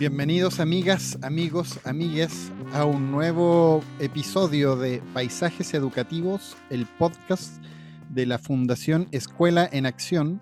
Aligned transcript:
Bienvenidos 0.00 0.60
amigas, 0.60 1.18
amigos, 1.20 1.78
amigues 1.84 2.50
a 2.72 2.86
un 2.86 3.10
nuevo 3.10 3.84
episodio 3.98 4.74
de 4.74 5.02
Paisajes 5.12 5.74
Educativos, 5.74 6.56
el 6.70 6.86
podcast 6.86 7.62
de 8.08 8.24
la 8.24 8.38
Fundación 8.38 9.08
Escuela 9.12 9.68
en 9.70 9.84
Acción. 9.84 10.40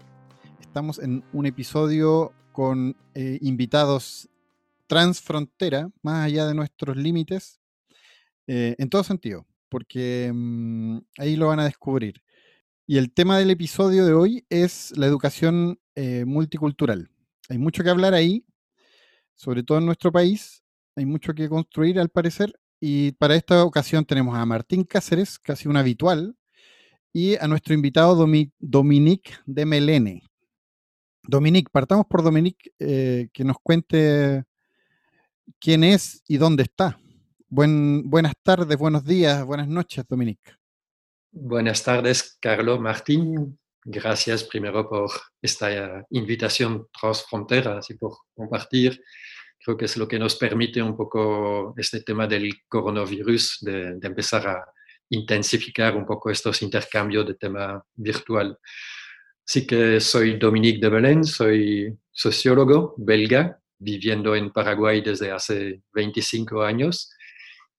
Estamos 0.61 1.01
en 1.01 1.25
un 1.33 1.47
episodio 1.47 2.33
con 2.53 2.95
eh, 3.15 3.41
invitados 3.43 4.29
transfrontera, 4.87 5.91
más 6.03 6.25
allá 6.27 6.47
de 6.47 6.55
nuestros 6.55 6.97
límites, 6.97 7.59
eh, 8.47 8.77
en 8.79 8.89
todo 8.89 9.03
sentido, 9.03 9.45
porque 9.69 10.31
mm, 10.33 10.99
ahí 11.19 11.35
lo 11.35 11.49
van 11.49 11.59
a 11.59 11.65
descubrir. 11.65 12.23
Y 12.87 12.99
el 12.99 13.11
tema 13.11 13.39
del 13.39 13.51
episodio 13.51 14.07
de 14.07 14.13
hoy 14.13 14.47
es 14.51 14.97
la 14.97 15.07
educación 15.07 15.81
eh, 15.97 16.25
multicultural. 16.25 17.11
Hay 17.49 17.59
mucho 17.59 17.83
que 17.83 17.91
hablar 17.91 18.15
ahí, 18.15 18.45
sobre 19.39 19.63
todo 19.63 19.79
en 19.79 19.87
nuestro 19.87 20.13
país. 20.13 20.63
Hay 20.97 21.07
mucho 21.07 21.33
que 21.33 21.49
construir, 21.49 21.99
al 21.99 22.09
parecer. 22.09 22.53
Y 22.81 23.13
para 23.13 23.37
esta 23.37 23.65
ocasión 23.65 24.05
tenemos 24.05 24.37
a 24.37 24.45
Martín 24.45 24.85
Cáceres, 24.85 25.39
casi 25.39 25.69
un 25.69 25.77
habitual, 25.77 26.37
y 27.13 27.37
a 27.37 27.47
nuestro 27.47 27.73
invitado 27.73 28.27
Dominique 28.59 29.33
de 29.47 29.65
Melene. 29.65 30.23
Dominique, 31.23 31.71
partamos 31.71 32.07
por 32.07 32.23
Dominique, 32.23 32.73
eh, 32.79 33.29
que 33.33 33.45
nos 33.45 33.57
cuente 33.63 34.45
quién 35.61 35.85
es 35.85 36.23
y 36.27 36.37
dónde 36.37 36.65
está. 36.65 36.99
Buen, 37.49 38.09
buenas 38.11 38.35
tardes, 38.43 38.77
buenos 38.77 39.05
días, 39.05 39.45
buenas 39.45 39.69
noches, 39.69 40.05
Dominique. 40.09 40.53
Buenas 41.31 41.83
tardes, 41.85 42.37
Carlos 42.41 42.81
Martín. 42.81 43.58
Gracias 43.85 44.45
primero 44.45 44.89
por 44.89 45.11
esta 45.41 46.05
invitación 46.11 46.89
transfronteras 46.99 47.89
y 47.91 47.95
por 47.95 48.19
compartir. 48.35 49.01
Creo 49.65 49.77
que 49.77 49.87
es 49.87 49.97
lo 49.97 50.07
que 50.07 50.19
nos 50.19 50.37
permite 50.37 50.83
un 50.83 50.97
poco 50.97 51.75
este 51.77 52.03
tema 52.03 52.27
del 52.27 52.53
coronavirus, 52.69 53.59
de, 53.63 53.95
de 53.95 54.07
empezar 54.07 54.47
a 54.47 54.65
intensificar 55.11 55.97
un 55.97 56.05
poco 56.05 56.31
estos 56.31 56.61
intercambios 56.63 57.27
de 57.27 57.35
tema 57.35 57.83
virtual. 57.95 58.59
Así 59.47 59.67
que 59.67 60.01
soy 60.01 60.39
Dominique 60.39 60.81
de 60.81 60.89
Belén, 60.91 61.25
soy 61.25 61.99
sociólogo 62.11 62.95
belga, 62.99 63.59
viviendo 63.79 64.35
en 64.35 64.51
Paraguay 64.51 65.01
desde 65.01 65.31
hace 65.31 65.83
25 65.93 66.63
años. 66.63 67.11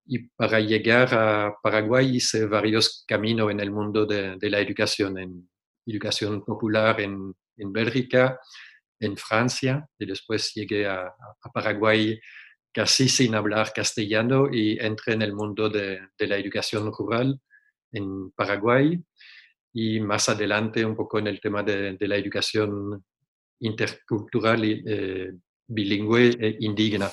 Y 0.06 0.30
para 0.30 0.60
llegar 0.60 1.14
a 1.14 1.56
Paraguay 1.62 2.16
hice 2.16 2.48
varios 2.48 3.04
caminos 3.08 3.52
en 3.52 3.60
el 3.60 3.70
mundo 3.70 4.06
de, 4.06 4.38
de 4.38 4.50
la 4.50 4.60
educación, 4.60 5.20
en 5.20 5.49
educación 5.90 6.44
popular 6.44 7.00
en, 7.02 7.34
en, 7.58 7.74
Bélgica, 7.74 8.40
en 9.00 9.18
Francia, 9.18 9.88
y 9.98 10.06
después 10.06 10.54
llegué 10.54 10.88
a, 10.88 11.08
a, 11.08 11.52
Paraguay 11.54 12.20
casi 12.72 13.10
sin 13.10 13.36
hablar 13.36 13.74
castellano 13.74 14.50
y 14.52 14.78
entré 14.80 15.14
en 15.14 15.22
el 15.24 15.34
mundo 15.34 15.70
de, 15.70 16.00
de 16.18 16.28
la 16.28 16.38
educación 16.38 16.92
rural 16.92 17.40
en 17.92 18.32
Paraguay 18.32 19.02
y 19.74 20.00
más 20.00 20.30
adelante 20.30 20.86
un 20.86 20.96
poco 20.96 21.20
en 21.20 21.28
el 21.28 21.40
tema 21.40 21.64
de, 21.64 21.94
de 21.94 22.08
la 22.08 22.16
educación 22.16 23.04
intercultural 23.60 24.66
y 24.66 24.84
eh, 24.86 25.32
bilingüe 25.68 26.30
e 26.40 26.58
indígena. 26.62 27.12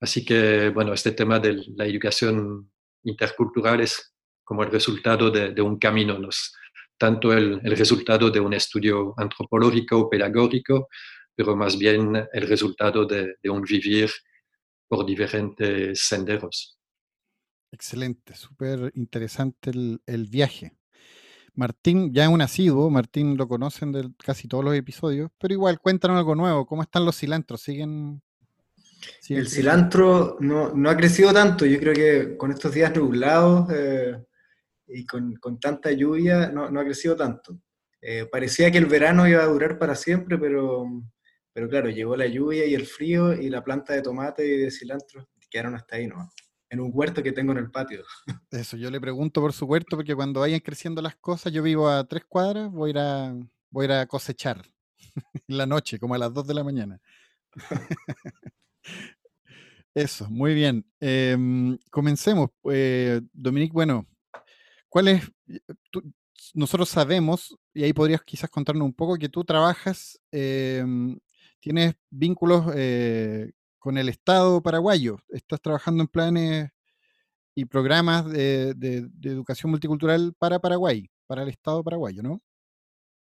Así 0.00 0.24
que, 0.24 0.70
bueno, 0.70 0.92
este 0.92 1.12
tema 1.12 1.38
de 1.38 1.64
la 1.76 1.86
educación 1.86 2.70
intercultural 3.04 3.80
es 3.80 4.14
como 4.42 4.62
el 4.62 4.70
resultado 4.70 5.30
de, 5.30 5.50
de 5.50 5.62
un 5.62 5.78
camino, 5.78 6.18
nos, 6.18 6.54
tanto 6.98 7.32
el, 7.32 7.60
el, 7.62 7.76
resultado 7.76 8.30
de 8.30 8.40
un 8.40 8.54
estudio 8.54 9.14
antropológico 9.16 9.98
o 9.98 10.10
pedagógico, 10.10 10.88
pero 11.34 11.56
más 11.56 11.76
bien 11.76 12.14
el 12.32 12.48
resultado 12.48 13.04
de, 13.06 13.34
de 13.42 13.50
un 13.50 13.62
vivir 13.62 14.10
por 14.88 15.04
diferentes 15.04 16.06
senderos. 16.06 16.78
Excelente, 17.72 18.34
súper 18.36 18.92
interesante 18.94 19.70
el, 19.70 20.00
el 20.06 20.26
viaje. 20.26 20.72
Martín 21.54 22.12
ya 22.12 22.24
es 22.24 22.30
un 22.30 22.42
asiduo, 22.42 22.90
Martín 22.90 23.36
lo 23.36 23.48
conocen 23.48 23.92
de 23.92 24.10
casi 24.24 24.48
todos 24.48 24.64
los 24.64 24.74
episodios, 24.74 25.30
pero 25.38 25.54
igual 25.54 25.80
cuéntanos 25.80 26.18
algo 26.18 26.34
nuevo, 26.34 26.66
¿cómo 26.66 26.82
están 26.82 27.04
los 27.04 27.16
cilantros? 27.16 27.62
¿Siguen? 27.62 28.22
siguen 29.20 29.42
el 29.42 29.48
cilantro 29.48 30.36
no, 30.40 30.72
no, 30.74 30.90
ha 30.90 30.96
crecido 30.96 31.32
tanto, 31.32 31.64
yo 31.66 31.78
creo 31.78 31.94
que 31.94 32.36
con 32.36 32.50
estos 32.50 32.72
días 32.72 32.94
nublados 32.96 33.70
eh, 33.72 34.24
y 34.86 35.06
con, 35.06 35.34
con, 35.36 35.58
tanta 35.58 35.90
lluvia 35.92 36.50
no, 36.50 36.70
no, 36.70 36.80
ha 36.80 36.84
crecido 36.84 37.16
tanto. 37.16 37.58
Eh, 38.00 38.26
parecía 38.30 38.70
que 38.70 38.78
el 38.78 38.86
verano 38.86 39.26
iba 39.26 39.42
a 39.42 39.46
durar 39.46 39.78
para 39.78 39.94
siempre, 39.94 40.38
pero, 40.38 40.86
pero 41.52 41.68
claro, 41.68 41.88
llegó 41.88 42.16
la 42.16 42.26
lluvia 42.26 42.66
y 42.66 42.74
el 42.74 42.86
frío 42.86 43.32
y 43.32 43.48
la 43.48 43.64
planta 43.64 43.94
de 43.94 44.02
tomate 44.02 44.46
y 44.46 44.58
de 44.58 44.70
cilantro 44.70 45.28
quedaron 45.48 45.76
hasta 45.76 45.96
ahí 45.96 46.08
¿no? 46.08 46.30
en 46.68 46.80
un 46.80 46.90
huerto 46.92 47.22
que 47.22 47.32
tengo 47.32 47.52
en 47.52 47.58
el 47.58 47.70
patio. 47.70 48.04
Eso, 48.50 48.76
yo 48.76 48.90
le 48.90 49.00
pregunto 49.00 49.40
por 49.40 49.52
su 49.52 49.64
huerto 49.66 49.96
porque 49.96 50.14
cuando 50.14 50.40
vayan 50.40 50.60
creciendo 50.60 51.00
las 51.00 51.16
cosas, 51.16 51.52
yo 51.52 51.62
vivo 51.62 51.88
a 51.88 52.04
tres 52.04 52.24
cuadras, 52.24 52.70
voy 52.70 52.88
a 52.88 52.90
ir 52.90 52.98
a, 52.98 53.34
voy 53.70 53.84
a, 53.84 53.86
ir 53.86 53.92
a 53.92 54.06
cosechar 54.06 54.62
en 55.48 55.56
la 55.56 55.66
noche, 55.66 55.98
como 55.98 56.14
a 56.14 56.18
las 56.18 56.32
dos 56.32 56.46
de 56.46 56.54
la 56.54 56.64
mañana. 56.64 57.00
Eso, 59.94 60.28
muy 60.28 60.54
bien. 60.54 60.84
Eh, 61.00 61.36
comencemos. 61.90 62.50
Eh, 62.64 63.20
Dominique, 63.32 63.72
bueno, 63.72 64.08
¿cuál 64.94 65.08
es? 65.08 65.28
Tú, 65.90 66.04
nosotros 66.54 66.88
sabemos, 66.88 67.58
y 67.74 67.82
ahí 67.82 67.92
podrías 67.92 68.22
quizás 68.22 68.48
contarnos 68.48 68.86
un 68.86 68.94
poco, 68.94 69.16
que 69.16 69.28
tú 69.28 69.42
trabajas, 69.42 70.20
eh, 70.30 70.84
tienes 71.58 71.96
vínculos 72.10 72.66
eh, 72.76 73.50
con 73.80 73.98
el 73.98 74.08
Estado 74.08 74.62
paraguayo. 74.62 75.18
Estás 75.30 75.60
trabajando 75.60 76.02
en 76.04 76.06
planes 76.06 76.70
y 77.56 77.64
programas 77.64 78.30
de, 78.30 79.08
educación 79.24 79.72
multicultural 79.72 80.32
para 80.38 80.60
Paraguay, 80.60 81.10
para 81.26 81.42
el 81.42 81.48
Estado 81.48 81.82
paraguayo, 81.82 82.22
¿no? 82.22 82.40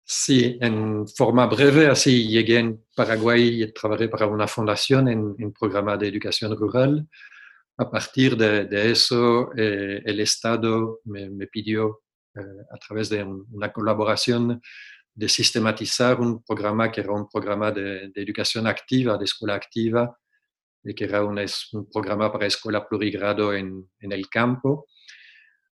Sí, 0.03 0.59
en 0.61 1.07
forma 1.07 1.47
breve, 1.47 1.87
así 1.87 2.27
llegué 2.27 2.59
en 2.59 2.85
Paraguay 2.97 3.63
y 3.63 3.73
trabajé 3.73 4.09
para 4.09 4.27
una 4.27 4.49
fundación 4.49 5.07
en, 5.07 5.37
en 5.39 5.53
programa 5.53 5.97
de 5.97 6.09
educación 6.09 6.57
rural. 6.57 7.09
A 7.83 7.91
partir 7.91 8.37
de, 8.37 8.91
eso, 8.93 9.51
eh, 9.57 10.01
el 10.05 10.21
Estado 10.21 11.01
me, 11.05 11.49
pidió, 11.49 12.03
eh, 12.33 12.41
a 12.71 12.79
través 12.79 13.09
de 13.09 13.25
un, 13.25 13.45
una 13.51 13.73
colaboración, 13.73 14.63
de 15.13 15.29
sistematizar 15.29 16.21
un 16.21 16.45
programa 16.45 16.93
que 16.93 17.01
era 17.01 17.11
un 17.11 17.29
programa 17.29 17.73
de, 17.73 18.13
educación 18.15 18.69
activa, 18.69 19.19
de 19.19 19.25
escuela 19.25 19.57
activa, 19.57 20.17
que 20.97 21.05
era 21.05 21.25
un, 21.25 21.37
programa 21.93 22.31
para 22.31 22.47
escuela 22.47 22.87
plurigrado 22.87 23.53
en, 23.53 23.91
el 23.99 24.29
campo. 24.29 24.87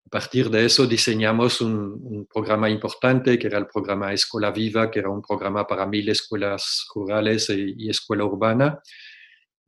A 0.07 0.11
partir 0.11 0.51
de 0.51 0.67
eso 0.67 0.87
diseñamos 0.87 1.63
un, 1.63 2.27
programa 2.33 2.69
importante 2.69 3.39
que 3.39 3.47
era 3.47 3.59
el 3.59 3.67
programa 3.67 4.13
Escuela 4.13 4.51
Viva, 4.51 4.91
que 4.91 4.99
era 4.99 5.09
un 5.09 5.23
programa 5.23 5.67
para 5.67 5.87
mil 5.87 6.07
escuelas 6.11 6.87
rurales 6.95 7.49
y, 7.49 7.75
y 7.79 7.89
escuela 7.89 8.27
urbana. 8.27 8.79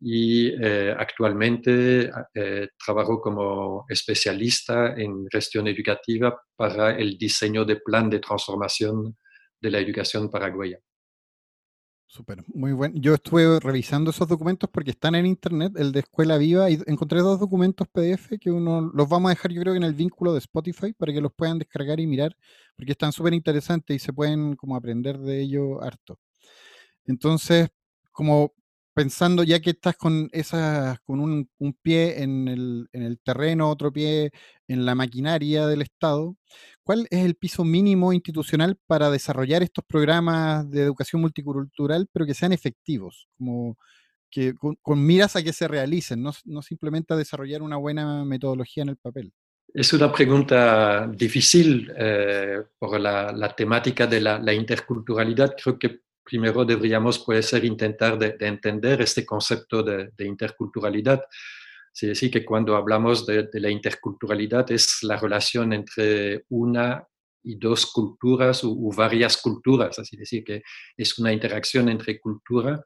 Y 0.00 0.48
eh, 0.62 0.94
actualmente 0.96 2.10
eh, 2.34 2.68
trabajo 2.84 3.20
como 3.20 3.86
especialista 3.88 4.94
en 4.94 5.26
gestión 5.30 5.66
educativa 5.68 6.38
para 6.54 6.96
el 6.96 7.16
diseño 7.16 7.64
de 7.64 7.76
plan 7.76 8.10
de 8.10 8.18
transformación 8.18 9.16
de 9.60 9.70
la 9.70 9.78
educación 9.78 10.30
paraguaya. 10.30 10.78
Súper, 12.08 12.44
muy 12.54 12.72
bueno. 12.72 12.94
Yo 12.98 13.14
estuve 13.14 13.58
revisando 13.58 14.10
esos 14.10 14.28
documentos 14.28 14.70
porque 14.70 14.92
están 14.92 15.16
en 15.16 15.26
internet, 15.26 15.72
el 15.76 15.90
de 15.90 16.00
Escuela 16.00 16.38
Viva, 16.38 16.70
y 16.70 16.78
encontré 16.86 17.20
dos 17.20 17.40
documentos 17.40 17.88
PDF 17.88 18.38
que 18.40 18.50
uno 18.50 18.90
los 18.94 19.08
vamos 19.08 19.28
a 19.28 19.34
dejar 19.34 19.52
yo 19.52 19.60
creo 19.60 19.74
que 19.74 19.78
en 19.78 19.82
el 19.82 19.94
vínculo 19.94 20.32
de 20.32 20.38
Spotify 20.38 20.92
para 20.92 21.12
que 21.12 21.20
los 21.20 21.32
puedan 21.34 21.58
descargar 21.58 21.98
y 21.98 22.06
mirar, 22.06 22.36
porque 22.76 22.92
están 22.92 23.12
súper 23.12 23.34
interesantes 23.34 23.96
y 23.96 23.98
se 23.98 24.12
pueden 24.12 24.54
como 24.54 24.76
aprender 24.76 25.18
de 25.18 25.42
ello 25.42 25.82
harto. 25.82 26.18
Entonces, 27.06 27.68
como 28.12 28.52
pensando 28.96 29.42
ya 29.42 29.60
que 29.60 29.70
estás 29.70 29.94
con 29.94 30.30
esas, 30.32 30.98
con 31.00 31.20
un, 31.20 31.50
un 31.58 31.74
pie 31.74 32.22
en 32.22 32.48
el, 32.48 32.88
en 32.94 33.02
el, 33.02 33.18
terreno, 33.18 33.70
otro 33.70 33.92
pie 33.92 34.30
en 34.68 34.86
la 34.86 34.94
maquinaria 34.94 35.66
del 35.66 35.82
Estado, 35.82 36.34
¿cuál 36.82 37.06
es 37.10 37.22
el 37.26 37.34
piso 37.34 37.62
mínimo 37.62 38.14
institucional 38.14 38.78
para 38.86 39.10
desarrollar 39.10 39.62
estos 39.62 39.84
programas 39.86 40.70
de 40.70 40.80
educación 40.80 41.20
multicultural, 41.20 42.08
pero 42.10 42.24
que 42.24 42.32
sean 42.32 42.54
efectivos? 42.54 43.28
Como, 43.36 43.76
que 44.30 44.54
con, 44.54 45.04
miras 45.04 45.36
a 45.36 45.42
que 45.42 45.52
se 45.52 45.68
realicen, 45.68 46.22
no, 46.22 46.32
no 46.46 46.62
simplemente 46.62 47.12
a 47.12 47.18
desarrollar 47.18 47.60
una 47.60 47.76
buena 47.76 48.24
metodología 48.24 48.82
en 48.82 48.88
el 48.88 48.96
papel. 48.96 49.30
Es 49.74 49.92
una 49.92 50.10
pregunta 50.10 51.06
difícil 51.06 51.92
eh, 51.98 52.62
por 52.78 52.98
la, 52.98 53.30
la, 53.30 53.54
temática 53.54 54.06
de 54.06 54.22
la, 54.22 54.38
la, 54.38 54.54
interculturalidad. 54.54 55.54
Creo 55.62 55.78
que 55.78 56.00
primero 56.26 56.64
deberíamos, 56.64 57.20
puede 57.20 57.42
ser, 57.42 57.64
intentar 57.64 58.18
de, 58.18 58.32
de 58.32 58.46
entender 58.46 59.00
este 59.00 59.24
concepto 59.24 59.82
de, 59.82 60.10
de 60.16 60.26
interculturalidad. 60.26 61.22
Es 61.94 62.08
decir, 62.08 62.30
que 62.30 62.44
cuando 62.44 62.76
hablamos 62.76 63.24
de, 63.24 63.44
de, 63.44 63.60
la 63.60 63.70
interculturalidad 63.70 64.70
es 64.70 64.98
la 65.02 65.16
relación 65.16 65.72
entre 65.72 66.44
una 66.50 67.06
y 67.46 67.54
dos 67.54 67.86
culturas 67.86 68.64
o, 68.64 68.90
varias 68.94 69.36
culturas, 69.36 69.98
así 69.98 70.16
decir, 70.16 70.42
que 70.44 70.62
es 70.96 71.18
una 71.18 71.32
interacción 71.32 71.88
entre 71.88 72.20
cultura. 72.20 72.84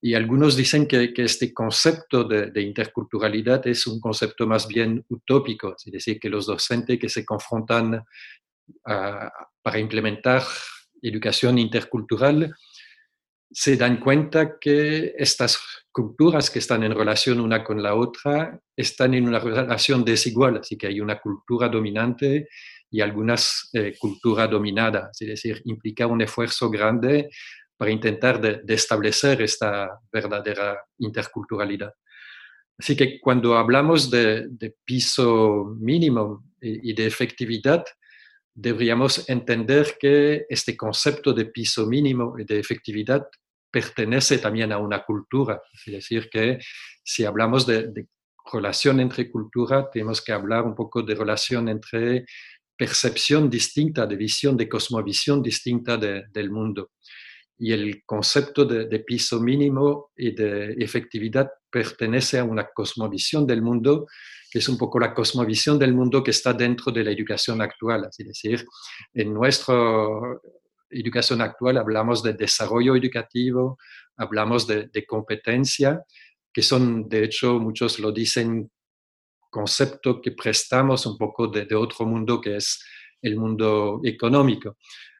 Y 0.00 0.14
algunos 0.14 0.56
dicen 0.56 0.86
que, 0.86 1.12
este 1.16 1.52
concepto 1.52 2.22
de, 2.22 2.62
interculturalidad 2.62 3.66
es 3.66 3.88
un 3.88 3.98
concepto 3.98 4.46
más 4.46 4.68
bien 4.68 5.04
utópico, 5.08 5.74
es 5.84 5.92
decir, 5.92 6.20
que 6.20 6.30
los 6.30 6.46
docentes 6.46 6.98
que 6.98 7.08
se 7.08 7.24
confrontan 7.24 8.04
para 8.84 9.78
implementar 9.78 10.42
educación 11.02 11.58
intercultural 11.58 12.54
se 13.50 13.76
dan 13.76 13.98
cuenta 13.98 14.58
que 14.58 15.14
estas 15.16 15.58
culturas 15.90 16.50
que 16.50 16.58
están 16.58 16.84
en 16.84 16.94
relación 16.94 17.40
una 17.40 17.64
con 17.64 17.82
la 17.82 17.94
otra 17.94 18.60
están 18.76 19.14
en 19.14 19.26
una 19.26 19.38
relación 19.38 20.04
desigual, 20.04 20.58
así 20.58 20.76
que 20.76 20.86
hay 20.86 21.00
una 21.00 21.18
cultura 21.18 21.68
dominante 21.68 22.48
y 22.90 23.00
algunas 23.00 23.68
eh, 23.72 23.94
culturas 23.98 24.50
dominadas, 24.50 25.20
es 25.20 25.28
decir, 25.28 25.60
implica 25.64 26.06
un 26.06 26.22
esfuerzo 26.22 26.70
grande 26.70 27.28
para 27.76 27.90
intentar 27.90 28.40
de, 28.40 28.74
establecer 28.74 29.40
esta 29.42 29.88
verdadera 30.12 30.78
interculturalidad. 30.98 31.92
Así 32.78 32.96
que 32.96 33.20
cuando 33.20 33.56
hablamos 33.56 34.10
de, 34.10 34.48
piso 34.84 35.76
mínimo 35.78 36.44
y, 36.60 36.92
de 36.92 37.06
efectividad, 37.06 37.84
deberíamos 38.60 39.28
entender 39.28 39.96
que 40.00 40.44
este 40.48 40.76
concepto 40.76 41.32
de 41.32 41.46
piso 41.46 41.86
mínimo 41.86 42.34
y 42.36 42.44
de 42.44 42.58
efectividad 42.58 43.28
pertenece 43.70 44.38
también 44.38 44.72
a 44.72 44.78
una 44.78 45.04
cultura. 45.04 45.62
Es 45.86 45.92
decir, 45.92 46.28
que 46.28 46.58
si 47.04 47.24
hablamos 47.24 47.66
de, 47.66 47.92
relación 48.50 48.98
entre 48.98 49.30
cultura, 49.30 49.90
tenemos 49.90 50.22
que 50.22 50.32
hablar 50.32 50.64
un 50.64 50.74
poco 50.74 51.02
de 51.02 51.14
relación 51.14 51.68
entre 51.68 52.24
percepción 52.76 53.50
distinta, 53.50 54.06
de 54.06 54.16
visión, 54.16 54.56
de 54.56 54.68
cosmovisión 54.68 55.42
distinta 55.42 55.98
del 55.98 56.50
mundo 56.50 56.92
y 57.58 57.72
el 57.72 58.02
concepto 58.06 58.64
de, 58.64 58.98
piso 59.00 59.40
mínimo 59.40 60.12
y 60.16 60.30
de 60.30 60.72
efectividad 60.78 61.50
pertenece 61.70 62.38
a 62.38 62.44
una 62.44 62.68
cosmovisión 62.72 63.46
del 63.46 63.62
mundo 63.62 64.06
que 64.50 64.60
es 64.60 64.68
un 64.68 64.78
poco 64.78 64.98
la 64.98 65.12
cosmovisión 65.12 65.78
del 65.78 65.94
mundo 65.94 66.24
que 66.24 66.30
está 66.30 66.54
dentro 66.54 66.90
de 66.90 67.04
la 67.04 67.10
educación 67.10 67.60
actual. 67.60 68.08
Es 68.10 68.26
decir, 68.26 68.64
en 69.12 69.34
nuestra 69.34 69.74
educación 70.88 71.42
actual 71.42 71.76
hablamos 71.76 72.22
de 72.22 72.32
desarrollo 72.32 72.96
educativo, 72.96 73.78
hablamos 74.16 74.66
de, 74.66 75.04
competencia, 75.06 76.02
que 76.50 76.62
son, 76.62 77.08
de 77.08 77.24
hecho, 77.24 77.58
muchos 77.58 77.98
lo 77.98 78.10
dicen, 78.10 78.70
concepto 79.50 80.20
que 80.20 80.32
prestamos 80.32 81.04
un 81.04 81.18
poco 81.18 81.48
de, 81.48 81.66
de 81.66 81.74
otro 81.74 82.06
mundo 82.06 82.40
que 82.40 82.56
es 82.56 82.82
el 83.20 83.36
mundo 83.36 84.00
económico. 84.02 84.76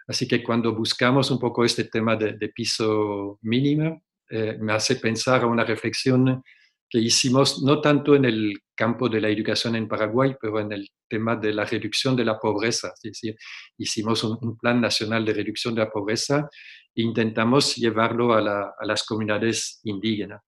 Así 0.09 0.27
que 0.27 0.43
cuando 0.43 0.75
buscamos 0.75 1.31
un 1.31 1.39
poco 1.39 1.65
este 1.65 1.85
tema 1.85 2.17
de, 2.17 2.49
piso 2.49 3.39
mínimo, 3.43 4.03
eh, 4.31 4.57
me 4.61 4.73
hace 4.73 4.97
pensar 4.97 5.43
a 5.43 5.47
una 5.47 5.65
reflexión 5.65 6.43
que 6.89 6.99
hicimos 6.99 7.63
no 7.63 7.81
tanto 7.81 8.15
en 8.15 8.25
el 8.25 8.55
campo 8.75 9.09
de 9.09 9.21
la 9.21 9.29
educación 9.29 9.77
en 9.77 9.89
Paraguay, 9.89 10.35
pero 10.41 10.59
en 10.61 10.73
el 10.73 10.89
tema 11.09 11.37
de 11.37 11.53
la 11.53 11.65
reducción 11.65 12.17
de 12.17 12.25
la 12.25 12.39
pobreza. 12.39 12.89
Es 12.95 13.03
decir, 13.03 13.37
hicimos 13.77 14.25
un, 14.25 14.57
plan 14.59 14.81
nacional 14.81 15.25
de 15.25 15.35
reducción 15.35 15.75
de 15.75 15.83
la 15.83 15.91
pobreza 15.91 16.49
e 16.95 17.03
intentamos 17.03 17.77
llevarlo 17.77 18.33
a, 18.33 18.75
a 18.79 18.87
las 18.87 19.05
comunidades 19.05 19.81
indígenas. 19.85 20.41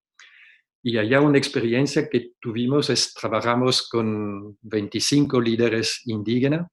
Y 0.83 0.97
allá 0.97 1.21
una 1.21 1.37
experiencia 1.37 2.09
que 2.09 2.31
tuvimos 2.39 2.89
es 2.89 3.13
trabajamos 3.13 3.87
con 3.87 4.57
25 4.61 5.39
líderes 5.39 6.01
indígenas 6.05 6.67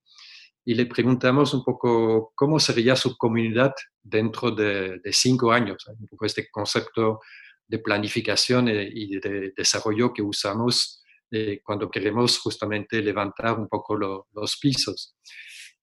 y 0.69 0.75
le 0.75 0.85
preguntamos 0.85 1.55
un 1.55 1.65
poco 1.65 2.35
cómo 2.35 2.61
sería 2.61 2.95
su 2.95 3.17
comunidad 3.17 3.73
dentro 4.03 4.51
de, 4.51 5.01
cinco 5.13 5.51
años, 5.51 5.83
un 5.99 6.07
poco 6.07 6.27
este 6.27 6.51
concepto 6.51 7.21
de 7.67 7.79
planificación 7.79 8.69
y 8.69 9.19
de 9.19 9.55
desarrollo 9.57 10.13
que 10.13 10.21
usamos 10.21 11.03
eh, 11.31 11.63
cuando 11.65 11.91
queremos 11.91 12.39
justamente 12.39 13.01
levantar 13.01 13.59
un 13.59 13.67
poco 13.67 13.97
los 13.97 14.59
pisos. 14.61 15.17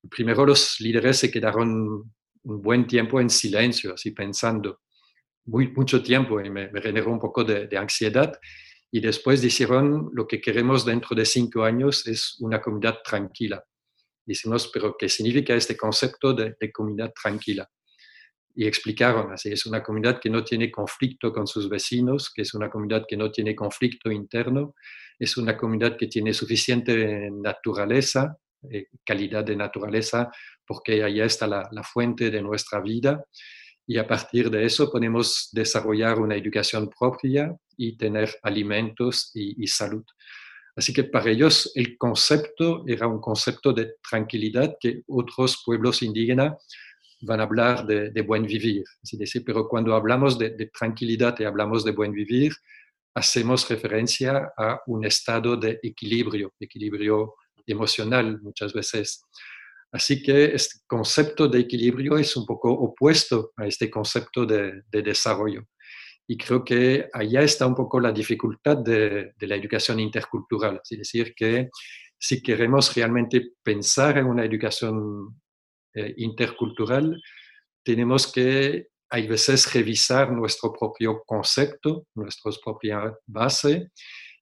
Primero 0.07 0.45
los 0.45 0.79
líderes 0.79 1.17
se 1.17 1.31
quedaron 1.31 2.13
un 2.43 2.61
buen 2.61 2.85
tiempo 2.85 3.19
en 3.19 3.31
silencio, 3.31 3.95
así 3.95 4.11
pensando, 4.11 4.81
muy, 5.45 5.69
mucho 5.69 6.03
tiempo, 6.03 6.39
y 6.39 6.51
me, 6.51 6.69
generó 6.79 7.11
un 7.11 7.19
poco 7.19 7.43
de, 7.43 7.65
de 7.65 7.75
ansiedad. 7.75 8.39
Y 8.91 8.99
después 8.99 9.41
dijeron, 9.41 10.11
lo 10.13 10.27
que 10.27 10.39
queremos 10.39 10.85
dentro 10.85 11.15
de 11.15 11.25
cinco 11.25 11.63
años 11.63 12.05
es 12.05 12.35
una 12.39 12.61
comunidad 12.61 12.99
tranquila 13.03 13.65
Decimos, 14.25 14.69
pero 14.73 14.95
¿qué 14.97 15.07
significa 15.07 15.53
este 15.53 15.77
concepto 15.77 16.33
de, 16.33 16.55
comunidad 16.71 17.13
tranquila? 17.13 17.69
Y 18.55 18.65
explicaron, 18.65 19.33
así 19.33 19.51
es 19.51 19.65
una 19.65 19.83
comunidad 19.83 20.19
que 20.19 20.29
no 20.29 20.43
tiene 20.43 20.71
conflicto 20.71 21.31
con 21.31 21.45
sus 21.45 21.69
vecinos, 21.69 22.31
que 22.33 22.41
es 22.41 22.53
una 22.53 22.69
comunidad 22.69 23.05
que 23.07 23.17
no 23.17 23.29
tiene 23.29 23.53
conflicto 23.53 24.11
interno, 24.11 24.75
es 25.19 25.37
una 25.37 25.55
comunidad 25.55 25.97
que 25.97 26.07
tiene 26.07 26.33
suficiente 26.33 27.29
naturaleza, 27.31 28.37
eh, 28.71 28.87
calidad 29.05 29.43
de 29.43 29.55
naturaleza, 29.55 30.31
porque 30.65 31.03
allá 31.03 31.25
está 31.25 31.47
la, 31.47 31.83
fuente 31.83 32.31
de 32.31 32.41
nuestra 32.41 32.79
vida. 32.81 33.23
Y 33.85 33.97
a 33.97 34.07
partir 34.07 34.49
de 34.49 34.65
eso 34.65 34.89
podemos 34.89 35.49
desarrollar 35.51 36.19
una 36.19 36.35
educación 36.35 36.89
propia 36.89 37.55
y 37.77 37.97
tener 37.97 38.35
alimentos 38.41 39.31
y 39.35 39.67
salud. 39.67 40.03
Así 40.75 40.91
que 40.91 41.05
para 41.05 41.31
ellos 41.31 41.71
el 41.75 41.97
concepto 41.97 42.83
era 42.85 43.07
un 43.07 43.21
concepto 43.21 43.71
de 43.71 43.93
tranquilidad 44.07 44.75
que 44.79 45.03
otros 45.07 45.63
pueblos 45.65 46.01
indígenas 46.01 46.53
van 47.21 47.39
a 47.39 47.43
hablar 47.43 47.85
de, 47.85 48.21
buen 48.21 48.45
vivir. 48.45 48.83
pero 49.45 49.67
cuando 49.69 49.95
hablamos 49.95 50.37
de, 50.37 50.69
tranquilidad 50.77 51.35
y 51.39 51.45
hablamos 51.45 51.85
de 51.85 51.91
buen 51.91 52.11
vivir, 52.11 52.53
hacemos 53.15 53.69
referencia 53.69 54.51
a 54.57 54.81
un 54.87 55.05
estado 55.05 55.55
de 55.55 55.79
equilibrio, 55.81 56.53
equilibrio 56.59 57.35
emocional 57.65 58.41
muchas 58.41 58.73
veces. 58.73 59.23
Así 59.93 60.21
que 60.21 60.53
este 60.53 60.79
concepto 60.85 61.47
de 61.47 61.59
equilibrio 61.61 62.17
es 62.17 62.35
un 62.35 62.45
poco 62.45 62.69
opuesto 62.69 63.53
a 63.55 63.65
este 63.65 63.89
concepto 63.89 64.45
de 64.45 64.83
desarrollo. 64.91 65.65
Y 66.27 66.37
creo 66.37 66.63
que 66.63 67.07
allá 67.13 67.41
está 67.41 67.67
un 67.67 67.75
poco 67.75 67.99
la 67.99 68.11
dificultad 68.11 68.77
de, 68.77 69.33
la 69.39 69.55
educación 69.55 69.99
intercultural. 69.99 70.81
Es 70.89 70.97
decir, 70.97 71.33
que 71.35 71.69
si 72.17 72.41
queremos 72.41 72.95
realmente 72.95 73.51
pensar 73.61 74.17
en 74.17 74.25
una 74.25 74.43
educación 74.43 75.41
eh, 75.93 76.13
intercultural, 76.17 77.21
tenemos 77.83 78.31
que, 78.31 78.87
hay 79.09 79.27
veces, 79.27 79.71
revisar 79.71 80.31
nuestro 80.31 80.73
propio 80.73 81.23
concepto, 81.25 82.07
nuestras 82.15 82.57
propias 82.57 83.13
bases 83.27 83.91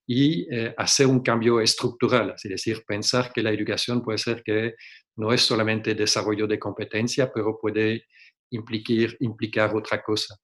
y 0.06 0.46
eh, 0.54 0.74
hacer 0.76 1.06
un 1.06 1.20
cambio 1.20 1.60
estructural, 1.60 2.34
es 2.36 2.50
decir, 2.50 2.82
pensar 2.86 3.32
que 3.32 3.42
la 3.42 3.50
educación 3.50 4.02
puede 4.02 4.18
ser 4.18 4.42
que 4.42 4.74
no 5.16 5.32
es 5.32 5.42
solamente 5.42 5.94
desarrollo 5.94 6.46
de 6.46 6.58
competencia, 6.58 7.30
pero 7.32 7.58
puede 7.58 8.06
implicar, 8.50 9.16
implicar 9.20 9.74
otra 9.74 10.02
cosa. 10.02 10.36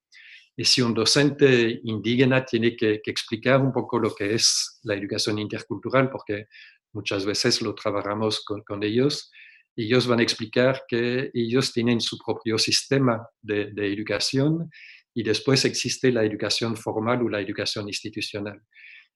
Y 0.61 0.65
si 0.65 0.79
un 0.83 0.93
docente 0.93 1.81
indígena 1.85 2.45
tiene 2.45 2.75
que, 2.75 3.01
explicar 3.03 3.59
un 3.59 3.73
poco 3.73 3.97
lo 3.97 4.13
que 4.13 4.35
es 4.35 4.79
la 4.83 4.93
educación 4.93 5.39
intercultural, 5.39 6.11
porque 6.11 6.45
muchas 6.93 7.25
veces 7.25 7.63
lo 7.63 7.73
trabajamos 7.73 8.45
con, 8.45 8.61
con 8.61 8.83
ellos, 8.83 9.31
ellos 9.75 10.05
van 10.05 10.19
a 10.19 10.21
explicar 10.21 10.83
que 10.87 11.31
ellos 11.33 11.73
tienen 11.73 11.99
su 11.99 12.15
propio 12.19 12.59
sistema 12.59 13.27
de, 13.41 13.71
de, 13.71 13.91
educación 13.91 14.69
y 15.15 15.23
después 15.23 15.65
existe 15.65 16.11
la 16.11 16.23
educación 16.23 16.77
formal 16.77 17.23
o 17.23 17.29
la 17.29 17.39
educación 17.39 17.87
institucional. 17.87 18.61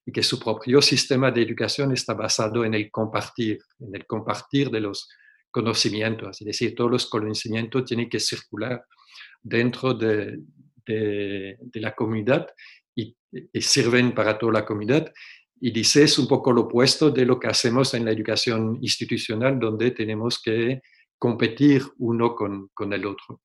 Y 0.03 0.11
que 0.11 0.23
su 0.23 0.39
propio 0.39 0.81
sistema 0.81 1.29
de 1.29 1.43
educación 1.43 1.91
está 1.91 2.15
basado 2.15 2.65
en 2.65 2.73
el 2.73 2.89
compartir, 2.89 3.59
en 3.81 3.95
el 3.95 4.07
compartir 4.07 4.71
de 4.71 4.79
los 4.79 5.07
conocimientos. 5.51 6.41
Es 6.41 6.47
decir, 6.47 6.73
todos 6.73 6.89
los 6.89 7.05
conocimientos 7.05 7.85
tienen 7.85 8.09
que 8.09 8.19
circular 8.19 8.83
dentro 9.43 9.93
de, 9.93 10.39
de, 10.86 11.58
la 11.74 11.94
comunidad 11.94 12.48
y, 12.96 13.15
sirven 13.60 14.13
para 14.13 14.38
toda 14.38 14.54
la 14.54 14.65
comunidad. 14.65 15.12
Y 15.60 15.72
dice 15.72 16.04
es 16.04 16.18
un 16.20 16.27
poco 16.27 16.51
lo 16.51 16.62
opuesto 16.62 17.12
de 17.12 17.25
lo 17.25 17.39
que 17.39 17.48
hacemos 17.48 17.94
en 17.94 18.06
la 18.06 18.12
educación 18.12 18.77
institucional, 18.82 19.60
donde 19.60 19.92
tenemos 19.92 20.42
que 20.42 20.82
competir 21.18 21.82
uno 21.98 22.36
con, 22.36 22.70
con 22.74 22.94
el 22.94 23.06
otro. 23.06 23.42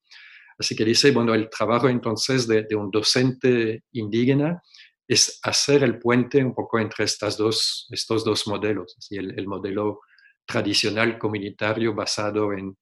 Así 0.58 0.76
que 0.76 0.84
dice, 0.84 1.10
bueno, 1.12 1.34
el 1.34 1.48
trabajo 1.48 1.88
entonces 1.88 2.46
de, 2.46 2.66
un 2.76 2.90
docente 2.90 3.84
indígena 3.92 4.60
es 5.08 5.40
hacer 5.42 5.82
el 5.82 5.98
puente 5.98 6.44
un 6.44 6.54
poco 6.54 6.78
entre 6.78 7.04
estas 7.04 7.36
dos, 7.36 7.88
estos 7.90 8.24
dos 8.24 8.46
modelos, 8.46 8.94
así 8.98 9.16
el, 9.16 9.36
el 9.38 9.48
modelo 9.48 10.00
tradicional 10.46 11.18
comunitario 11.18 11.94
basado 11.94 12.52
en, 12.52 12.76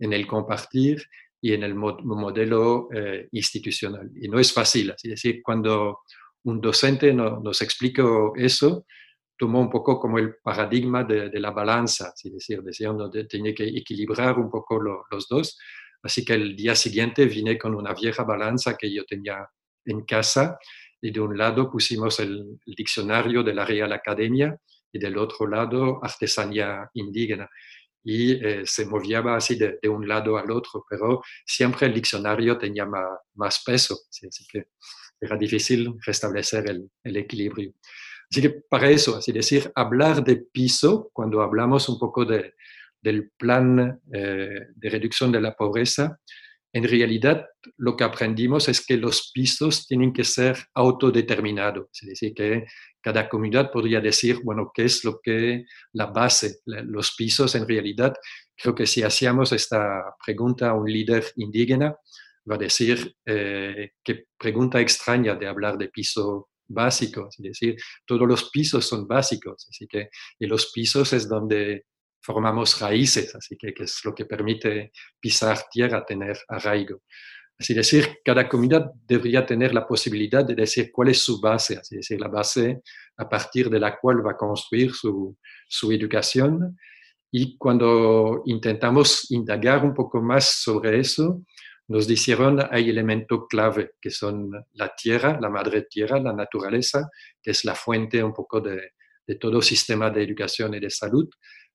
en 0.00 0.12
el 0.12 0.26
compartir 0.26 1.04
y 1.40 1.54
en 1.54 1.62
el 1.62 1.74
modelo 1.74 2.88
eh, 2.92 3.28
institucional. 3.32 4.10
Y 4.20 4.28
no 4.28 4.38
es 4.38 4.52
fácil, 4.52 4.90
es 4.90 5.10
decir, 5.10 5.40
cuando 5.42 6.00
un 6.44 6.60
docente 6.60 7.12
nos 7.12 7.60
explicó 7.62 8.32
eso, 8.36 8.86
tomó 9.36 9.60
un 9.60 9.70
poco 9.70 9.98
como 9.98 10.18
el 10.18 10.36
paradigma 10.42 11.04
de, 11.04 11.30
la 11.40 11.50
balanza, 11.50 12.12
es 12.22 12.32
decir, 12.32 12.62
decía 12.62 12.90
uno 12.90 13.10
tenía 13.10 13.54
que 13.54 13.64
equilibrar 13.64 14.38
un 14.38 14.50
poco 14.50 14.78
los 14.78 15.28
dos. 15.28 15.58
Así 16.02 16.24
que 16.24 16.34
el 16.34 16.56
día 16.56 16.74
siguiente 16.74 17.26
vine 17.26 17.58
con 17.58 17.74
una 17.74 17.94
vieja 17.94 18.24
balanza 18.24 18.76
que 18.76 18.92
yo 18.92 19.04
tenía 19.04 19.46
en 19.84 20.02
casa 20.04 20.58
y 21.00 21.10
de 21.10 21.20
un 21.20 21.36
lado 21.36 21.70
pusimos 21.70 22.20
el, 22.20 22.58
el 22.66 22.74
diccionario 22.74 23.42
de 23.42 23.54
la 23.54 23.64
Real 23.64 23.92
Academia 23.92 24.56
y 24.92 24.98
del 24.98 25.16
otro 25.18 25.46
lado 25.46 26.00
artesanía 26.02 26.90
indígena 26.94 27.48
y 28.02 28.32
eh, 28.44 28.62
se 28.64 28.86
movía 28.86 29.22
así 29.34 29.56
de, 29.56 29.78
un 29.88 30.08
lado 30.08 30.36
al 30.38 30.50
otro, 30.50 30.84
pero 30.88 31.22
siempre 31.44 31.86
el 31.86 31.94
diccionario 31.94 32.58
tenía 32.58 32.86
más, 32.86 33.62
peso, 33.64 33.98
así, 34.08 34.46
que 34.50 34.68
era 35.20 35.36
difícil 35.36 35.94
restablecer 36.04 36.68
el, 36.68 37.16
equilibrio. 37.16 37.72
Así 38.30 38.40
que 38.40 38.50
para 38.68 38.88
eso, 38.88 39.16
así 39.16 39.32
decir, 39.32 39.70
hablar 39.74 40.24
de 40.24 40.36
piso, 40.36 41.10
cuando 41.12 41.42
hablamos 41.42 41.88
un 41.88 41.98
poco 41.98 42.24
de, 42.24 42.54
del 43.00 43.30
plan 43.36 44.00
eh, 44.12 44.66
de 44.74 44.90
reducción 44.90 45.32
de 45.32 45.40
la 45.40 45.54
pobreza, 45.54 46.18
en 46.72 46.84
realidad 46.84 47.46
lo 47.76 47.96
que 47.96 48.04
aprendimos 48.04 48.68
es 48.68 48.84
que 48.84 48.96
los 48.96 49.30
pisos 49.32 49.86
tienen 49.86 50.12
que 50.12 50.24
ser 50.24 50.56
autodeterminados, 50.74 51.88
es 52.00 52.08
decir, 52.08 52.34
que 52.34 52.66
cada 53.00 53.28
comunidad 53.28 53.70
podría 53.70 54.00
decir, 54.00 54.40
bueno, 54.44 54.70
¿qué 54.72 54.84
es 54.84 55.04
lo 55.04 55.20
que 55.20 55.64
la 55.92 56.06
base, 56.06 56.60
los 56.66 57.14
pisos 57.16 57.54
en 57.54 57.66
realidad? 57.66 58.14
Creo 58.56 58.74
que 58.74 58.86
si 58.86 59.02
hacíamos 59.02 59.52
esta 59.52 60.14
pregunta 60.24 60.70
a 60.70 60.74
un 60.74 60.90
líder 60.90 61.24
indígena, 61.36 61.96
va 62.48 62.54
a 62.54 62.58
decir, 62.58 63.16
eh, 63.26 63.92
qué 64.04 64.26
pregunta 64.38 64.80
extraña 64.80 65.34
de 65.34 65.46
hablar 65.46 65.76
de 65.76 65.88
piso 65.88 66.50
básico, 66.68 67.28
es 67.28 67.42
decir, 67.42 67.76
todos 68.06 68.28
los 68.28 68.48
pisos 68.50 68.86
son 68.86 69.06
básicos, 69.08 69.66
así 69.68 69.86
que, 69.88 70.08
y 70.38 70.46
los 70.46 70.70
pisos 70.72 71.12
es 71.12 71.28
donde 71.28 71.86
formamos 72.22 72.80
raíces, 72.80 73.34
así 73.34 73.56
que, 73.56 73.72
que 73.72 73.84
es 73.84 74.00
lo 74.04 74.14
que 74.14 74.26
permite 74.26 74.92
pisar 75.18 75.58
tierra, 75.70 76.04
tener 76.04 76.38
arraigo. 76.48 77.02
Así 77.58 77.74
decir, 77.74 78.20
cada 78.24 78.48
comunidad 78.48 78.90
debería 79.06 79.44
tener 79.44 79.74
la 79.74 79.86
posibilidad 79.86 80.42
de 80.42 80.54
decir 80.54 80.90
cuál 80.90 81.08
es 81.08 81.22
su 81.22 81.40
base, 81.40 81.76
así 81.76 81.96
decir, 81.96 82.18
la 82.18 82.28
base 82.28 82.80
a 83.18 83.28
partir 83.28 83.68
de 83.68 83.78
la 83.78 83.98
cual 83.98 84.26
va 84.26 84.32
a 84.32 84.36
construir 84.36 84.94
su, 84.94 85.36
su 85.68 85.92
educación. 85.92 86.78
Y 87.30 87.58
cuando 87.58 88.42
intentamos 88.46 89.30
indagar 89.30 89.84
un 89.84 89.92
poco 89.92 90.22
más 90.22 90.46
sobre 90.62 91.00
eso, 91.00 91.42
nos 91.88 92.06
dijeron 92.06 92.60
hay 92.70 92.88
elementos 92.88 93.40
clave 93.48 93.90
que 94.00 94.10
son 94.10 94.50
la 94.72 94.94
tierra, 94.96 95.38
la 95.38 95.50
madre 95.50 95.82
tierra, 95.82 96.18
la 96.18 96.32
naturaleza, 96.32 97.10
que 97.42 97.50
es 97.50 97.64
la 97.66 97.74
fuente 97.74 98.24
un 98.24 98.32
poco 98.32 98.60
de, 98.60 98.92
de 99.26 99.34
todo 99.36 99.60
sistema 99.60 100.08
de 100.08 100.22
educación 100.22 100.74
y 100.74 100.80
de 100.80 100.90
salud, 100.90 101.28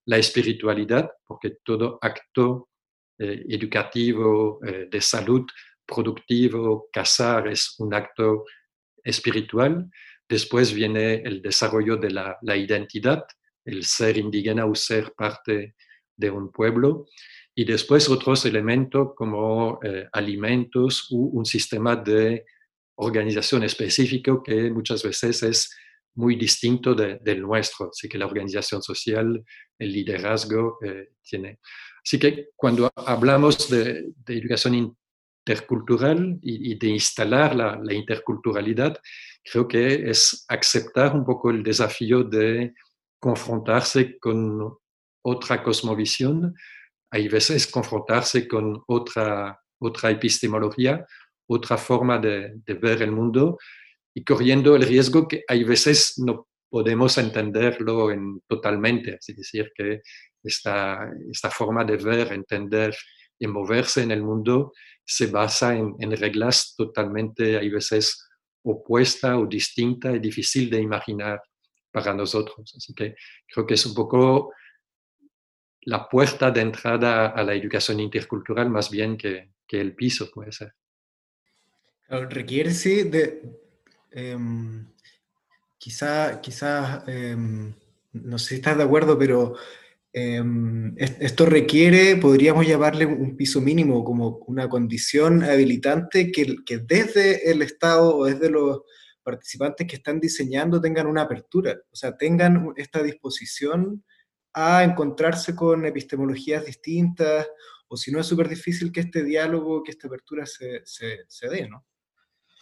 la 0.05 0.17
espiritualidad, 0.17 1.11
porque 1.25 1.57
todo 1.63 1.97
acto 2.01 2.69
eh, 3.17 3.45
educativo, 3.49 4.59
eh, 4.65 4.87
de 4.91 5.01
salud, 5.01 5.45
productivo, 5.85 6.89
casar 6.91 7.47
es 7.47 7.75
un 7.79 7.93
acto 7.93 8.45
espiritual. 9.03 9.89
Después 10.27 10.73
viene 10.73 11.15
el 11.15 11.41
desarrollo 11.41 11.97
de 11.97 12.11
la, 12.11 12.57
identidad, 12.57 13.23
el 13.63 13.83
ser 13.85 14.17
indígena 14.17 14.65
o 14.65 14.75
ser 14.75 15.13
parte 15.13 15.75
de 16.15 16.29
un 16.29 16.51
pueblo. 16.51 17.05
Y 17.53 17.63
después 17.63 18.09
otros 18.09 18.45
elementos 18.45 19.13
como 19.15 19.79
eh, 19.83 20.07
alimentos 20.11 21.07
o 21.11 21.15
un 21.15 21.45
sistema 21.45 21.95
de 21.95 22.45
organización 22.95 23.63
específico 23.63 24.41
que 24.43 24.69
muchas 24.71 25.03
veces 25.03 25.43
es 25.43 25.75
muy 26.15 26.35
distinto 26.35 26.93
del 26.95 27.41
nuestro. 27.41 27.89
Así 27.89 28.07
que 28.09 28.17
la 28.17 28.25
organización 28.25 28.81
social, 28.81 29.43
el 29.77 29.91
liderazgo 29.91 30.79
eh, 30.83 31.09
tiene. 31.21 31.59
Así 32.03 32.19
que 32.19 32.49
cuando 32.55 32.91
hablamos 32.95 33.69
de, 33.69 34.11
de 34.25 34.37
educación 34.37 34.95
intercultural 35.45 36.37
y, 36.41 36.75
de 36.75 36.87
instalar 36.87 37.55
la, 37.55 37.79
la, 37.81 37.93
interculturalidad, 37.93 38.97
creo 39.43 39.67
que 39.67 40.09
es 40.09 40.45
aceptar 40.47 41.15
un 41.15 41.25
poco 41.25 41.49
el 41.49 41.63
desafío 41.63 42.23
de 42.23 42.73
confrontarse 43.19 44.17
con 44.19 44.77
otra 45.23 45.63
cosmovisión, 45.63 46.53
hay 47.11 47.27
veces 47.27 47.67
confrontarse 47.67 48.47
con 48.47 48.83
otra, 48.87 49.59
otra 49.79 50.11
epistemología, 50.11 51.05
otra 51.47 51.77
forma 51.77 52.17
de, 52.19 52.53
de 52.65 52.73
ver 52.75 53.01
el 53.01 53.11
mundo 53.11 53.57
y 54.15 54.23
corriendo 54.23 54.75
el 54.75 54.83
riesgo 54.83 55.27
que 55.27 55.43
hay 55.47 55.65
veces 55.65 56.13
no 56.17 56.47
podemos 56.69 57.17
entenderlo 57.17 58.11
en, 58.11 58.41
totalmente, 58.47 59.19
es 59.19 59.35
decir, 59.35 59.71
que 59.75 60.01
esta, 60.41 61.11
esta 61.29 61.51
forma 61.51 61.83
de 61.83 61.97
ver, 61.97 62.31
entender 62.31 62.95
y 63.37 63.45
moverse 63.47 64.03
en 64.03 64.11
el 64.11 64.23
mundo 64.23 64.71
se 65.03 65.27
basa 65.27 65.75
en, 65.75 65.95
en 65.99 66.15
reglas 66.15 66.73
totalmente, 66.77 67.57
hay 67.57 67.69
veces, 67.69 68.27
opuesta 68.63 69.37
o 69.37 69.45
distinta 69.45 70.11
y 70.11 70.19
difícil 70.19 70.69
de 70.69 70.81
imaginar 70.81 71.39
para 71.91 72.13
nosotros. 72.13 72.73
Así 72.75 72.93
que 72.93 73.15
creo 73.47 73.67
que 73.67 73.75
es 73.75 73.85
un 73.85 73.93
poco 73.93 74.53
la 75.81 76.07
puerta 76.09 76.49
de 76.49 76.61
entrada 76.61 77.27
a 77.27 77.43
la 77.43 77.53
educación 77.53 77.99
intercultural 77.99 78.69
más 78.69 78.89
bien 78.89 79.17
que, 79.17 79.51
que 79.67 79.79
el 79.79 79.93
piso 79.93 80.31
puede 80.31 80.51
ser. 80.51 80.73
Requiere 82.07 82.71
sí 82.71 83.03
de, 83.03 83.64
Em, 84.15 84.87
quizá, 85.77 86.39
quizás, 86.41 87.03
em, 87.07 87.73
no 88.13 88.39
sé 88.39 88.47
si 88.47 88.55
estás 88.55 88.77
de 88.77 88.83
acuerdo, 88.83 89.17
pero 89.19 89.55
em, 90.13 90.95
esto 90.97 91.45
requiere, 91.45 92.15
podríamos 92.15 92.65
llamarle 92.65 93.05
un 93.05 93.35
piso 93.35 93.59
mínimo, 93.59 94.05
como 94.05 94.37
una 94.47 94.69
condición 94.69 95.43
habilitante 95.43 96.31
que, 96.31 96.55
que 96.65 96.77
desde 96.77 97.51
el 97.51 97.61
Estado 97.61 98.15
o 98.15 98.25
desde 98.25 98.49
los 98.49 98.83
participantes 99.21 99.85
que 99.85 99.97
están 99.97 100.21
diseñando 100.21 100.79
tengan 100.79 101.07
una 101.07 101.23
apertura, 101.23 101.77
o 101.91 101.95
sea, 101.95 102.15
tengan 102.15 102.73
esta 102.77 103.03
disposición 103.03 104.05
a 104.53 104.85
encontrarse 104.85 105.55
con 105.55 105.85
epistemologías 105.85 106.65
distintas, 106.65 107.47
o 107.89 107.97
si 107.97 108.11
no 108.11 108.21
es 108.21 108.27
súper 108.27 108.47
difícil 108.47 108.93
que 108.93 109.01
este 109.01 109.23
diálogo, 109.25 109.83
que 109.83 109.91
esta 109.91 110.07
apertura 110.07 110.45
se, 110.45 110.81
se, 110.85 111.25
se 111.27 111.49
dé, 111.49 111.67
¿no? 111.67 111.85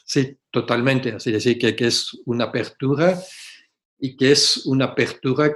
Sí, 0.03 0.38
totalmente. 0.51 1.13
Así 1.13 1.31
decir, 1.31 1.57
que, 1.57 1.75
que, 1.75 1.88
es 1.88 2.12
una 2.25 2.45
apertura 2.45 3.19
y 4.00 4.15
que 4.17 4.31
es 4.31 4.65
una 4.65 4.86
apertura, 4.86 5.51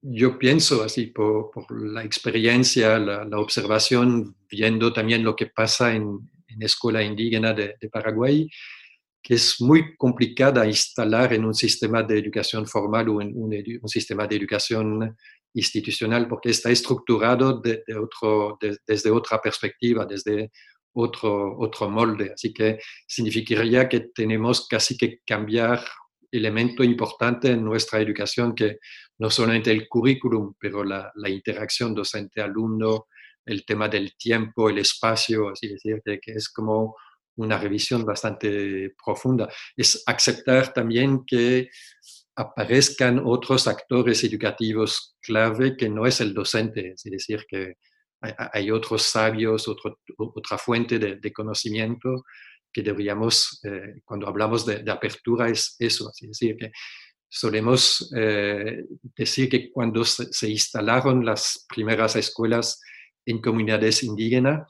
yo 0.00 0.38
pienso 0.38 0.82
así, 0.82 1.06
por, 1.06 1.50
la 1.70 2.04
experiencia, 2.04 2.98
la, 2.98 3.38
observación, 3.38 4.36
viendo 4.48 4.92
también 4.92 5.24
lo 5.24 5.34
que 5.34 5.46
pasa 5.46 5.94
en, 5.94 6.30
en 6.46 6.62
escuela 6.62 7.02
indígena 7.02 7.52
de, 7.52 7.76
Paraguay, 7.92 8.48
que 9.22 9.34
es 9.34 9.60
muy 9.60 9.96
complicada 9.96 10.66
instalar 10.66 11.32
en 11.32 11.44
un 11.44 11.54
sistema 11.54 12.02
de 12.02 12.18
educación 12.18 12.66
formal 12.66 13.08
o 13.08 13.22
en 13.22 13.32
un, 13.34 13.88
sistema 13.88 14.26
de 14.26 14.36
educación 14.36 15.16
institucional, 15.54 16.28
porque 16.28 16.50
está 16.50 16.70
estructurado 16.70 17.60
de, 17.60 17.82
otro, 17.96 18.58
desde 18.86 19.10
otra 19.10 19.40
perspectiva, 19.40 20.04
desde 20.04 20.50
otro, 20.94 21.58
otro 21.58 21.90
molde. 21.90 22.32
Así 22.34 22.52
que 22.52 22.78
significaría 23.06 23.88
que 23.88 24.00
tenemos 24.14 24.66
casi 24.66 24.96
que 24.96 25.20
cambiar 25.26 25.84
elemento 26.30 26.82
importante 26.82 27.50
en 27.50 27.64
nuestra 27.64 28.00
educación, 28.00 28.54
que 28.54 28.78
no 29.18 29.30
solamente 29.30 29.70
el 29.70 29.88
currículum, 29.88 30.54
pero 30.58 30.82
la, 30.82 31.12
la 31.14 31.28
interacción 31.28 31.94
docente-alumno, 31.94 33.06
el 33.46 33.64
tema 33.64 33.88
del 33.88 34.16
tiempo, 34.16 34.68
el 34.68 34.78
espacio, 34.78 35.50
así 35.50 35.68
decir, 35.68 36.00
que, 36.04 36.18
es 36.24 36.48
como 36.48 36.96
una 37.36 37.58
revisión 37.58 38.04
bastante 38.04 38.94
profunda. 39.04 39.48
Es 39.76 40.02
aceptar 40.06 40.72
también 40.72 41.24
que 41.26 41.68
aparezcan 42.36 43.20
otros 43.24 43.66
actores 43.68 44.24
educativos 44.24 45.16
clave 45.20 45.76
que 45.76 45.88
no 45.88 46.06
es 46.06 46.20
el 46.20 46.34
docente, 46.34 46.92
es 46.92 47.02
decir, 47.04 47.44
que 47.48 47.74
hay 48.52 48.70
otros 48.70 49.02
sabios, 49.02 49.68
otra 50.16 50.58
fuente 50.58 50.98
de, 50.98 51.32
conocimiento 51.32 52.24
que 52.72 52.82
deberíamos, 52.82 53.60
eh, 53.64 54.00
cuando 54.04 54.26
hablamos 54.26 54.66
de, 54.66 54.90
apertura, 54.90 55.48
es 55.48 55.76
eso, 55.78 56.10
es 56.10 56.28
decir, 56.28 56.56
que 56.56 56.72
solemos 57.28 58.12
eh, 58.16 58.84
decir 59.16 59.48
que 59.48 59.70
cuando 59.70 60.04
se, 60.04 60.48
instalaron 60.48 61.24
las 61.24 61.66
primeras 61.68 62.16
escuelas 62.16 62.80
en 63.26 63.40
comunidades 63.40 64.02
indígenas, 64.02 64.62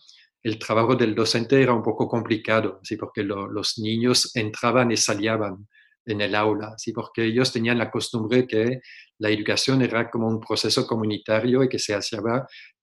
el 0.43 0.59
trabajo 0.59 0.95
del 0.95 1.15
docente 1.15 1.63
era 1.63 1.73
un 1.73 1.83
poco 1.83 2.07
complicado, 2.07 2.81
¿sí? 2.83 2.97
porque 2.97 3.23
los 3.23 3.79
niños 3.79 4.35
entraban 4.37 4.93
y 4.93 4.97
salían 4.97 5.67
en 6.07 6.21
el 6.21 6.35
aula, 6.35 6.75
¿sí? 6.77 6.93
porque 6.93 7.25
ellos 7.25 7.53
tenían 7.53 7.79
la 7.79 7.91
costumbre 7.91 8.47
que 8.47 8.81
la 9.19 9.31
educación 9.31 9.83
era 9.83 10.11
como 10.11 10.29
un 10.29 10.41
proceso 10.41 10.87
comunitario 10.87 11.63
y 11.63 11.69
que 11.69 11.79
se 11.79 11.95
hacía 11.95 12.21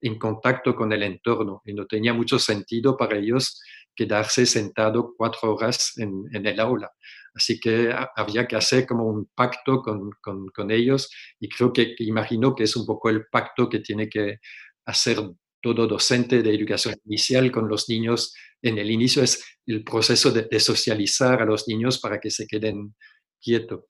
en 0.02 0.18
contacto 0.18 0.76
con 0.76 0.92
el 0.94 1.04
entorno 1.04 1.62
y 1.66 1.74
no 1.74 1.86
tenía 1.86 2.14
mucho 2.14 2.40
sentido 2.40 2.98
para 2.98 3.18
ellos 3.18 3.62
quedarse 3.96 4.46
sentado 4.46 5.14
cuatro 5.18 5.54
horas 5.54 5.94
en, 5.98 6.30
el 6.34 6.60
aula. 6.60 6.92
Así 7.34 7.60
que 7.60 7.94
había 8.16 8.48
que 8.48 8.56
hacer 8.56 8.86
como 8.86 9.06
un 9.06 9.30
pacto 9.36 9.82
con, 9.82 10.10
con, 10.22 10.72
ellos 10.72 11.10
y 11.40 11.50
creo 11.50 11.72
que, 11.72 11.96
imagino 12.00 12.56
que 12.56 12.64
es 12.64 12.76
un 12.76 12.86
poco 12.86 13.10
el 13.10 13.26
pacto 13.32 13.70
que 13.70 13.80
tiene 13.80 14.10
que 14.10 14.40
hacer 14.86 15.18
todo 15.62 15.88
docente 15.88 16.42
de 16.42 16.54
educación 16.54 16.96
inicial 17.06 17.52
con 17.52 17.70
los 17.70 17.88
niños 17.88 18.34
en 18.62 18.78
el 18.78 18.92
inicio 18.92 19.24
es 19.24 19.44
el 19.66 19.84
proceso 19.84 20.32
de, 20.32 20.60
socializar 20.60 21.42
a 21.42 21.46
los 21.46 21.68
niños 21.68 22.00
para 22.00 22.20
que 22.20 22.30
se 22.30 22.48
queden 22.48 22.96
quietos. 23.42 23.86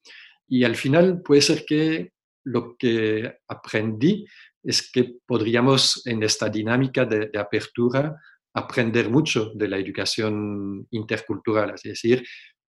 Y 0.48 0.64
al 0.64 0.76
final 0.76 1.22
puede 1.22 1.42
ser 1.42 1.66
que 1.66 2.12
lo 2.46 2.76
que 2.78 3.40
aprendí 3.48 4.26
es 4.64 4.92
que 4.92 5.16
podríamos 5.26 6.06
en 6.06 6.24
esta 6.24 6.50
dinámica 6.50 7.06
de, 7.06 7.32
apertura 7.38 8.16
aprender 8.54 9.10
mucho 9.10 9.52
de 9.56 9.68
la 9.68 9.78
educación 9.78 10.88
intercultural. 10.92 11.74
Es 11.76 11.84
decir, 11.84 12.24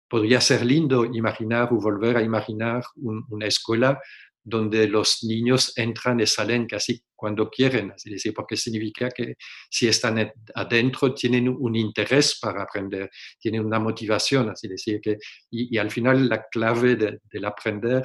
podría 0.08 0.42
ser 0.42 0.66
lindo 0.66 1.06
imaginar 1.06 1.70
o 1.72 1.80
volver 1.80 2.18
a 2.18 2.22
imaginar 2.22 2.84
una 2.96 3.46
escuela 3.46 4.00
donde 4.44 4.88
los 4.88 5.24
niños 5.24 5.72
entran 5.78 6.20
y 6.20 6.26
salen 6.26 6.66
casi 6.66 7.02
cuando 7.16 7.50
quieren, 7.50 7.94
es 7.96 8.04
decir, 8.04 8.34
porque 8.34 8.58
significa 8.58 9.10
que 9.10 9.36
si 9.70 9.88
están 9.88 10.32
adentro 10.56 11.14
tienen 11.14 11.48
un 11.48 11.76
interés 11.76 12.40
para 12.40 12.64
aprender, 12.64 13.10
tienen 13.40 13.64
una 13.64 13.80
motivación, 13.80 14.50
así 14.50 14.68
decir, 14.68 15.00
que, 15.00 15.18
y, 15.52 15.78
al 15.78 15.92
final 15.92 16.28
la 16.28 16.44
clave 16.50 16.96
del 16.96 17.46
aprender 17.46 18.04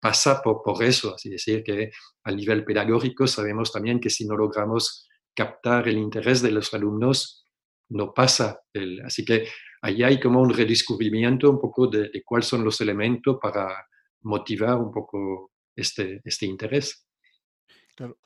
pasa 0.00 0.40
por, 0.42 0.62
por 0.62 0.82
eso, 0.82 1.14
así 1.14 1.30
decir, 1.30 1.62
que 1.62 1.90
a 2.24 2.32
nivel 2.32 2.64
pedagógico 2.64 3.26
sabemos 3.26 3.72
también 3.72 4.00
que 4.00 4.10
si 4.10 4.26
no 4.26 4.36
logramos 4.36 5.08
captar 5.34 5.88
el 5.88 5.98
interés 5.98 6.42
de 6.42 6.50
los 6.50 6.72
alumnos, 6.74 7.46
no 7.90 8.12
pasa. 8.12 8.60
El, 8.72 9.00
así 9.02 9.24
que 9.24 9.46
ahí 9.82 10.02
hay 10.02 10.18
como 10.18 10.40
un 10.40 10.52
redescubrimiento 10.52 11.50
un 11.50 11.60
poco 11.60 11.86
de, 11.86 12.08
de 12.08 12.22
cuáles 12.24 12.46
son 12.46 12.64
los 12.64 12.80
elementos 12.80 13.38
para 13.40 13.86
motivar 14.22 14.76
un 14.76 14.90
poco 14.90 15.50
este, 15.74 16.20
este 16.24 16.46
interés. 16.46 17.06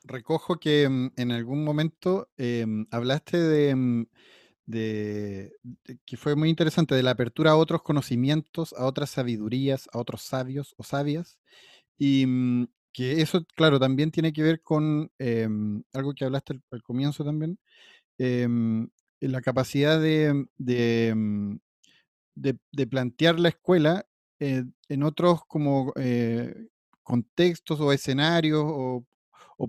recojo 0.04 0.58
que 0.58 0.88
mm, 0.88 1.12
en 1.16 1.32
algún 1.32 1.64
momento 1.64 2.30
em, 2.36 2.86
hablaste 2.90 3.74
mm, 3.74 4.06
de, 4.66 5.52
que 6.06 6.16
fue 6.16 6.36
muy 6.36 6.48
interesante, 6.48 6.94
de 6.94 7.02
la 7.02 7.10
apertura 7.12 7.52
a 7.52 7.56
otros 7.56 7.82
conocimientos, 7.82 8.72
a 8.74 8.86
otras 8.86 9.10
sabidurías, 9.10 9.88
a 9.92 9.98
otros 9.98 10.22
sabios 10.22 10.74
o 10.78 10.84
sabias, 10.84 11.38
y 11.98 12.26
mm, 12.26 12.68
que 12.92 13.22
eso, 13.22 13.44
claro, 13.56 13.80
también 13.80 14.10
tiene 14.10 14.32
que 14.32 14.42
ver 14.42 14.62
con 14.62 15.10
em, 15.18 15.82
algo 15.92 16.14
que 16.14 16.24
hablaste 16.24 16.60
al, 16.70 16.82
comienzo 16.82 17.24
también, 17.24 17.58
em, 18.18 18.88
la 19.20 19.40
capacidad 19.42 20.00
de, 20.00 20.46
de, 20.58 21.14
plantear 22.88 23.40
la 23.40 23.48
escuela 23.50 24.06
eh, 24.40 24.64
en 24.88 25.02
otros 25.02 25.44
como 25.46 25.92
eh, 25.96 26.68
contextos 27.02 27.80
o 27.80 27.92
escenarios 27.92 28.64
o, 28.66 29.04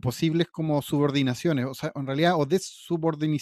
posibles 0.01 0.47
como 0.47 0.81
subordinaciones, 0.81 1.65
o 1.65 1.73
sea, 1.73 1.91
en 1.95 2.05
realidad, 2.07 2.35
o 2.37 2.45
desubordinar, 2.45 3.41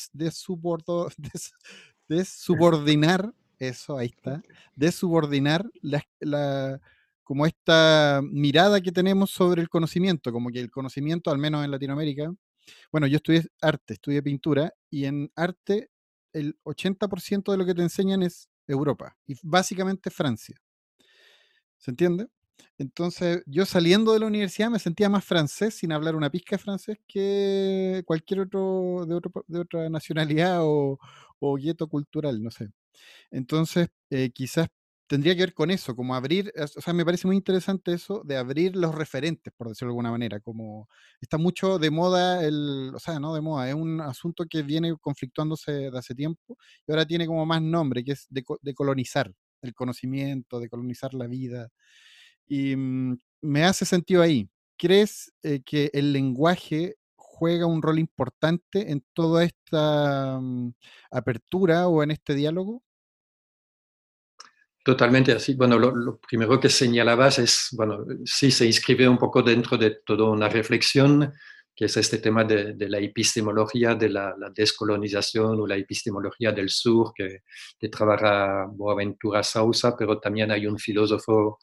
eso, 3.59 3.97
ahí 3.97 4.07
está, 4.07 4.41
desubordinar 4.75 5.65
la, 5.81 6.03
la, 6.19 6.81
como 7.23 7.45
esta 7.45 8.21
mirada 8.23 8.81
que 8.81 8.91
tenemos 8.91 9.31
sobre 9.31 9.61
el 9.61 9.69
conocimiento, 9.69 10.31
como 10.31 10.49
que 10.49 10.59
el 10.59 10.69
conocimiento, 10.69 11.31
al 11.31 11.37
menos 11.37 11.63
en 11.63 11.71
Latinoamérica, 11.71 12.33
bueno, 12.91 13.07
yo 13.07 13.17
estudié 13.17 13.45
arte, 13.61 13.93
estudié 13.93 14.21
pintura, 14.21 14.73
y 14.89 15.05
en 15.05 15.31
arte 15.35 15.89
el 16.33 16.57
80% 16.63 17.51
de 17.51 17.57
lo 17.57 17.65
que 17.65 17.73
te 17.73 17.81
enseñan 17.81 18.23
es 18.23 18.49
Europa, 18.67 19.15
y 19.27 19.35
básicamente 19.41 20.09
Francia. 20.09 20.55
¿Se 21.77 21.91
entiende? 21.91 22.27
Entonces, 22.77 23.43
yo 23.45 23.65
saliendo 23.65 24.13
de 24.13 24.19
la 24.19 24.27
universidad 24.27 24.69
me 24.69 24.79
sentía 24.79 25.09
más 25.09 25.25
francés 25.25 25.75
sin 25.75 25.91
hablar 25.91 26.15
una 26.15 26.29
pizca 26.29 26.55
de 26.57 26.63
francés 26.63 26.97
que 27.07 28.03
cualquier 28.05 28.41
otro 28.41 29.05
de, 29.07 29.15
otro, 29.15 29.31
de 29.47 29.59
otra 29.59 29.89
nacionalidad 29.89 30.59
o, 30.63 30.99
o 31.39 31.55
gueto 31.55 31.87
cultural, 31.87 32.41
no 32.43 32.51
sé. 32.51 32.69
Entonces, 33.31 33.89
eh, 34.09 34.31
quizás 34.31 34.67
tendría 35.07 35.35
que 35.35 35.41
ver 35.41 35.53
con 35.53 35.69
eso, 35.71 35.95
como 35.95 36.15
abrir, 36.15 36.51
o 36.57 36.67
sea, 36.81 36.93
me 36.93 37.05
parece 37.05 37.27
muy 37.27 37.35
interesante 37.35 37.93
eso 37.93 38.21
de 38.25 38.37
abrir 38.37 38.75
los 38.75 38.95
referentes, 38.95 39.53
por 39.55 39.69
decirlo 39.69 39.89
de 39.89 39.91
alguna 39.93 40.11
manera, 40.11 40.39
como 40.39 40.87
está 41.21 41.37
mucho 41.37 41.77
de 41.79 41.91
moda, 41.91 42.43
el, 42.45 42.91
o 42.95 42.99
sea, 42.99 43.19
no 43.19 43.33
de 43.35 43.41
moda, 43.41 43.69
es 43.69 43.75
un 43.75 44.01
asunto 44.01 44.45
que 44.49 44.63
viene 44.63 44.95
conflictuándose 44.99 45.71
de 45.91 45.97
hace 45.97 46.15
tiempo 46.15 46.57
y 46.87 46.91
ahora 46.91 47.05
tiene 47.05 47.27
como 47.27 47.45
más 47.45 47.61
nombre, 47.61 48.03
que 48.03 48.13
es 48.13 48.27
de, 48.29 48.43
de 48.61 48.73
colonizar 48.73 49.31
el 49.61 49.73
conocimiento, 49.75 50.59
de 50.59 50.69
colonizar 50.69 51.13
la 51.13 51.27
vida. 51.27 51.69
Y 52.47 52.75
mm, 52.75 53.17
me 53.41 53.63
hace 53.63 53.85
sentido 53.85 54.21
ahí. 54.21 54.49
¿Crees 54.77 55.31
eh, 55.43 55.61
que 55.65 55.89
el 55.93 56.13
lenguaje 56.13 56.95
juega 57.15 57.65
un 57.65 57.81
rol 57.81 57.99
importante 57.99 58.91
en 58.91 59.03
toda 59.13 59.43
esta 59.43 60.39
mm, 60.39 60.73
apertura 61.11 61.87
o 61.87 62.03
en 62.03 62.11
este 62.11 62.35
diálogo? 62.35 62.83
Totalmente 64.83 65.31
así. 65.31 65.53
Bueno, 65.53 65.79
lo, 65.79 66.19
primero 66.19 66.59
que 66.59 66.69
señalabas 66.69 67.39
es, 67.39 67.69
bueno, 67.71 68.05
sí 68.25 68.51
se 68.51 68.65
inscribe 68.65 69.07
un 69.07 69.17
poco 69.17 69.41
dentro 69.41 69.77
de 69.77 69.99
toda 70.05 70.29
una 70.29 70.49
reflexión, 70.49 71.33
que 71.73 71.85
es 71.85 71.95
este 71.95 72.17
tema 72.17 72.43
de, 72.43 72.75
la 72.89 72.99
epistemología, 72.99 73.95
de 73.95 74.09
la, 74.09 74.35
descolonización 74.53 75.59
o 75.61 75.65
la 75.67 75.77
epistemología 75.77 76.51
del 76.51 76.69
sur, 76.69 77.13
que, 77.15 77.43
que 77.79 77.89
trabaja 77.89 78.65
Boaventura 78.69 79.41
Sousa, 79.41 79.95
pero 79.97 80.19
también 80.19 80.51
hay 80.51 80.67
un 80.67 80.77
filósofo 80.77 81.59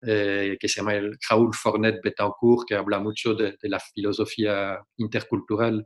eh, 0.00 0.56
que 0.60 0.68
se 0.68 0.76
llama 0.76 0.94
el 0.94 1.18
Raúl 1.28 1.52
Fornet 1.52 2.00
Betancourt, 2.02 2.68
que 2.68 2.76
habla 2.76 3.00
mucho 3.00 3.34
de, 3.34 3.56
la 3.62 3.80
filosofía 3.80 4.78
intercultural 4.96 5.84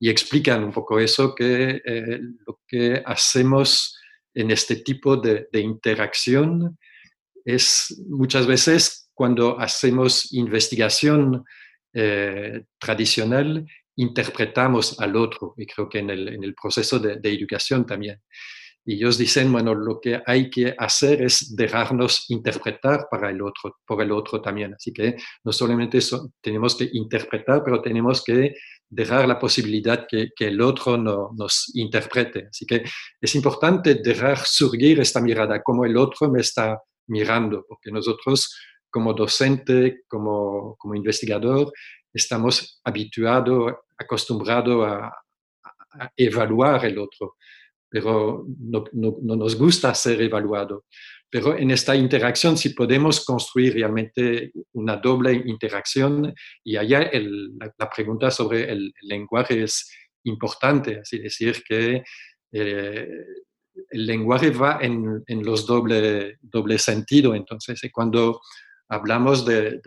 y 0.00 0.10
explican 0.10 0.64
un 0.64 0.72
poco 0.72 0.98
eso, 0.98 1.32
que 1.32 1.80
eh, 1.84 2.18
lo 2.44 2.60
que 2.66 3.00
hacemos 3.06 3.96
en 4.34 4.50
este 4.50 4.76
tipo 4.76 5.16
de, 5.16 5.46
interacción 5.52 6.76
es 7.44 8.02
muchas 8.08 8.48
veces 8.48 9.10
cuando 9.14 9.60
hacemos 9.60 10.32
investigación 10.32 11.44
eh, 11.94 12.64
tradicional, 12.80 13.64
interpretamos 13.94 14.98
al 14.98 15.14
otro, 15.14 15.54
y 15.56 15.66
creo 15.66 15.88
que 15.88 16.00
en 16.00 16.10
el, 16.10 16.28
en 16.28 16.42
el 16.42 16.54
proceso 16.54 16.98
de, 16.98 17.20
de 17.20 17.32
educación 17.32 17.86
también. 17.86 18.20
Y 18.84 18.94
ellos 18.94 19.16
dicen, 19.16 19.52
bueno, 19.52 19.74
lo 19.74 20.00
que 20.00 20.20
hay 20.26 20.50
que 20.50 20.74
hacer 20.76 21.22
es 21.22 21.54
dejarnos 21.54 22.28
interpretar 22.30 23.06
para 23.08 23.30
el 23.30 23.40
otro, 23.40 23.78
por 23.86 24.02
el 24.02 24.10
otro 24.10 24.40
también. 24.40 24.74
Así 24.74 24.92
que 24.92 25.16
no 25.44 25.52
solamente 25.52 26.00
tenemos 26.40 26.74
que 26.74 26.88
interpretar, 26.92 27.62
pero 27.64 27.80
tenemos 27.80 28.24
que 28.24 28.54
dejar 28.88 29.28
la 29.28 29.38
posibilidad 29.38 30.04
que, 30.08 30.30
que 30.34 30.48
el 30.48 30.60
otro 30.60 30.96
no, 30.96 31.30
nos 31.36 31.70
interprete. 31.74 32.48
Así 32.50 32.66
que 32.66 32.82
es 33.20 33.34
importante 33.36 33.94
dejar 34.02 34.38
surgir 34.38 34.98
esta 35.00 35.20
mirada, 35.20 35.62
como 35.62 35.84
el 35.84 35.96
otro 35.96 36.28
me 36.28 36.40
está 36.40 36.78
mirando, 37.06 37.64
porque 37.68 37.92
nosotros 37.92 38.58
como 38.90 39.14
docente, 39.14 40.02
como, 40.08 40.76
como 40.76 40.94
investigador, 40.94 41.72
estamos 42.12 42.80
habituados, 42.84 43.74
acostumbrados 43.96 44.86
a, 44.86 45.06
a 45.92 46.12
evaluar 46.16 46.84
el 46.84 46.98
otro 46.98 47.36
pero 47.92 48.46
no, 48.58 48.84
nos 48.92 49.54
gusta 49.56 49.94
ser 49.94 50.22
evaluado. 50.22 50.86
Pero 51.28 51.56
en 51.56 51.70
esta 51.70 51.94
interacción, 51.94 52.56
si 52.56 52.70
podemos 52.70 53.22
construir 53.24 53.74
realmente 53.74 54.50
una 54.72 54.96
doble 54.96 55.34
interacción, 55.34 56.34
y 56.64 56.76
allá 56.76 57.10
la, 57.12 57.90
pregunta 57.90 58.30
sobre 58.30 58.70
el, 58.72 58.94
lenguaje 59.02 59.62
es 59.62 59.90
importante, 60.24 61.02
es 61.02 61.22
decir, 61.22 61.62
que 61.68 62.02
eh, 62.52 63.08
el 63.90 64.06
lenguaje 64.06 64.50
va 64.50 64.78
en, 64.80 65.22
los 65.42 65.66
doble, 65.66 66.38
doble 66.40 66.78
sentido. 66.78 67.34
Entonces, 67.34 67.78
cuando 67.92 68.40
hablamos 68.88 69.44
del 69.44 69.82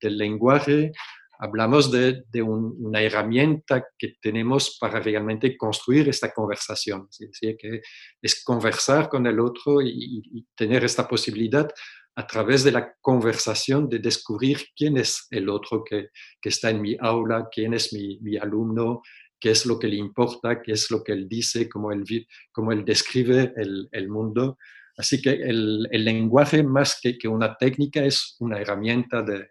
lenguaje, 0.00 0.92
hablamos 1.38 1.90
de, 1.90 2.24
una 2.42 3.00
herramienta 3.00 3.84
que 3.98 4.14
tenemos 4.20 4.78
para 4.80 5.00
realmente 5.00 5.56
construir 5.56 6.08
esta 6.08 6.32
conversación. 6.32 7.08
Es 7.10 7.18
decir, 7.18 7.56
que 7.56 7.80
es 8.22 8.42
conversar 8.44 9.08
con 9.08 9.26
el 9.26 9.40
otro 9.40 9.82
y, 9.82 10.46
tener 10.54 10.84
esta 10.84 11.06
posibilidad 11.06 11.68
a 12.14 12.26
través 12.26 12.64
de 12.64 12.72
la 12.72 12.94
conversación 13.00 13.88
de 13.88 13.98
descubrir 13.98 14.58
quién 14.74 14.96
es 14.96 15.26
el 15.30 15.48
otro 15.48 15.84
que, 15.84 16.08
está 16.42 16.70
en 16.70 16.80
mi 16.80 16.96
aula, 16.98 17.48
quién 17.52 17.74
es 17.74 17.92
mi, 17.92 18.36
alumno, 18.38 19.02
qué 19.38 19.50
es 19.50 19.66
lo 19.66 19.78
que 19.78 19.88
le 19.88 19.96
importa, 19.96 20.62
qué 20.62 20.72
es 20.72 20.90
lo 20.90 21.02
que 21.04 21.12
él 21.12 21.28
dice, 21.28 21.68
cómo 21.68 21.92
él, 21.92 22.04
cómo 22.52 22.72
él 22.72 22.84
describe 22.84 23.52
el, 23.56 24.08
mundo. 24.08 24.56
Así 24.96 25.20
que 25.20 25.30
el, 25.30 25.82
lenguaje, 25.92 26.62
más 26.62 26.98
que, 27.02 27.18
que, 27.18 27.28
una 27.28 27.54
técnica, 27.54 28.02
es 28.02 28.36
una 28.40 28.58
herramienta 28.58 29.22
de, 29.22 29.50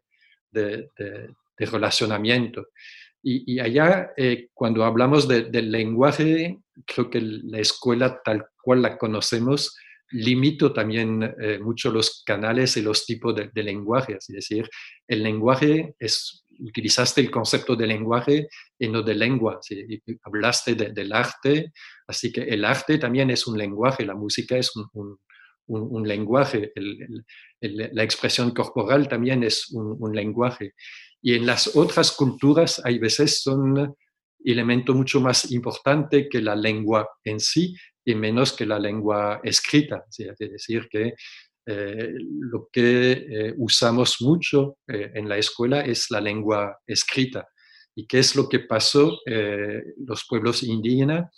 de, 0.50 0.89
relacionamiento. 1.58 2.68
Y, 3.28 3.60
allá, 3.60 4.12
eh, 4.18 4.50
cuando 4.54 4.86
hablamos 4.86 5.28
del 5.28 5.72
lenguaje, 5.72 6.60
creo 6.86 7.10
que 7.10 7.20
la 7.22 7.58
escuela 7.58 8.22
tal 8.24 8.46
cual 8.62 8.84
la 8.84 9.00
conocemos 9.00 9.76
limito 10.12 10.72
también 10.72 11.24
eh, 11.24 11.60
mucho 11.60 11.91
los 11.91 12.24
canales 12.26 12.78
y 12.78 12.82
los 12.82 13.06
tipos 13.06 13.36
de, 13.36 13.63
lenguaje. 13.63 14.18
Es 14.18 14.28
decir, 14.28 14.70
el 15.08 15.24
lenguaje 15.24 15.96
es, 16.00 16.46
utilizaste 16.60 17.22
el 17.22 17.32
concepto 17.32 17.76
de 17.76 17.88
lenguaje 17.88 18.48
y 18.78 18.88
no 18.88 19.02
de 19.02 19.15
lengua. 19.15 19.60
Hablaste 20.24 20.76
del 20.76 21.13
arte, 21.13 21.72
así 22.08 22.32
que 22.32 22.41
el 22.41 22.63
arte 22.65 22.98
también 22.98 23.30
es 23.30 23.48
un 23.48 23.58
lenguaje, 23.58 24.06
la 24.06 24.15
música 24.15 24.58
es 24.58 24.72
un, 24.76 25.20
lenguaje, 26.06 26.72
la 27.60 28.04
expresión 28.04 28.52
corporal 28.52 29.08
también 29.08 29.44
es 29.44 29.70
un, 29.72 30.15
lenguaje. 30.15 30.74
Y 31.26 31.34
en 31.34 31.48
las 31.48 31.76
otras 31.76 32.12
culturas 32.12 32.80
hay 32.86 33.00
veces 33.00 33.42
son 33.42 33.96
elemento 34.44 34.94
mucho 34.94 35.20
más 35.20 35.52
importante 35.52 36.30
que 36.30 36.40
la 36.40 36.56
lengua 36.56 37.10
en 37.24 37.40
sí 37.40 37.76
y 38.06 38.14
menos 38.14 38.54
que 38.54 38.68
la 38.68 38.78
lengua 38.78 39.42
escrita. 39.44 40.06
Es 40.08 40.38
decir, 40.38 40.88
que 40.88 41.16
eh, 41.66 42.14
lo 42.42 42.70
que 42.72 43.12
eh, 43.14 43.54
usamos 43.58 44.18
mucho 44.22 44.78
eh, 44.88 45.14
en 45.16 45.28
la 45.28 45.40
escuela 45.40 45.82
es 45.82 46.12
la 46.12 46.22
lengua 46.22 46.78
escrita. 46.86 47.48
¿Y 47.96 48.06
qué 48.06 48.20
es 48.20 48.36
lo 48.36 48.48
que 48.48 48.60
pasó? 48.60 49.18
los 49.26 50.26
pueblos 50.30 50.62
indígenas 50.62 51.32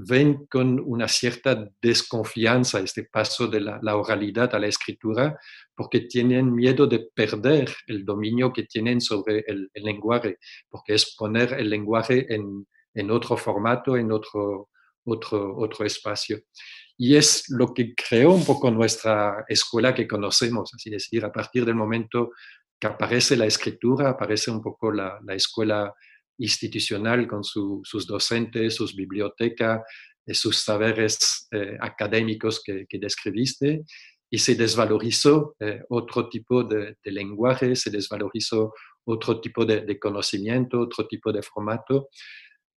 ven 0.00 0.46
con 0.46 0.78
una 0.78 1.08
cierta 1.08 1.68
desconfianza 1.82 2.78
este 2.78 3.04
paso 3.04 3.48
de 3.48 3.60
la, 3.60 3.96
oralidad 3.96 4.54
a 4.54 4.60
la 4.60 4.68
escritura 4.68 5.36
porque 5.74 6.02
tienen 6.02 6.54
miedo 6.54 6.86
de 6.86 7.08
perder 7.12 7.74
el 7.88 8.04
dominio 8.04 8.52
que 8.52 8.62
tienen 8.62 9.00
sobre 9.00 9.44
el, 9.48 9.68
lenguaje, 9.74 10.38
porque 10.68 10.94
es 10.94 11.16
poner 11.16 11.54
el 11.54 11.68
lenguaje 11.68 12.32
en, 12.32 12.64
en 12.94 13.10
otro 13.10 13.36
formato, 13.36 13.96
en 13.96 14.12
otro, 14.12 14.68
otro, 15.04 15.56
otro 15.56 15.84
espacio. 15.84 16.42
Y 16.96 17.16
es 17.16 17.46
lo 17.48 17.74
que 17.74 17.92
creó 17.94 18.30
un 18.30 18.44
poco 18.44 18.70
nuestra 18.70 19.44
escuela 19.48 19.94
que 19.94 20.06
conocemos, 20.06 20.70
así 20.74 20.90
decir, 20.90 21.24
a 21.24 21.32
partir 21.32 21.64
del 21.64 21.74
momento 21.74 22.30
que 22.78 22.86
aparece 22.86 23.36
la 23.36 23.46
escritura, 23.46 24.10
aparece 24.10 24.52
un 24.52 24.62
poco 24.62 24.92
la, 24.92 25.18
la 25.24 25.34
escuela 25.34 25.92
institucional 26.38 27.26
con 27.26 27.42
sus 27.44 28.06
docentes, 28.06 28.74
sus 28.74 28.94
bibliotecas, 28.94 29.82
eh, 30.28 30.34
sus 30.34 30.58
saberes 30.58 31.48
eh, 31.50 31.76
académicos 31.80 32.62
que, 32.62 32.86
describiste, 32.98 33.84
y 34.30 34.38
se 34.38 34.54
desvalorizó 34.54 35.56
eh, 35.58 35.80
otro 35.88 36.28
tipo 36.28 36.64
de, 36.64 36.96
lenguaje, 37.04 37.74
se 37.74 37.90
desvalorizó 37.90 38.74
otro 39.06 39.40
tipo 39.40 39.64
de, 39.64 39.98
conocimiento, 39.98 40.80
otro 40.80 41.06
tipo 41.06 41.32
de 41.32 41.42
formato. 41.42 42.10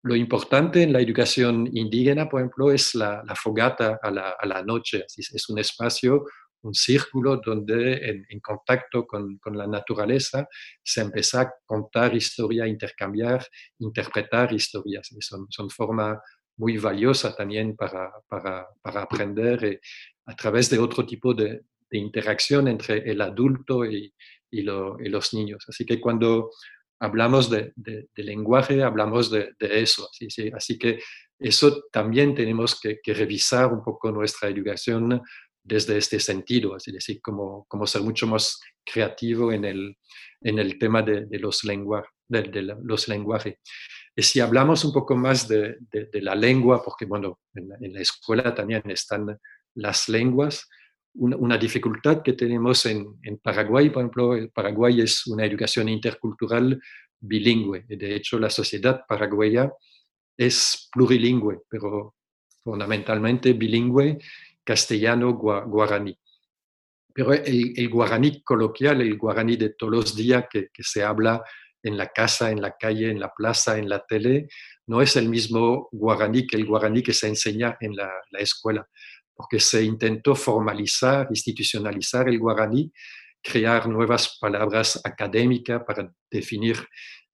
Lo 0.04 0.16
importante 0.16 0.82
en 0.82 0.94
la 0.94 1.02
educación 1.02 1.70
indígena, 1.74 2.30
por 2.30 2.40
ejemplo, 2.40 2.72
es 2.72 2.96
la, 2.96 3.22
fogata 3.36 4.00
a 4.02 4.10
la, 4.10 4.30
a 4.40 4.48
la 4.48 4.64
noche. 4.64 5.04
Es 5.18 5.50
un 5.50 5.60
espacio 5.60 6.24
un 6.64 6.74
círculo 6.74 7.42
donde 7.44 8.26
en, 8.30 8.40
contacto 8.40 9.06
con, 9.06 9.40
la 9.54 9.68
naturaleza 9.68 10.48
se 10.84 11.02
empieza 11.02 11.42
a 11.42 11.54
contar 11.66 12.16
historia, 12.16 12.68
intercambiar, 12.68 13.46
interpretar 13.80 14.54
historias. 14.54 15.10
son, 15.22 15.48
son 15.50 15.70
formas 15.70 16.20
muy 16.58 16.78
valiosas 16.78 17.36
también 17.36 17.76
para, 17.76 18.12
para, 18.28 18.68
aprender 19.02 19.64
eh, 19.66 19.80
a 20.26 20.36
través 20.36 20.70
de 20.70 20.80
otro 20.80 21.06
tipo 21.06 21.34
de, 21.34 21.64
interacción 21.94 22.70
entre 22.70 23.00
el 23.12 23.20
adulto 23.20 23.84
y, 23.84 24.14
y, 24.50 24.62
los 24.62 25.34
niños. 25.34 25.66
Así 25.68 25.86
que 25.86 26.00
cuando 26.00 26.52
hablamos 27.02 27.50
de, 27.50 27.74
lenguaje, 28.16 28.82
hablamos 28.82 29.30
de, 29.30 29.54
eso. 29.60 30.08
Así, 30.10 30.50
así, 30.56 30.78
que 30.78 31.00
eso 31.38 31.84
también 31.92 32.34
tenemos 32.34 32.80
que, 32.80 33.00
que 33.04 33.14
revisar 33.14 33.74
un 33.74 33.84
poco 33.84 34.10
nuestra 34.10 34.48
educación 34.48 35.22
desde 35.64 35.98
este 35.98 36.20
sentido, 36.20 36.76
es 36.76 36.86
decir, 36.86 37.22
como, 37.22 37.66
como 37.68 37.86
ser 37.86 38.02
mucho 38.02 38.28
más 38.28 38.60
creativo 38.84 39.52
en 39.52 39.66
el, 39.66 39.98
en 40.42 40.60
el 40.60 40.80
tema 40.80 41.02
de, 41.02 41.28
los, 41.40 41.64
lengua, 41.64 42.06
de, 42.28 42.76
los 42.84 43.08
lenguajes. 43.08 43.56
Y 44.16 44.24
si 44.24 44.40
hablamos 44.40 44.84
un 44.84 44.92
poco 44.92 45.16
más 45.16 45.48
de, 45.48 45.78
la 46.14 46.36
lengua, 46.36 46.84
porque 46.84 47.06
bueno, 47.06 47.40
en 47.54 47.94
la, 47.94 48.02
escuela 48.02 48.54
también 48.54 48.82
están 48.90 49.38
las 49.76 50.10
lenguas, 50.10 50.68
una, 51.14 51.58
dificultad 51.58 52.22
que 52.24 52.34
tenemos 52.34 52.86
en, 52.86 53.20
en, 53.24 53.38
Paraguay, 53.38 53.90
por 53.90 54.02
ejemplo, 54.02 54.36
el 54.36 54.50
Paraguay 54.50 55.02
es 55.02 55.28
una 55.28 55.46
educación 55.46 55.90
intercultural 55.90 56.82
bilingüe. 57.20 57.86
De 57.88 58.16
hecho, 58.16 58.40
la 58.40 58.50
sociedad 58.50 59.06
paraguaya 59.08 59.72
es 60.38 60.90
plurilingüe, 60.92 61.62
pero 61.70 62.16
fundamentalmente 62.64 63.54
bilingüe 63.54 64.18
castellano-guaraní. 64.72 66.18
Pero 67.14 67.34
el, 67.34 67.90
guaraní 67.90 68.42
coloquial, 68.42 69.02
el 69.02 69.18
guaraní 69.18 69.58
de 69.58 69.72
todos 69.78 69.92
los 69.92 70.16
días 70.16 70.46
que, 70.50 70.70
se 70.80 71.04
habla 71.04 71.44
en 71.84 71.98
la 71.98 72.08
casa, 72.08 72.52
en 72.52 72.62
la 72.62 72.78
calle, 72.80 73.12
en 73.12 73.20
la 73.20 73.34
plaza, 73.34 73.78
en 73.78 73.90
la 73.90 74.00
tele, 74.08 74.48
no 74.88 75.02
es 75.02 75.18
el 75.18 75.28
mismo 75.28 75.90
guaraní 75.92 76.48
que 76.48 76.56
el 76.56 76.66
guaraní 76.66 77.04
que 77.04 77.12
se 77.12 77.28
enseña 77.28 77.76
en 77.82 77.98
la, 77.98 78.10
escuela, 78.40 78.88
porque 79.36 79.60
se 79.60 79.84
intentó 79.84 80.36
formalizar, 80.36 81.28
institucionalizar 81.30 82.30
el 82.30 82.40
guaraní, 82.40 82.94
crear 83.44 83.90
nuevas 83.90 84.38
palabras 84.40 85.02
académicas 85.04 85.84
para 85.86 86.10
definir. 86.32 86.78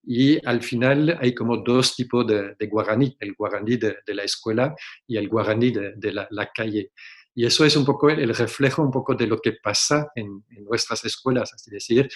Y 0.03 0.43
al 0.47 0.63
final 0.63 1.19
hay 1.21 1.35
como 1.35 1.57
dos 1.57 1.95
tipos 1.95 2.25
de, 2.25 2.55
guaraní, 2.67 3.15
el 3.19 3.33
guaraní 3.35 3.77
de, 3.77 3.97
la 4.07 4.23
escuela 4.23 4.73
y 5.05 5.17
el 5.17 5.27
guaraní 5.27 5.69
de, 5.71 6.13
la, 6.13 6.27
la, 6.31 6.47
calle. 6.47 6.91
Y 7.37 7.45
eso 7.45 7.63
es 7.63 7.75
un 7.75 7.85
poco 7.85 8.09
el 8.09 8.33
reflejo 8.33 8.81
un 8.81 8.89
poco 8.89 9.13
de 9.13 9.27
lo 9.27 9.37
que 9.37 9.53
pasa 9.63 10.09
en, 10.15 10.43
nuestras 10.67 11.05
escuelas, 11.05 11.53
es 11.53 11.65
decir, 11.65 12.09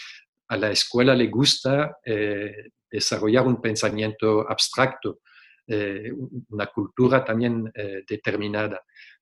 a 0.47 0.57
la 0.57 0.71
escuela 0.71 1.13
le 1.13 1.27
gusta 1.27 1.99
eh, 2.03 2.71
desarrollar 2.89 3.45
un 3.45 3.62
pensamiento 3.62 4.49
abstracto, 4.49 5.19
eh, 5.67 6.12
una 6.49 6.65
cultura 6.65 7.23
también 7.23 7.71
eh, 7.75 8.01
determinada. 8.10 8.81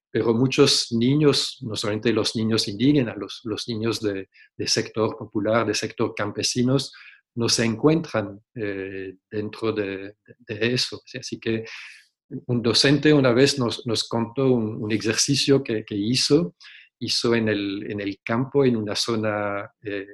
Pero 0.09 0.33
muchos 0.33 0.88
niños, 0.93 1.57
no 1.63 1.75
solamente 1.75 2.13
los 2.13 2.33
niños 2.33 2.69
indígenas, 2.69 3.17
los, 3.17 3.41
los 3.43 3.67
niños 3.67 3.99
de, 3.99 4.29
sector 4.67 5.17
popular, 5.17 5.67
de 5.67 5.75
sector 5.75 6.13
campesinos, 6.15 6.93
no 7.35 7.49
se 7.49 7.65
encuentran 7.65 8.41
dentro 8.53 9.73
de, 9.73 10.15
de, 10.47 10.73
eso. 10.73 11.01
Así 11.19 11.39
que 11.39 11.65
un 12.29 12.61
docente 12.61 13.13
una 13.13 13.31
vez 13.31 13.57
nos, 13.57 14.07
contó 14.07 14.51
un, 14.51 14.91
ejercicio 14.91 15.63
que, 15.63 15.83
hizo, 15.89 16.55
hizo 16.99 17.35
en 17.35 17.49
el, 17.49 17.91
en 17.91 17.99
el, 18.01 18.19
campo, 18.23 18.65
en 18.65 18.77
una 18.77 18.95
zona 18.95 19.71
eh, 19.81 20.05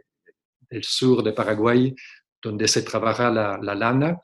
del 0.69 0.84
sur 0.84 1.23
de 1.23 1.34
Paraguay, 1.34 1.93
donde 2.41 2.67
se 2.67 2.84
trabaja 2.84 3.30
la, 3.30 3.58
lana, 3.75 4.19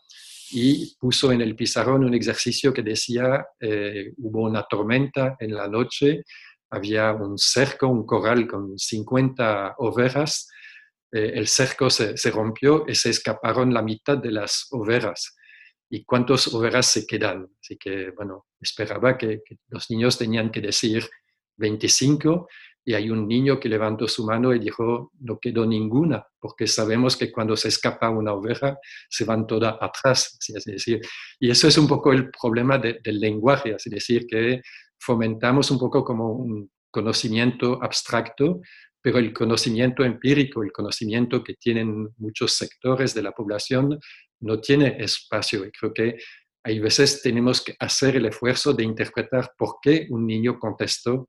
y 0.52 0.96
puso 0.98 1.32
en 1.32 1.42
el 1.42 1.56
pizarrón 1.56 2.04
un 2.04 2.14
ejercicio 2.14 2.74
que 2.74 2.84
decía, 2.84 3.46
eh, 3.60 4.14
hubo 4.18 4.44
una 4.44 4.64
tormenta 4.64 5.36
en 5.40 5.56
la 5.56 5.68
noche, 5.68 6.24
había 6.70 7.12
un 7.14 7.38
cerco, 7.38 7.88
un 7.88 8.06
corral 8.06 8.48
con 8.48 8.78
50 8.78 9.76
ovejas, 9.78 10.50
eh, 11.12 11.34
el 11.36 11.48
cerco 11.48 11.90
se, 11.90 12.18
se 12.18 12.32
rompió 12.32 12.86
y 12.88 12.96
se 12.96 13.10
escaparon 13.10 13.74
la 13.74 13.82
mitad 13.82 14.18
de 14.18 14.32
las 14.32 14.68
ovejas 14.72 15.36
y 15.94 16.06
cuántos 16.06 16.54
ovejas 16.54 16.86
se 16.86 17.06
quedan. 17.06 17.48
Así 17.62 17.78
que, 17.78 18.12
bueno, 18.12 18.48
esperaba 18.62 19.18
que, 19.18 19.42
los 19.68 19.92
niños 19.92 20.18
tenían 20.18 20.50
que 20.50 20.62
decir 20.62 21.08
25 21.58 22.48
y 22.86 22.94
hay 22.94 23.10
un 23.10 23.28
niño 23.28 23.60
que 23.60 23.68
levantó 23.68 24.08
su 24.08 24.26
mano 24.26 24.56
y 24.56 24.60
dijo, 24.60 25.12
no 25.20 25.38
quedó 25.38 25.66
ninguna, 25.66 26.26
porque 26.40 26.66
sabemos 26.66 27.18
que 27.18 27.30
cuando 27.30 27.58
se 27.58 27.68
escapa 27.68 28.10
una 28.10 28.34
oveja, 28.34 28.78
se 29.10 29.26
van 29.26 29.46
todas 29.46 29.76
atrás. 29.82 30.40
Es 30.48 30.64
decir, 30.64 31.02
y 31.40 31.52
eso 31.52 31.68
es 31.68 31.78
un 31.78 31.90
poco 31.90 32.14
el 32.14 32.32
problema 32.32 32.78
del 32.78 33.20
lenguaje, 33.20 33.76
es 33.76 33.84
decir, 33.84 34.26
que 34.26 34.62
fomentamos 34.98 35.72
un 35.72 35.78
poco 35.78 36.06
como 36.06 36.32
un 36.32 36.72
conocimiento 36.90 37.84
abstracto, 37.84 38.62
pero 39.02 39.18
el 39.18 39.34
conocimiento 39.34 40.06
empírico, 40.06 40.64
el 40.64 40.72
conocimiento 40.72 41.44
que 41.44 41.56
tienen 41.56 42.08
muchos 42.18 42.54
sectores 42.54 43.14
de 43.14 43.24
la 43.24 43.32
población, 43.32 44.00
no 44.42 44.60
tiene 44.60 44.98
espacio. 45.00 45.66
Y 45.66 45.72
creo 45.72 45.94
que 45.94 46.18
hay 46.64 46.80
veces 46.80 47.22
tenemos 47.22 47.64
que 47.64 47.76
hacer 47.80 48.18
el 48.18 48.26
esfuerzo 48.26 48.74
de 48.74 48.84
interpretar 48.84 49.54
por 49.58 49.78
qué 49.82 50.08
un 50.10 50.28
niño 50.28 50.60
contestó 50.60 51.28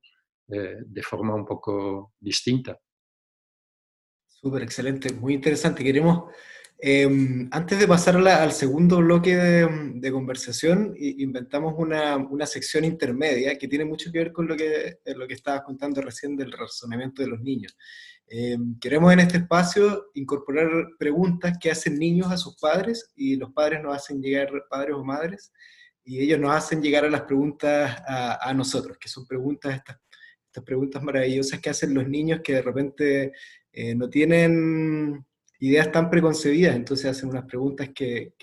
eh, 0.49 0.77
de 0.85 1.03
forma 1.03 1.33
un 1.33 1.45
poco 1.45 2.13
distinta. 2.19 2.77
Súper 4.27 4.63
excelente, 4.63 5.13
muy 5.13 5.33
interesante. 5.33 5.83
Queremos 5.83 6.25
Em, 6.85 7.47
antes 7.51 7.79
de 7.79 7.87
pasar 7.87 8.17
al 8.17 8.51
segundo 8.51 8.97
bloque 8.97 9.37
de, 9.37 10.11
conversación, 10.11 10.93
inventamos 10.97 11.75
una, 11.77 12.17
una, 12.17 12.45
sección 12.45 12.83
intermedia 12.83 13.57
que 13.57 13.69
tiene 13.69 13.85
mucho 13.85 14.11
que 14.11 14.19
ver 14.19 14.33
con 14.33 14.49
lo 14.49 14.57
que, 14.57 14.97
lo 15.15 15.25
que 15.25 15.33
estabas 15.33 15.61
contando 15.61 16.01
recién 16.01 16.35
del 16.35 16.51
razonamiento 16.51 17.21
de 17.21 17.29
los 17.29 17.39
niños. 17.39 17.77
Em, 18.27 18.79
queremos 18.79 19.11
en 19.13 19.19
este 19.19 19.37
espacio 19.37 20.07
incorporar 20.13 20.69
preguntas 20.97 21.57
que 21.59 21.71
hacen 21.71 21.99
niños 21.99 22.31
a 22.31 22.37
sus 22.37 22.55
padres 22.57 23.11
y 23.15 23.35
los 23.35 23.51
padres 23.51 23.81
nos 23.81 23.95
hacen 23.95 24.21
llegar, 24.21 24.49
padres 24.69 24.95
o 24.95 25.03
madres, 25.03 25.51
y 26.03 26.19
ellos 26.19 26.39
nos 26.39 26.51
hacen 26.55 26.81
llegar 26.81 27.05
a 27.05 27.09
las 27.09 27.21
preguntas 27.21 27.95
a, 28.07 28.49
a 28.49 28.53
nosotros, 28.53 28.97
que 28.97 29.07
son 29.07 29.25
preguntas, 29.25 29.75
estas, 29.75 29.97
estas 30.53 30.63
preguntas 30.65 31.01
maravillosas 31.01 31.59
que 31.59 31.71
hacen 31.71 31.95
los 31.95 32.07
niños 32.07 32.41
que 32.43 32.53
de 32.53 32.61
repente 32.61 33.31
eh, 33.71 33.95
no 33.95 34.07
tienen 34.07 35.25
ideas 35.59 35.91
tan 35.91 36.11
preconcebidas, 36.11 36.75
entonces 36.75 37.07
hacen 37.07 37.29
unas 37.29 37.45
preguntas 37.45 37.89
que, 37.93 38.33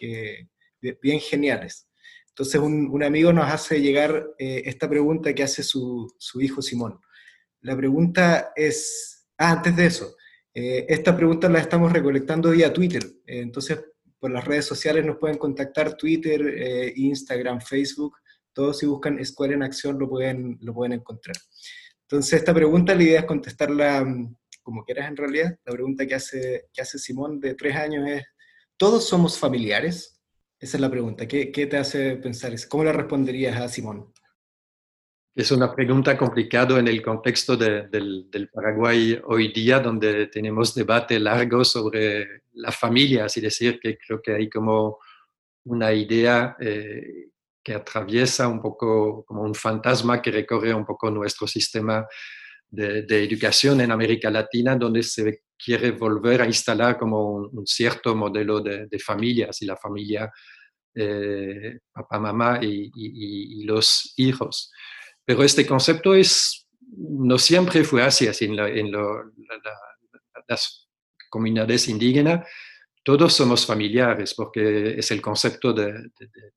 bien 1.01 1.21
geniales. 1.21 1.89
Entonces 2.31 2.61
un, 2.61 3.03
amigo 3.05 3.33
nos 3.33 3.49
hace 3.49 3.81
llegar 3.81 4.27
eh, 4.39 4.63
esta 4.65 4.89
pregunta 4.89 5.33
que 5.33 5.45
hace 5.45 5.63
su, 5.63 6.13
hijo 6.41 6.63
Simón. 6.63 6.99
La 7.61 7.77
pregunta 7.77 8.53
es, 8.57 9.20
ah, 9.41 9.53
antes 9.53 9.77
de 9.77 9.87
eso, 9.87 10.17
eh, 10.55 10.87
esta 10.89 11.17
pregunta 11.17 11.49
la 11.49 11.59
estamos 11.59 11.93
recolectando 11.93 12.51
vía 12.51 12.73
Twitter, 12.73 13.03
eh, 13.27 13.41
entonces 13.41 13.85
por 14.19 14.31
las 14.31 14.45
redes 14.45 14.67
sociales 14.67 15.05
nos 15.05 15.17
pueden 15.17 15.39
contactar, 15.39 15.97
Twitter, 15.97 16.93
Instagram, 16.95 17.61
Facebook, 17.63 18.17
todos 18.53 18.79
si 18.79 18.87
buscan 18.87 19.19
Escuela 19.19 19.55
en 19.55 19.63
Acción 19.63 19.99
lo 19.99 20.09
pueden, 20.09 20.59
lo 20.61 20.75
pueden 20.75 20.93
encontrar. 20.93 21.37
Entonces 22.03 22.41
esta 22.41 22.53
pregunta 22.53 22.95
la 22.95 23.03
idea 23.03 23.21
es 23.21 23.27
contestarla 23.27 24.05
mm, 24.05 24.37
como 24.63 24.85
quieras 24.85 25.09
en 25.09 25.17
realidad. 25.17 25.57
La 25.65 25.73
pregunta 25.73 26.07
que 26.07 26.15
hace, 26.15 26.67
que 26.73 26.83
hace 26.83 26.99
Simón 26.99 27.41
de 27.41 27.55
tres 27.55 27.77
años 27.77 28.09
es, 28.09 28.25
¿todos 28.77 29.09
somos 29.09 29.39
familiares? 29.39 30.21
Esa 30.59 30.77
es 30.77 30.81
la 30.81 30.91
pregunta. 30.91 31.27
¿Qué, 31.27 31.51
qué 31.53 31.67
te 31.67 31.77
hace 31.77 32.17
pensar? 32.17 32.53
¿Cómo 32.69 32.85
le 32.85 32.93
responderías 32.93 33.57
a 33.61 33.69
Simón? 33.69 34.13
Es 35.41 35.51
una 35.53 35.75
pregunta 35.75 36.19
complicada 36.19 36.79
en 36.79 36.87
el 36.87 37.01
contexto 37.01 37.57
del, 37.57 37.91
del, 38.31 38.51
Paraguay 38.51 39.19
hoy 39.25 39.51
día, 39.51 39.81
donde 39.81 40.27
tenemos 40.27 40.75
debate 40.75 41.19
largo 41.19 41.65
sobre 41.65 42.43
la 42.53 42.71
familia, 42.71 43.25
así 43.25 43.41
decir, 43.41 43.81
que 43.81 43.97
creo 43.97 44.21
que 44.21 44.35
hay 44.35 44.51
como 44.51 44.99
una 45.65 45.95
idea 45.95 46.59
eh, 46.61 47.31
que 47.65 47.73
atraviesa 47.73 48.49
un 48.49 48.61
poco 48.61 49.25
como 49.25 49.41
un 49.41 49.55
fantasma 49.55 50.21
que 50.21 50.31
recorre 50.31 50.75
un 50.75 50.85
poco 50.85 51.11
nuestro 51.11 51.47
sistema 51.47 52.07
de, 52.69 53.07
educación 53.09 53.81
en 53.81 53.93
América 53.93 54.29
Latina, 54.29 54.77
donde 54.77 55.03
se 55.03 55.45
quiere 55.57 55.93
volver 55.93 56.43
a 56.43 56.47
instalar 56.47 56.99
como 56.99 57.37
un, 57.37 57.67
cierto 57.67 58.15
modelo 58.15 58.61
de, 58.61 58.99
familia, 58.99 59.47
así 59.49 59.65
la 59.65 59.79
familia 59.79 60.31
eh, 60.95 61.79
papá, 61.91 62.19
mamá 62.19 62.59
y, 62.61 63.65
los 63.65 64.13
hijos. 64.19 64.71
Pero 65.25 65.43
este 65.45 65.67
concepto 65.67 66.15
es, 66.15 66.67
no 66.97 67.39
siempre 67.39 67.85
fue 67.85 68.03
así, 68.03 68.27
así 68.27 68.47
en, 68.47 68.57
las 70.49 70.89
comunidades 71.29 71.89
indígenas. 71.89 72.47
Todos 73.03 73.33
somos 73.33 73.65
familiares 73.65 74.35
porque 74.35 74.99
es 74.99 75.11
el 75.11 75.23
concepto 75.23 75.73
de, 75.73 76.11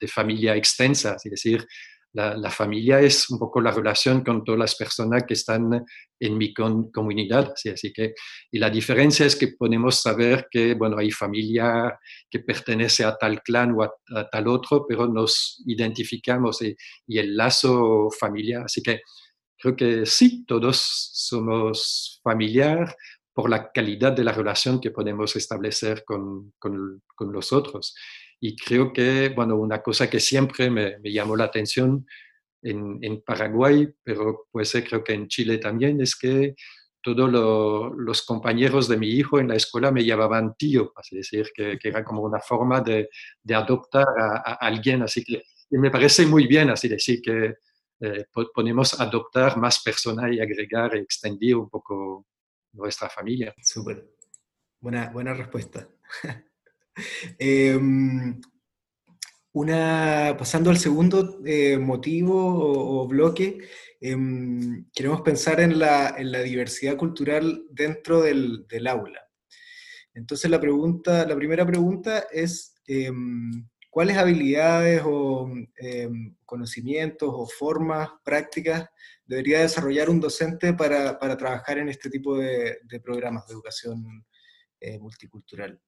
familia 0.08 0.56
extensa, 0.56 1.15
es 1.23 1.32
decir, 1.32 1.65
la, 2.13 2.49
familia 2.52 2.99
es 2.99 3.30
un 3.32 3.39
poco 3.39 3.60
la 3.60 3.71
relación 3.71 4.23
con 4.23 4.43
todas 4.43 4.60
las 4.60 4.76
personas 4.76 5.23
que 5.28 5.34
están 5.34 5.84
en 6.19 6.38
mi 6.38 6.54
comunidad. 6.54 7.54
Así, 7.73 7.91
que, 7.91 8.13
y 8.52 8.60
la 8.60 8.69
diferencia 8.69 9.26
es 9.26 9.36
que 9.36 9.49
podemos 9.58 9.99
saber 10.02 10.47
que, 10.49 10.76
bueno, 10.76 10.97
hay 10.99 11.10
familia 11.10 11.97
que 12.30 12.39
pertenece 12.39 13.04
a 13.04 13.17
tal 13.17 13.41
clan 13.41 13.73
o 13.76 13.84
a, 13.84 14.30
tal 14.30 14.47
otro, 14.47 14.86
pero 14.88 15.08
nos 15.08 15.63
identificamos 15.65 16.62
y, 16.62 16.76
el 17.08 17.36
lazo 17.36 18.10
familiar. 18.19 18.63
Así 18.65 18.82
que 18.84 19.02
creo 19.58 19.76
que 19.76 20.06
sí, 20.06 20.45
todos 20.45 20.78
somos 20.78 22.19
familiar 22.23 22.95
por 23.34 23.49
la 23.49 23.71
calidad 23.71 24.12
de 24.12 24.23
la 24.23 24.34
relación 24.34 24.80
que 24.80 24.91
podemos 24.91 25.36
establecer 25.36 26.04
con, 26.06 26.54
con, 26.60 27.02
con 27.15 27.34
los 27.34 27.52
otros. 27.52 27.95
Y 28.45 28.58
creo 28.58 28.91
que, 28.91 29.29
bueno, 29.29 29.56
una 29.56 29.82
cosa 29.82 30.10
que 30.10 30.19
siempre 30.19 30.69
me, 30.69 30.99
llamó 31.01 31.38
la 31.38 31.45
atención 31.45 32.06
en, 32.62 32.99
en, 33.01 33.21
Paraguay, 33.21 33.88
pero 34.03 34.47
puede 34.51 34.65
ser 34.65 34.84
creo 34.84 35.01
que 35.01 35.13
en 35.13 35.29
Chile 35.29 35.60
también, 35.60 36.01
es 36.01 36.13
que 36.17 36.53
todos 37.01 37.32
los 37.97 38.21
compañeros 38.23 38.89
de 38.89 38.97
mi 38.97 39.12
hijo 39.12 39.39
en 39.39 39.47
la 39.47 39.56
escuela 39.56 39.93
me 39.93 40.03
llamaban 40.03 40.56
tío, 40.56 40.91
es 41.01 41.10
decir, 41.12 41.51
que, 41.56 41.79
que 41.79 41.88
era 41.88 42.03
como 42.03 42.21
una 42.21 42.41
forma 42.41 42.82
de, 42.82 43.08
de 43.41 43.56
adoptar 43.56 44.08
a, 44.19 44.56
alguien, 44.56 45.03
así 45.03 45.23
que 45.23 45.41
me 45.69 45.89
parece 45.89 46.25
muy 46.25 46.45
bien, 46.45 46.69
así 46.69 46.89
decir, 46.89 47.21
que 47.21 47.56
eh, 48.01 48.25
podemos 48.53 48.99
adoptar 48.99 49.56
más 49.56 49.82
personas 49.82 50.34
y 50.34 50.41
agregar 50.41 50.97
y 50.97 50.99
extender 50.99 51.56
un 51.56 51.69
poco 51.69 52.27
nuestra 52.73 53.08
familia. 53.08 53.56
Súper. 53.63 54.06
Buena, 54.82 55.12
buena 55.12 55.34
respuesta. 55.34 55.88
Em, 57.38 58.41
una, 59.53 60.36
pasando 60.38 60.69
al 60.69 60.77
segundo 60.77 61.39
eh, 61.45 61.77
motivo 61.77 63.01
o, 63.01 63.08
bloque, 63.08 63.60
em, 64.01 64.86
queremos 64.93 65.21
pensar 65.21 65.60
en 65.60 65.79
la, 65.79 66.15
diversidad 66.43 66.97
cultural 66.97 67.65
dentro 67.69 68.21
del, 68.21 68.65
aula. 68.88 69.21
Entonces 70.13 70.49
la, 70.49 70.60
pregunta, 70.60 71.25
la 71.25 71.36
primera 71.36 71.65
pregunta 71.65 72.25
es, 72.32 72.75
em, 72.88 73.67
¿cuáles 73.89 74.17
habilidades 74.17 75.01
o 75.06 75.49
conocimientos 76.45 77.29
o 77.32 77.47
formas 77.47 78.10
prácticas 78.23 78.89
debería 79.25 79.62
desarrollar 79.62 80.10
un 80.10 80.19
docente 80.19 80.73
para, 80.73 81.17
trabajar 81.38 81.77
en 81.77 81.89
este 81.89 82.10
tipo 82.10 82.38
de, 82.38 82.79
programas 83.03 83.47
de 83.47 83.53
educación 83.53 84.25
eh, 84.79 84.99
multicultural? 84.99 85.79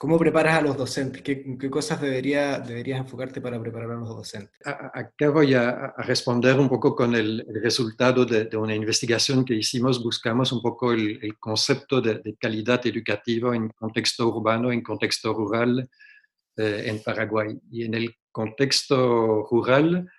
¿Cómo 0.00 0.18
preparas 0.18 0.54
a 0.56 0.62
los 0.62 0.78
docentes? 0.78 1.20
¿Qué, 1.20 1.58
qué 1.60 1.68
cosas 1.68 2.00
debería, 2.00 2.58
deberías 2.58 3.00
enfocarte 3.00 3.42
para 3.42 3.60
preparar 3.60 3.90
a 3.90 3.96
los 3.96 4.08
docentes? 4.08 4.58
Acá 4.64 5.28
voy 5.28 5.52
a, 5.52 5.92
responder 5.98 6.58
un 6.58 6.70
poco 6.70 6.96
con 6.96 7.14
el, 7.14 7.44
resultado 7.62 8.24
de, 8.24 8.48
una 8.56 8.74
investigación 8.74 9.44
que 9.44 9.56
hicimos. 9.56 10.02
Buscamos 10.02 10.52
un 10.52 10.62
poco 10.62 10.94
el, 10.94 11.36
concepto 11.38 12.00
de, 12.00 12.34
calidad 12.40 12.80
educativa 12.86 13.54
en 13.54 13.68
contexto 13.68 14.28
urbano, 14.28 14.72
en 14.72 14.82
contexto 14.82 15.34
rural 15.34 15.90
eh, 16.56 16.84
en 16.86 17.02
Paraguay. 17.02 17.60
Y 17.70 17.84
en 17.84 17.92
el 17.92 18.16
contexto 18.32 19.46
rural, 19.50 20.10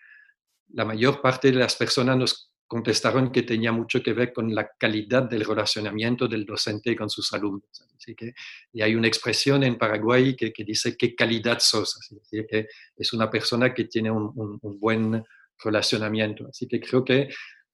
la 0.73 0.85
mayor 0.85 1.21
parte 1.21 1.51
de 1.51 1.57
las 1.57 1.75
personas 1.75 2.17
nos 2.17 2.50
contestaron 2.71 3.33
que 3.33 3.43
tenía 3.43 3.73
mucho 3.73 4.01
que 4.01 4.13
ver 4.13 4.31
con 4.31 4.55
la 4.55 4.65
calidad 4.79 5.23
del 5.23 5.43
relacionamiento 5.43 6.25
del 6.25 6.45
docente 6.45 6.95
con 6.95 7.09
sus 7.09 7.33
alumnos. 7.33 7.85
Así 7.97 8.15
que, 8.15 8.33
y 8.71 8.81
hay 8.81 8.95
una 8.95 9.09
expresión 9.09 9.61
en 9.63 9.77
Paraguay 9.77 10.37
que, 10.37 10.53
dice 10.63 10.95
qué 10.95 11.13
calidad 11.13 11.59
sos, 11.59 11.97
así 11.97 12.15
que 12.49 12.67
es 12.95 13.11
una 13.11 13.29
persona 13.29 13.73
que 13.73 13.83
tiene 13.83 14.09
un, 14.09 14.57
buen 14.79 15.21
relacionamiento. 15.61 16.47
Así 16.47 16.65
que 16.65 16.79
creo 16.79 17.03
que 17.03 17.27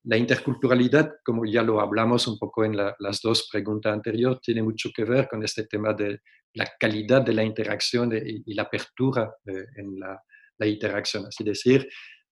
la 0.05 0.17
interculturalidad, 0.17 1.17
como 1.23 1.45
ya 1.45 1.61
lo 1.61 1.79
hablamos 1.79 2.27
un 2.27 2.39
poco 2.39 2.65
en 2.65 2.75
las 2.75 3.21
dos 3.21 3.47
preguntas 3.51 3.93
anteriores, 3.93 4.41
tiene 4.41 4.63
mucho 4.63 4.89
que 4.95 5.03
ver 5.03 5.27
con 5.27 5.43
este 5.43 5.65
tema 5.67 5.93
de 5.93 6.21
la 6.53 6.67
calidad 6.79 7.21
de 7.21 7.33
la 7.33 7.43
interacción 7.43 8.11
y, 8.13 8.51
la 8.55 8.63
apertura 8.63 9.31
eh, 9.45 9.67
en 9.75 9.99
la, 9.99 10.19
la 10.57 10.65
interacción. 10.65 11.27
Así 11.27 11.43
decir, 11.43 11.87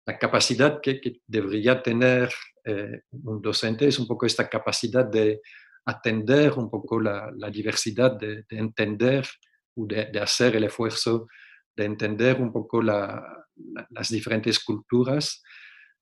la 0.06 0.18
capacidad 0.18 0.80
que, 0.82 1.22
debería 1.26 1.82
tener 1.82 2.32
eh, 2.63 3.02
un 3.24 3.41
docente 3.41 3.88
es 3.88 4.00
un 4.00 4.08
poco 4.08 4.26
esta 4.26 4.48
capacidad 4.48 5.06
de 5.06 5.41
atender 5.86 6.54
un 6.54 6.70
poco 6.70 7.00
la, 7.00 7.32
diversidad, 7.52 8.18
de, 8.18 8.46
entender 8.50 9.28
o 9.76 9.86
de, 9.86 10.20
hacer 10.20 10.56
el 10.56 10.65
esfuerzo 10.65 11.28
de 11.76 11.86
entender 11.86 12.41
un 12.41 12.54
poco 12.54 12.82
las 12.82 14.10
diferentes 14.10 14.63
culturas, 14.63 15.44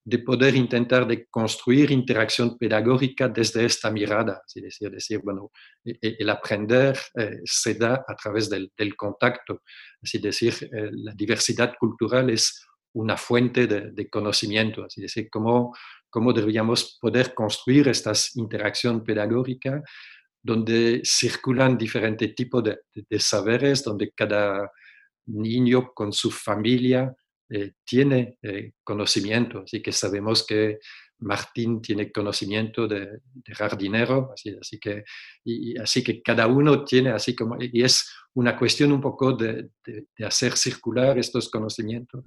de 0.06 0.20
poder 0.20 0.56
intentar 0.56 1.08
de 1.08 1.26
construir 1.28 1.90
interacción 1.92 2.58
pedagógica 2.58 3.30
desde 3.30 3.66
esta 3.66 3.90
mirada, 3.90 4.42
es 4.54 4.62
decir, 4.62 4.92
decir 4.92 5.22
bueno, 5.24 5.50
el 5.84 6.30
aprender 6.30 7.00
eh, 7.16 7.40
se 7.46 7.76
da 7.76 8.04
a 8.06 8.16
través 8.16 8.50
del, 8.50 8.72
contacto, 8.98 9.62
es 10.02 10.22
decir, 10.22 10.54
eh, 10.62 10.90
la 10.92 11.14
diversidad 11.14 11.74
cultural 11.80 12.30
es 12.30 12.66
una 12.94 13.18
fuente 13.18 13.68
de, 13.68 14.10
conocimiento, 14.10 14.86
así 14.86 15.02
decir, 15.02 15.30
cómo, 15.30 15.76
cómo 16.10 16.32
deberíamos 16.34 16.98
poder 17.02 17.34
construir 17.34 17.88
estas 17.88 18.36
interacciones 18.36 19.04
pedagógicas 19.04 19.82
donde 20.42 21.02
circulan 21.06 21.78
diferentes 21.78 22.36
tipos 22.36 22.64
de, 22.64 23.20
saberes, 23.20 23.84
donde 23.84 24.12
cada 24.12 24.70
niño 25.28 25.94
con 25.94 26.12
su 26.12 26.30
familia 26.30 27.16
eh, 27.50 27.72
tiene 27.86 28.38
eh, 28.42 28.74
conocimiento. 28.84 29.62
Así 29.64 29.82
que 29.82 29.94
sabemos 29.94 30.46
que 30.46 30.80
Martín 31.20 31.82
tiene 31.82 32.12
conocimiento 32.12 32.88
de, 32.88 33.22
jardinero, 33.54 34.32
así, 34.34 34.56
así, 34.60 34.80
que, 34.80 35.04
y, 35.46 35.78
así 35.80 36.04
que 36.04 36.22
cada 36.22 36.48
uno 36.48 36.84
tiene 36.84 37.12
así 37.12 37.36
como, 37.36 37.56
y 37.60 37.82
es 37.82 38.10
una 38.34 38.58
cuestión 38.58 38.92
un 38.92 39.02
poco 39.02 39.34
de, 39.34 39.70
hacer 40.26 40.58
circular 40.58 41.18
estos 41.18 41.50
conocimientos, 41.50 42.24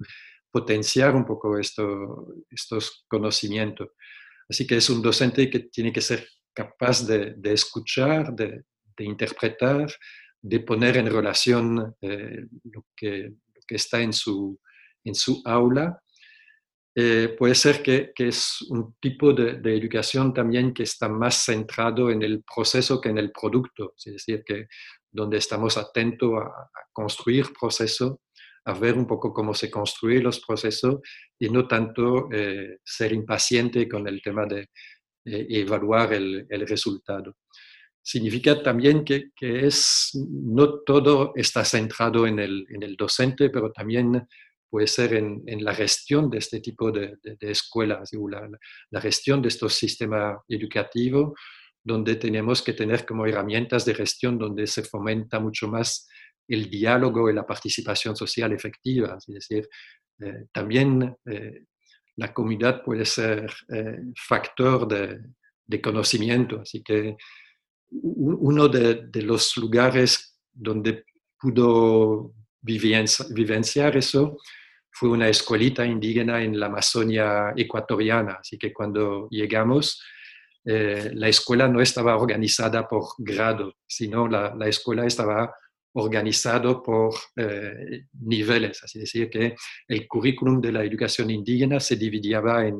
potenciar 0.57 1.15
un 1.15 1.25
poco 1.25 1.57
esto, 1.57 2.27
estos 2.49 3.05
conocimientos. 3.07 3.89
Así 4.49 4.65
que 4.65 4.77
es 4.77 4.89
un 4.89 5.01
docente 5.01 5.49
que 5.49 5.59
tiene 5.71 5.91
que 5.91 6.01
ser 6.01 6.27
capaz 6.53 7.05
de, 7.05 7.35
escuchar, 7.43 8.33
de, 8.33 8.63
interpretar, 8.99 9.87
de 10.41 10.59
poner 10.61 10.97
en 10.97 11.07
relación 11.07 11.95
eh, 12.01 12.45
lo, 12.73 12.85
que, 12.95 13.33
que, 13.67 13.75
está 13.75 14.01
en 14.01 14.13
su, 14.13 14.59
en 15.03 15.13
su 15.13 15.41
aula 15.45 16.01
eh, 16.99 17.35
puede 17.37 17.53
ser 17.53 17.83
que, 17.83 18.11
es 18.17 18.59
un 18.69 18.95
tipo 18.99 19.31
de, 19.31 19.59
educación 19.77 20.33
también 20.33 20.73
que 20.73 20.81
está 20.81 21.07
más 21.07 21.45
centrado 21.45 22.09
en 22.09 22.23
el 22.23 22.43
proceso 22.43 22.99
que 22.99 23.09
en 23.09 23.19
el 23.19 23.31
producto, 23.31 23.93
es 24.03 24.13
decir, 24.13 24.43
que 24.43 24.65
donde 25.11 25.37
estamos 25.37 25.77
atentos 25.77 26.31
a, 26.41 26.71
construir 26.91 27.53
proceso, 27.53 28.21
a 28.67 28.73
ver 28.73 28.97
un 28.97 29.07
poco 29.07 29.33
cómo 29.33 29.53
se 29.53 29.71
construyen 29.71 30.23
los 30.23 30.41
procesos 30.41 30.97
y 31.39 31.49
no 31.49 31.67
tanto 31.67 32.29
eh, 32.31 32.79
ser 32.83 33.13
impaciente 33.13 33.87
con 33.87 34.05
el 34.07 34.21
tema 34.21 34.45
de 34.45 34.69
eh, 35.25 35.47
evaluar 35.49 36.13
el, 36.13 36.45
resultado. 36.67 37.37
Significa 38.01 38.61
también 38.61 39.05
que, 39.05 39.31
es, 39.39 40.11
no 40.13 40.79
todo 40.81 41.31
está 41.35 41.63
centrado 41.63 42.27
en 42.27 42.39
el, 42.39 42.65
en 42.69 42.83
el 42.83 42.97
docente, 42.97 43.49
pero 43.49 43.71
también 43.71 44.27
puede 44.69 44.87
ser 44.87 45.13
en, 45.13 45.43
la 45.63 45.73
gestión 45.73 46.29
de 46.29 46.39
este 46.39 46.59
tipo 46.59 46.91
de, 46.91 47.17
escuelas, 47.39 48.09
la, 48.29 48.49
la, 48.89 49.01
gestión 49.01 49.41
de 49.41 49.47
estos 49.47 49.75
sistemas 49.75 50.39
educativos, 50.49 51.39
donde 51.81 52.17
tenemos 52.17 52.61
que 52.61 52.73
tener 52.73 53.05
como 53.05 53.25
herramientas 53.25 53.85
de 53.85 53.95
gestión 53.95 54.37
donde 54.37 54.67
se 54.67 54.83
fomenta 54.83 55.39
mucho 55.39 55.69
más 55.69 56.05
el 56.47 56.69
diálogo 56.69 57.29
y 57.29 57.33
la 57.33 57.45
participación 57.45 58.15
social 58.15 58.51
efectiva. 58.53 59.17
Es 59.17 59.25
decir, 59.33 59.67
eh, 60.19 60.45
también 60.51 61.15
eh, 61.25 61.65
la 62.15 62.33
comunidad 62.33 62.83
puede 62.83 63.05
ser 63.05 63.51
eh, 63.69 63.97
factor 64.15 64.87
de, 64.87 65.81
conocimiento. 65.81 66.61
Así 66.61 66.81
que 66.81 67.17
uno 67.89 68.67
de, 68.67 69.09
los 69.21 69.57
lugares 69.57 70.39
donde 70.51 71.03
pudo 71.39 72.33
vivenciar 72.61 73.95
eso 73.97 74.37
fue 74.89 75.09
una 75.09 75.29
escuelita 75.29 75.85
indígena 75.85 76.41
en 76.41 76.59
la 76.59 76.67
Amazonia 76.67 77.53
ecuatoriana. 77.55 78.37
Así 78.39 78.57
que 78.57 78.73
cuando 78.73 79.27
llegamos, 79.29 80.01
la 80.63 81.29
escuela 81.29 81.67
no 81.67 81.79
estaba 81.79 82.17
organizada 82.17 82.87
por 82.87 83.03
grado, 83.19 83.75
sino 83.85 84.27
la, 84.27 84.55
la 84.55 84.67
escuela 84.67 85.05
estaba 85.05 85.53
organizada 85.97 86.81
por 86.81 87.13
eh, 87.35 88.05
niveles. 88.21 88.83
Así 88.83 88.99
decir, 88.99 89.29
que 89.29 89.55
el 89.87 90.07
currículum 90.07 90.61
de 90.61 90.71
la 90.71 90.83
educación 90.83 91.29
indígena 91.29 91.79
se 91.79 91.95
dividía 91.95 92.39
en 92.65 92.77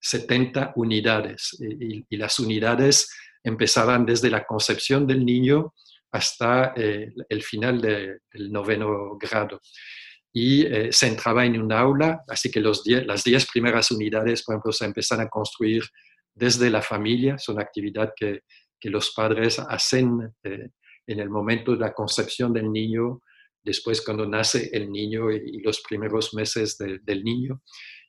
70 0.00 0.74
unidades 0.76 1.56
y, 1.60 2.16
las 2.16 2.38
unidades 2.38 3.10
empezaban 3.42 4.06
desde 4.06 4.30
la 4.30 4.44
concepción 4.44 5.06
del 5.06 5.24
niño 5.24 5.74
hasta 6.12 6.72
eh, 6.76 7.12
el 7.28 7.42
final 7.42 7.80
del 7.80 8.52
noveno 8.52 9.16
grado. 9.18 9.60
Y 10.32 10.66
eh, 10.66 10.92
se 10.92 11.08
entraba 11.08 11.44
en 11.44 11.60
un 11.60 11.72
aula, 11.72 12.22
así 12.28 12.50
que 12.50 12.60
los 12.60 12.82
las 12.86 13.24
diez 13.24 13.46
primeras 13.50 13.90
unidades, 13.90 14.42
por 14.42 14.54
ejemplo, 14.54 14.72
se 14.72 14.84
empiezan 14.84 15.20
a 15.20 15.28
construir 15.28 15.82
desde 16.34 16.70
la 16.70 16.82
familia, 16.82 17.38
son 17.38 17.60
actividad 17.60 18.12
que, 18.16 18.40
que 18.80 18.90
los 18.90 19.12
padres 19.12 19.58
hacen 19.58 20.34
eh, 20.42 20.68
en 21.06 21.20
el 21.20 21.30
momento 21.30 21.72
de 21.72 21.78
la 21.78 21.92
concepción 21.92 22.52
del 22.52 22.70
niño, 22.70 23.22
después 23.62 24.02
cuando 24.02 24.26
nace 24.26 24.70
el 24.72 24.90
niño 24.90 25.30
y, 25.30 25.60
los 25.62 25.80
primeros 25.80 26.34
meses 26.34 26.76
del 26.78 27.24
niño. 27.24 27.62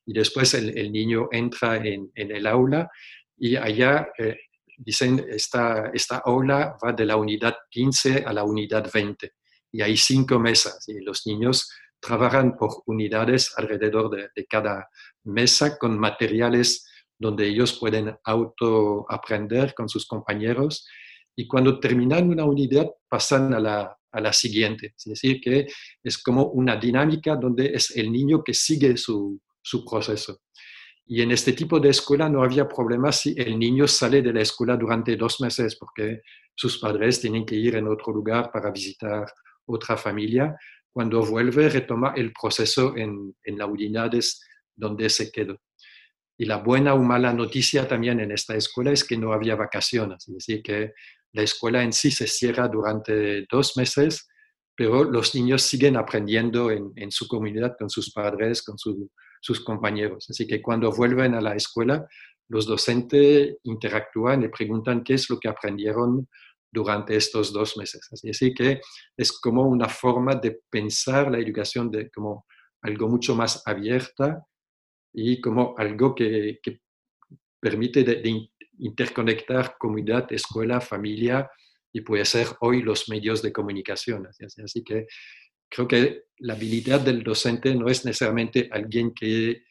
Y 0.05 0.13
después 0.13 0.53
el, 0.53 0.91
niño 0.91 1.29
entra 1.31 1.77
en, 1.77 2.11
el 2.15 2.45
aula 2.45 2.89
y 3.37 3.55
allá 3.55 4.07
dicen, 4.77 5.25
esta, 5.29 5.89
esta 5.93 6.17
aula 6.17 6.77
va 6.83 6.93
de 6.93 7.05
la 7.05 7.15
unidad 7.15 7.55
15 7.69 8.23
a 8.25 8.33
la 8.33 8.43
unidad 8.43 8.89
20 8.93 9.31
y 9.75 9.81
hay 9.81 9.97
cinco 9.97 10.39
mesas 10.39 10.87
y 10.87 11.01
los 11.01 11.27
niños 11.27 11.69
trabajan 11.99 12.55
por 12.55 12.83
unidades 12.85 13.53
alrededor 13.57 14.09
de, 14.09 14.45
cada 14.45 14.89
mesa 15.25 15.77
con 15.77 15.99
materiales 15.99 16.85
donde 17.17 17.47
ellos 17.47 17.77
pueden 17.77 18.15
autoaprender 18.23 19.73
con 19.73 19.89
sus 19.89 20.05
compañeros 20.07 20.87
y 21.35 21.47
cuando 21.47 21.79
terminan 21.79 22.29
una 22.29 22.45
unidad 22.45 22.87
pasan 23.09 23.53
a 23.53 23.59
la, 23.59 23.97
a 24.11 24.21
la 24.21 24.31
siguiente. 24.31 24.93
Es 24.97 25.05
decir, 25.05 25.41
que 25.41 25.67
es 26.01 26.17
como 26.21 26.45
una 26.47 26.77
dinámica 26.77 27.35
donde 27.35 27.73
es 27.73 27.95
el 27.95 28.11
niño 28.11 28.43
que 28.43 28.53
sigue 28.53 28.95
su, 28.95 29.39
su 29.61 29.83
proceso. 29.83 30.41
Y 31.07 31.21
en 31.21 31.31
este 31.31 31.53
tipo 31.53 31.79
de 31.79 31.89
escuela 31.89 32.29
no 32.29 32.41
había 32.41 32.67
problema 32.67 33.11
si 33.11 33.35
el 33.37 33.59
niño 33.59 33.87
sale 33.87 34.21
de 34.21 34.33
la 34.33 34.41
escuela 34.41 34.75
durante 34.75 35.15
dos 35.15 35.39
meses 35.41 35.75
porque 35.75 36.21
sus 36.55 36.79
padres 36.79 37.19
tienen 37.19 37.45
que 37.45 37.55
ir 37.55 37.75
en 37.75 37.87
otro 37.87 38.13
lugar 38.13 38.49
para 38.51 38.71
visitar 38.71 39.25
otra 39.65 39.97
familia. 39.97 40.55
Cuando 40.91 41.23
vuelve, 41.23 41.69
retoma 41.69 42.13
el 42.15 42.31
proceso 42.31 42.95
en, 42.95 43.35
en 43.43 43.57
las 43.57 43.67
unidades 43.67 44.41
donde 44.75 45.09
se 45.09 45.31
quedó. 45.31 45.59
Y 46.37 46.45
la 46.45 46.57
buena 46.57 46.93
o 46.93 46.99
mala 46.99 47.33
noticia 47.33 47.87
también 47.87 48.19
en 48.19 48.31
esta 48.31 48.55
escuela 48.55 48.91
es 48.91 49.03
que 49.03 49.17
no 49.17 49.31
había 49.31 49.55
vacaciones, 49.55 50.27
es 50.27 50.33
decir, 50.33 50.61
que 50.61 50.93
la 51.35 51.43
escuela 51.43 51.83
en 51.83 51.93
sí 51.93 52.11
se 52.11 52.27
cierra 52.27 52.67
durante 52.67 53.45
dos 53.51 53.77
meses, 53.77 54.27
pero 54.75 55.03
los 55.03 55.35
niños 55.35 55.61
siguen 55.61 55.97
aprendiendo 55.97 56.71
en, 56.71 56.91
en 56.95 57.11
su 57.11 57.27
comunidad 57.27 57.75
con 57.77 57.89
sus 57.89 58.11
padres, 58.11 58.63
con 58.63 58.77
su, 58.77 59.09
sus 59.41 59.63
compañeros. 59.63 60.25
Así 60.29 60.47
que 60.47 60.61
cuando 60.61 60.91
vuelven 60.91 61.35
a 61.35 61.41
la 61.41 61.55
escuela, 61.55 62.07
los 62.49 62.65
docentes 62.65 63.57
interactúan 63.63 64.43
y 64.43 64.49
preguntan 64.49 65.03
qué 65.03 65.13
es 65.15 65.29
lo 65.29 65.39
que 65.39 65.47
aprendieron 65.47 66.27
durante 66.71 67.15
estos 67.15 67.53
dos 67.53 67.77
meses. 67.77 68.07
Así 68.11 68.53
que 68.53 68.81
es 69.15 69.31
como 69.31 69.63
una 69.63 69.87
forma 69.87 70.35
de 70.35 70.59
pensar 70.69 71.31
la 71.31 71.39
educación 71.39 71.89
de, 71.89 72.09
como 72.09 72.45
algo 72.81 73.07
mucho 73.07 73.35
más 73.35 73.61
abierta 73.65 74.43
y 75.13 75.39
como 75.41 75.75
algo 75.77 76.13
que, 76.13 76.59
permite 77.61 78.03
de, 78.03 78.49
interconectar 78.79 79.75
comunidad, 79.77 80.31
escuela, 80.31 80.81
familia 80.81 81.49
y 81.91 82.01
puede 82.01 82.25
ser 82.25 82.47
hoy 82.61 82.81
los 82.81 83.09
medios 83.09 83.41
de 83.41 83.53
comunicación. 83.53 84.27
Así 84.27 84.83
que 84.83 85.07
creo 85.69 85.87
que 85.87 86.23
la 86.39 86.53
habilidad 86.53 87.01
del 87.01 87.23
docente 87.23 87.73
no 87.75 87.87
es 87.87 88.05
necesariamente 88.05 88.69
alguien 88.71 89.13
que 89.13 89.63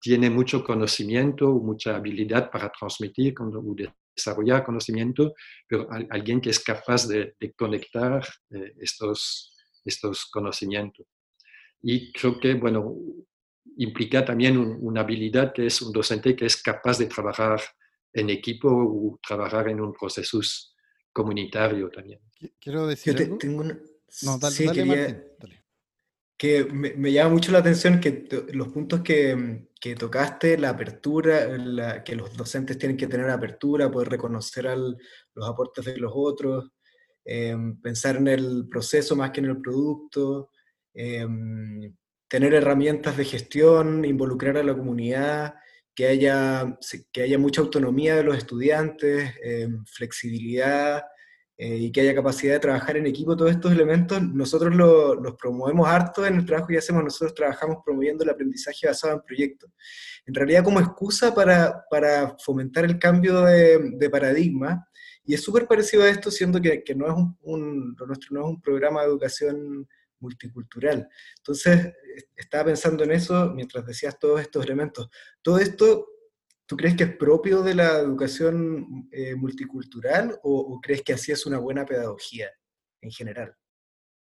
tiene 0.00 0.30
mucho 0.30 0.62
conocimiento 0.62 1.48
o 1.48 1.60
mucha 1.60 1.96
habilidad 1.96 2.50
para 2.50 2.70
transmitir 2.70 3.34
o 3.40 3.74
desarrollar 4.14 4.64
conocimiento, 4.64 5.34
pero 5.68 5.88
alguien 6.10 6.40
que 6.40 6.50
es 6.50 6.60
capaz 6.60 7.08
de, 7.08 7.34
conectar 7.56 8.24
eh, 8.50 8.74
estos, 8.80 9.56
estos 9.84 10.26
conocimientos. 10.26 11.06
Y 11.82 12.12
creo 12.12 12.38
que, 12.38 12.54
bueno, 12.54 12.96
implica 13.76 14.24
también 14.24 14.58
una 14.58 15.02
habilidad 15.02 15.52
que 15.52 15.66
es 15.66 15.80
un 15.82 15.92
docente 15.92 16.34
que 16.34 16.46
es 16.46 16.60
capaz 16.60 16.98
de 16.98 17.06
trabajar 17.06 17.60
en 18.18 18.30
equipo 18.30 18.68
o 18.68 19.18
trabajar 19.26 19.68
en 19.68 19.80
un 19.80 19.92
proceso 19.92 20.40
comunitario 21.12 21.90
también. 21.90 22.20
Quiero 22.60 22.86
decir. 22.86 23.38
tengo 23.38 23.64
no, 24.22 24.38
dale, 24.38 25.34
Que 26.36 26.64
me, 26.64 27.12
llama 27.12 27.30
mucho 27.30 27.52
la 27.52 27.58
atención 27.58 28.00
que 28.00 28.26
los 28.52 28.68
puntos 28.68 29.00
que, 29.00 29.68
que 29.80 29.94
tocaste, 29.94 30.56
la 30.56 30.70
apertura, 30.70 32.02
que 32.04 32.16
los 32.16 32.36
docentes 32.36 32.78
tienen 32.78 32.96
que 32.96 33.06
tener 33.06 33.28
apertura, 33.28 33.90
poder 33.90 34.08
reconocer 34.08 34.64
los 34.66 35.48
aportes 35.48 35.84
de 35.84 35.98
los 35.98 36.12
otros, 36.14 36.70
em, 37.24 37.80
pensar 37.80 38.16
en 38.16 38.28
el 38.28 38.68
proceso 38.68 39.14
más 39.16 39.30
que 39.30 39.40
en 39.40 39.46
el 39.46 39.60
producto, 39.60 40.50
em, 40.94 41.94
tener 42.28 42.54
herramientas 42.54 43.16
de 43.16 43.24
gestión, 43.24 44.04
involucrar 44.04 44.56
a 44.56 44.62
la 44.62 44.76
comunidad, 44.76 45.54
que 45.98 46.06
haya, 46.06 46.78
que 47.10 47.22
haya 47.22 47.38
mucha 47.40 47.60
autonomía 47.60 48.14
de 48.14 48.22
los 48.22 48.36
estudiantes, 48.38 49.34
em, 49.42 49.84
flexibilidad, 49.84 51.02
eh, 51.56 51.76
y 51.76 51.90
que 51.90 52.02
haya 52.02 52.14
capacidad 52.14 52.52
de 52.52 52.60
trabajar 52.60 52.96
en 52.96 53.08
equipo, 53.08 53.36
todos 53.36 53.50
estos 53.50 53.72
elementos, 53.72 54.22
nosotros 54.22 54.76
los 54.76 55.34
promovemos 55.34 55.88
harto 55.88 56.24
en 56.24 56.36
el 56.36 56.46
trabajo 56.46 56.68
que 56.68 56.78
hacemos, 56.78 57.02
nosotros 57.02 57.34
trabajamos 57.34 57.78
promoviendo 57.84 58.22
el 58.22 58.30
aprendizaje 58.30 58.86
basado 58.86 59.14
en 59.14 59.22
proyectos. 59.22 59.72
En 60.24 60.34
realidad 60.34 60.62
como 60.62 60.78
excusa 60.78 61.34
para, 61.34 61.84
para 61.90 62.36
fomentar 62.38 62.84
el 62.84 63.00
cambio 63.00 63.40
de, 63.42 64.08
paradigma, 64.08 64.88
y 65.24 65.34
es 65.34 65.42
súper 65.42 65.66
parecido 65.66 66.04
a 66.04 66.10
esto, 66.10 66.30
siendo 66.30 66.60
que, 66.60 66.84
que 66.84 66.94
no 66.94 67.08
es 67.08 67.14
un, 67.42 67.96
nuestro 68.06 68.36
no 68.36 68.40
es 68.42 68.46
un 68.50 68.60
programa 68.62 69.00
de 69.00 69.08
educación 69.08 69.88
multicultural. 70.20 71.08
Entonces, 71.38 71.92
estaba 72.36 72.66
pensando 72.66 73.04
en 73.04 73.12
eso 73.12 73.52
mientras 73.54 73.86
decías 73.86 74.18
todos 74.18 74.40
estos 74.40 74.64
elementos. 74.64 75.08
Todo 75.42 75.58
esto 75.58 76.06
¿Tú 76.68 76.76
crees 76.76 76.96
que 76.96 77.04
es 77.04 77.16
propio 77.16 77.62
de 77.62 77.74
la 77.74 77.98
educación 77.98 79.08
eh, 79.10 79.34
multicultural 79.34 80.38
o, 80.42 80.78
crees 80.82 81.00
que 81.02 81.14
así 81.14 81.32
es 81.32 81.46
una 81.46 81.58
buena 81.58 81.86
pedagogía 81.86 82.50
en 83.00 83.10
general? 83.10 83.54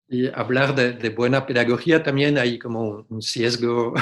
Y 0.07 0.27
hablar 0.27 0.75
de, 0.75 1.09
buena 1.09 1.47
pedagogía 1.47 2.03
también 2.03 2.37
hay 2.37 2.59
como 2.59 3.03
un, 3.09 3.21
sesgo. 3.23 3.95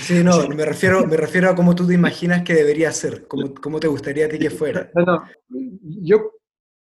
Sí, 0.00 0.24
no, 0.24 0.48
me 0.48 0.64
refiero, 0.64 1.06
me 1.06 1.16
refiero 1.16 1.48
a 1.48 1.54
cómo 1.54 1.76
tú 1.76 1.86
te 1.86 1.94
imaginas 1.94 2.42
que 2.42 2.54
debería 2.54 2.90
ser, 2.90 3.28
cómo, 3.28 3.54
cómo 3.54 3.78
te 3.78 3.86
gustaría 3.86 4.26
a 4.26 4.28
ti 4.28 4.40
que 4.40 4.50
fuera. 4.50 4.90
No, 4.92 5.22
yo 5.48 6.32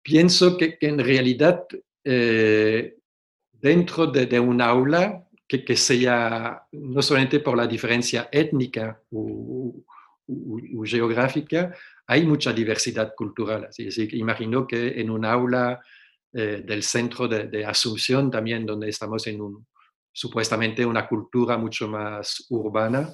pienso 0.02 0.58
que, 0.58 0.80
en 0.82 0.98
realidad 0.98 1.68
eh, 2.04 2.96
dentro 3.62 4.08
de, 4.08 4.40
un 4.40 4.62
aula 4.62 5.24
que, 5.48 5.64
que, 5.64 5.76
sea 5.76 6.64
no 6.72 7.02
solamente 7.02 7.40
por 7.40 7.58
la 7.58 7.68
diferencia 7.68 8.30
étnica 8.32 9.02
o, 9.12 9.74
geográfica, 10.84 11.76
hay 12.08 12.26
mucha 12.26 12.52
diversidad 12.52 13.14
cultural. 13.16 13.66
Así, 13.66 13.88
es 13.88 13.96
que 13.96 14.18
imagino 14.18 14.66
que 14.66 15.00
en 15.00 15.10
un 15.10 15.26
aula 15.26 15.80
eh, 16.34 16.64
del 16.66 16.84
centro 16.84 17.28
de, 17.28 17.66
Asunción, 17.66 18.30
también 18.30 18.66
donde 18.66 18.90
estamos 18.90 19.26
en 19.28 19.42
un, 19.42 19.66
supuestamente 20.12 20.86
una 20.86 21.08
cultura 21.08 21.58
mucho 21.58 21.88
más 21.88 22.46
urbana, 22.50 23.10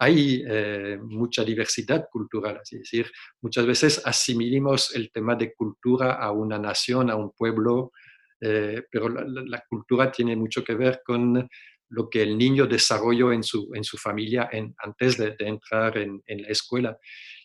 hay 0.00 0.44
eh, 0.46 0.98
mucha 1.00 1.44
diversidad 1.44 2.08
cultural. 2.10 2.60
Es 2.62 2.70
decir, 2.70 3.10
muchas 3.40 3.66
veces 3.66 4.02
asimilamos 4.04 4.94
el 4.94 5.10
tema 5.10 5.34
de 5.34 5.54
cultura 5.54 6.14
a 6.14 6.30
una 6.30 6.58
nación, 6.58 7.10
a 7.10 7.16
un 7.16 7.32
pueblo, 7.32 7.92
eh, 8.40 8.82
pero 8.90 9.08
la, 9.08 9.64
cultura 9.68 10.10
tiene 10.10 10.36
mucho 10.36 10.62
que 10.62 10.74
ver 10.74 11.00
con 11.04 11.48
lo 11.90 12.08
que 12.08 12.22
el 12.22 12.36
niño 12.36 12.66
desarrolló 12.66 13.32
en 13.32 13.42
su, 13.42 13.70
en 13.74 13.84
su 13.84 13.96
familia 13.96 14.48
antes 14.78 15.16
de, 15.18 15.34
entrar 15.38 15.98
en, 15.98 16.22
la 16.26 16.48
escuela. 16.48 16.98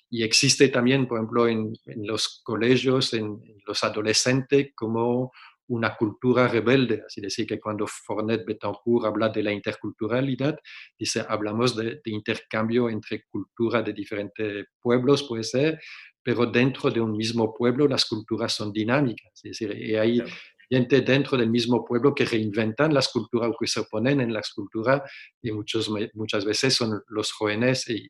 Y 0.10 0.24
existe 0.24 0.70
también, 0.70 1.08
por 1.08 1.18
ejemplo, 1.18 1.48
en, 1.48 1.74
los 2.06 2.42
colegios, 2.44 3.14
en, 3.14 3.40
los 3.66 3.84
adolescentes, 3.84 4.72
como 4.76 5.32
una 5.68 5.96
cultura 5.96 6.48
rebelde. 6.48 7.04
Así 7.08 7.22
decir, 7.22 7.48
que 7.48 7.60
cuando 7.60 7.88
Fornet 7.88 8.46
Betancourt 8.46 9.06
habla 9.06 9.30
de 9.30 9.44
la 9.44 9.52
interculturalidad, 9.52 10.58
dice, 11.00 11.26
hablamos 11.28 11.76
de, 11.76 12.02
intercambio 12.06 12.90
entre 12.90 13.24
culturas 13.30 13.84
de 13.86 13.94
diferentes 13.94 14.68
pueblos, 14.80 15.24
puede 15.24 15.44
ser, 15.44 15.80
pero 16.22 16.46
dentro 16.46 16.90
de 16.90 17.02
un 17.02 17.18
mismo 17.18 17.54
pueblo 17.54 17.88
las 17.88 18.06
culturas 18.06 18.54
son 18.54 18.72
dinámicas. 18.72 19.32
Es 19.44 19.60
decir, 19.60 19.76
y 19.78 19.96
hay 19.96 20.22
gente 20.70 21.02
dentro 21.02 21.38
del 21.38 21.50
mismo 21.50 21.86
pueblo 21.86 22.14
que 22.14 22.26
reinventan 22.26 22.94
las 22.94 23.10
culturas 23.10 23.50
o 23.50 23.58
que 23.60 23.68
se 23.68 23.82
oponen 23.82 24.22
en 24.22 24.34
las 24.34 24.52
culturas 24.52 25.02
y 25.42 25.52
muchos, 25.52 25.92
muchas 26.14 26.46
veces 26.46 26.74
son 26.74 27.02
los 27.08 27.32
jóvenes 27.32 27.90
y, 27.90 28.10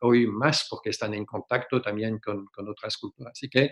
hoy 0.00 0.26
más 0.26 0.66
porque 0.68 0.90
están 0.90 1.14
en 1.14 1.24
contacto 1.24 1.80
también 1.80 2.18
con, 2.18 2.46
con, 2.46 2.68
otras 2.68 2.96
culturas. 2.96 3.32
Así 3.32 3.48
que 3.48 3.70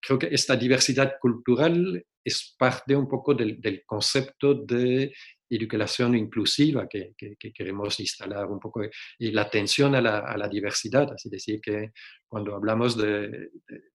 creo 0.00 0.18
que 0.18 0.28
esta 0.30 0.56
diversidad 0.56 1.14
cultural 1.20 2.04
es 2.24 2.54
parte 2.58 2.96
un 2.96 3.08
poco 3.08 3.34
del, 3.34 3.60
del 3.60 3.84
concepto 3.84 4.54
de 4.54 5.12
educación 5.48 6.16
inclusiva 6.16 6.88
que, 6.88 7.12
que, 7.16 7.52
queremos 7.52 8.00
instalar 8.00 8.46
un 8.46 8.58
poco 8.58 8.82
y 9.18 9.30
la 9.30 9.42
atención 9.42 9.94
a 9.94 10.00
la, 10.00 10.18
a 10.20 10.36
la 10.38 10.48
diversidad, 10.48 11.12
así 11.12 11.28
decir 11.28 11.60
que 11.60 11.92
cuando 12.26 12.54
hablamos 12.54 12.96
de, 12.96 13.28
de 13.68 13.92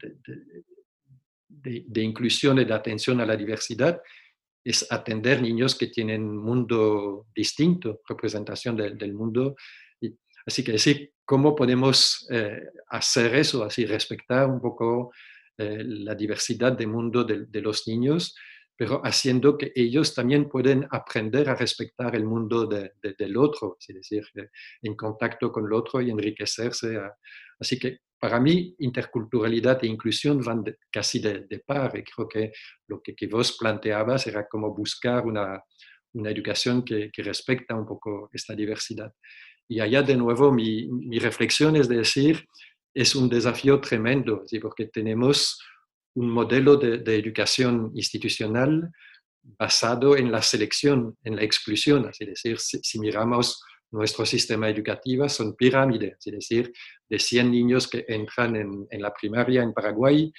de, 0.00 0.64
inclusión 1.94 2.58
y 2.58 2.64
de 2.64 2.74
atención 2.74 3.20
a 3.20 3.26
la 3.26 3.36
diversidad 3.36 4.00
es 4.64 4.86
atender 4.90 5.40
niños 5.40 5.74
que 5.74 5.86
tienen 5.86 6.24
un 6.24 6.38
mundo 6.38 7.26
distinto, 7.34 8.00
representación 8.06 8.76
del 8.76 9.14
mundo. 9.14 9.56
así 10.46 10.62
que 10.62 10.72
decir, 10.72 11.12
¿cómo 11.24 11.54
podemos 11.54 12.26
eh, 12.30 12.60
hacer 12.88 13.34
eso? 13.34 13.64
Así, 13.64 13.86
respetar 13.86 14.46
un 14.46 14.60
poco 14.60 15.12
eh, 15.56 15.82
la 15.84 16.14
diversidad 16.14 16.72
de 16.72 16.86
mundo 16.86 17.24
de, 17.24 17.60
los 17.60 17.86
niños, 17.86 18.34
pero 18.76 19.00
haciendo 19.04 19.58
que 19.58 19.72
ellos 19.74 20.14
también 20.14 20.48
pueden 20.48 20.86
aprender 20.90 21.48
a 21.48 21.54
respetar 21.54 22.14
el 22.14 22.24
mundo 22.24 22.66
del 22.66 23.36
otro, 23.36 23.76
es 23.80 23.94
decir, 23.94 24.24
eh, 24.36 24.48
en 24.82 24.94
contacto 24.96 25.50
con 25.50 25.64
el 25.66 25.72
otro 25.72 26.00
y 26.00 26.10
enriquecerse. 26.10 26.98
así 27.58 27.78
que 27.78 27.98
para 28.18 28.40
mí, 28.40 28.74
interculturalidad 28.78 29.82
e 29.84 29.86
inclusión 29.86 30.40
van 30.42 30.64
casi 30.90 31.20
de, 31.20 31.62
par 31.64 31.96
y 31.96 32.02
creo 32.02 32.28
que 32.28 32.52
lo 32.88 33.00
que, 33.00 33.14
vos 33.28 33.56
planteabas 33.58 34.26
era 34.26 34.46
como 34.48 34.74
buscar 34.74 35.24
una, 35.24 35.62
una 36.14 36.30
educación 36.30 36.84
que, 36.84 37.10
que, 37.12 37.22
respecta 37.22 37.74
un 37.74 37.86
poco 37.86 38.28
esta 38.32 38.54
diversidad. 38.54 39.12
Y 39.68 39.80
allá 39.80 40.02
de 40.02 40.16
nuevo 40.16 40.50
mi, 40.52 40.88
mi 40.88 41.18
reflexión 41.18 41.76
es 41.76 41.88
decir, 41.88 42.44
es 42.94 43.14
un 43.14 43.28
desafío 43.28 43.80
tremendo, 43.80 44.42
¿sí? 44.46 44.58
porque 44.58 44.86
tenemos 44.86 45.60
un 46.14 46.30
modelo 46.30 46.76
de, 46.76 46.98
de, 46.98 47.16
educación 47.16 47.92
institucional 47.94 48.90
basado 49.42 50.16
en 50.16 50.32
la 50.32 50.42
selección, 50.42 51.16
en 51.22 51.36
la 51.36 51.42
exclusión. 51.42 52.10
Es 52.10 52.18
decir, 52.18 52.58
si, 52.58 52.78
si 52.82 52.98
miramos 52.98 53.62
nuestro 53.90 54.26
sistema 54.26 54.68
educativo 54.68 55.28
son 55.28 55.54
pirámides, 55.54 56.18
es 56.24 56.32
decir, 56.32 56.72
de 57.08 57.18
100 57.18 57.50
niños 57.50 57.88
que 57.88 58.04
entran 58.06 58.56
en, 58.56 59.02
la 59.02 59.12
primaria 59.12 59.62
en 59.62 59.72
Paraguay, 59.72 60.30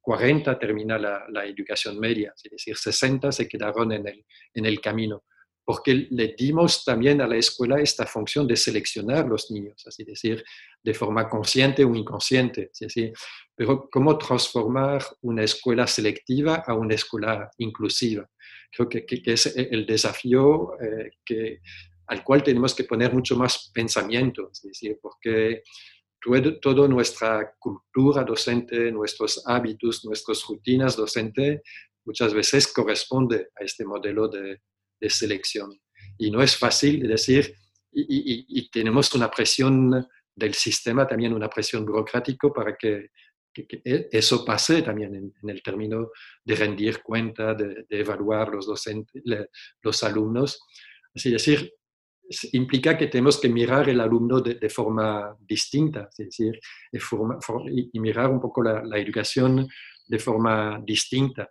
40 0.00 0.58
terminan 0.58 1.02
la, 1.02 1.46
educación 1.46 1.98
media, 1.98 2.32
es 2.36 2.50
decir, 2.50 2.76
60 2.76 3.32
se 3.32 3.48
quedaron 3.48 3.92
en 3.92 4.06
el, 4.06 4.24
en 4.54 4.66
el 4.66 4.80
camino, 4.80 5.24
porque 5.64 6.08
le 6.10 6.34
dimos 6.36 6.84
también 6.84 7.20
a 7.20 7.26
la 7.26 7.36
escuela 7.36 7.80
esta 7.80 8.06
función 8.06 8.46
de 8.46 8.56
seleccionar 8.56 9.26
los 9.26 9.50
niños, 9.50 9.84
es 9.86 10.06
decir, 10.06 10.42
de 10.82 10.94
forma 10.94 11.28
consciente 11.28 11.84
o 11.84 11.94
inconsciente, 11.94 12.70
es 12.72 12.78
decir, 12.78 13.12
pero 13.54 13.88
cómo 13.90 14.16
transformar 14.16 15.04
una 15.22 15.42
escuela 15.42 15.86
selectiva 15.86 16.62
a 16.66 16.74
una 16.74 16.94
escuela 16.94 17.50
inclusiva. 17.58 18.26
Creo 18.70 18.88
que, 18.88 19.04
que, 19.04 19.32
es 19.32 19.46
el 19.56 19.84
desafío 19.84 20.72
eh, 20.80 21.10
que 21.24 21.60
al 22.08 22.24
cual 22.24 22.42
tenemos 22.42 22.74
que 22.74 22.84
poner 22.84 23.12
mucho 23.12 23.36
más 23.36 23.70
pensamiento, 23.72 24.50
es 24.50 24.62
decir, 24.62 24.98
porque 25.00 25.62
toda 26.60 26.88
nuestra 26.88 27.54
cultura 27.58 28.24
docente, 28.24 28.90
nuestros 28.90 29.42
hábitos, 29.46 30.04
nuestras 30.04 30.44
rutinas 30.46 30.96
docentes, 30.96 31.60
muchas 32.04 32.34
veces 32.34 32.72
corresponde 32.72 33.48
a 33.60 33.64
este 33.64 33.84
modelo 33.84 34.28
de, 34.28 34.60
selección. 35.08 35.70
Y 36.18 36.30
no 36.30 36.42
es 36.42 36.56
fácil 36.56 37.06
decir, 37.06 37.54
y, 37.92 38.68
tenemos 38.70 39.14
una 39.14 39.30
presión 39.30 40.08
del 40.34 40.54
sistema, 40.54 41.06
también 41.06 41.32
una 41.32 41.48
presión 41.48 41.84
burocrática 41.84 42.48
para 42.52 42.76
que, 42.76 43.10
e, 43.54 44.08
eso 44.10 44.44
pase 44.44 44.82
también 44.82 45.14
en, 45.14 45.50
el 45.50 45.62
término 45.62 46.10
de 46.44 46.56
rendir 46.56 47.00
cuenta, 47.00 47.54
de, 47.54 47.86
evaluar 47.90 48.48
los 48.48 48.66
docentes, 48.66 49.22
los 49.82 50.02
alumnos. 50.02 50.58
Así 51.14 51.30
decir, 51.30 51.72
implica 52.52 52.96
que 52.96 53.06
tenemos 53.06 53.40
que 53.40 53.48
mirar 53.48 53.88
el 53.88 54.00
alumno 54.00 54.40
de, 54.40 54.68
forma 54.70 55.36
distinta, 55.40 56.08
es 56.10 56.26
decir, 56.26 56.60
y, 57.92 58.00
mirar 58.00 58.30
un 58.30 58.40
poco 58.40 58.62
la, 58.62 58.98
educación 58.98 59.68
de 60.06 60.18
forma 60.18 60.80
distinta. 60.84 61.50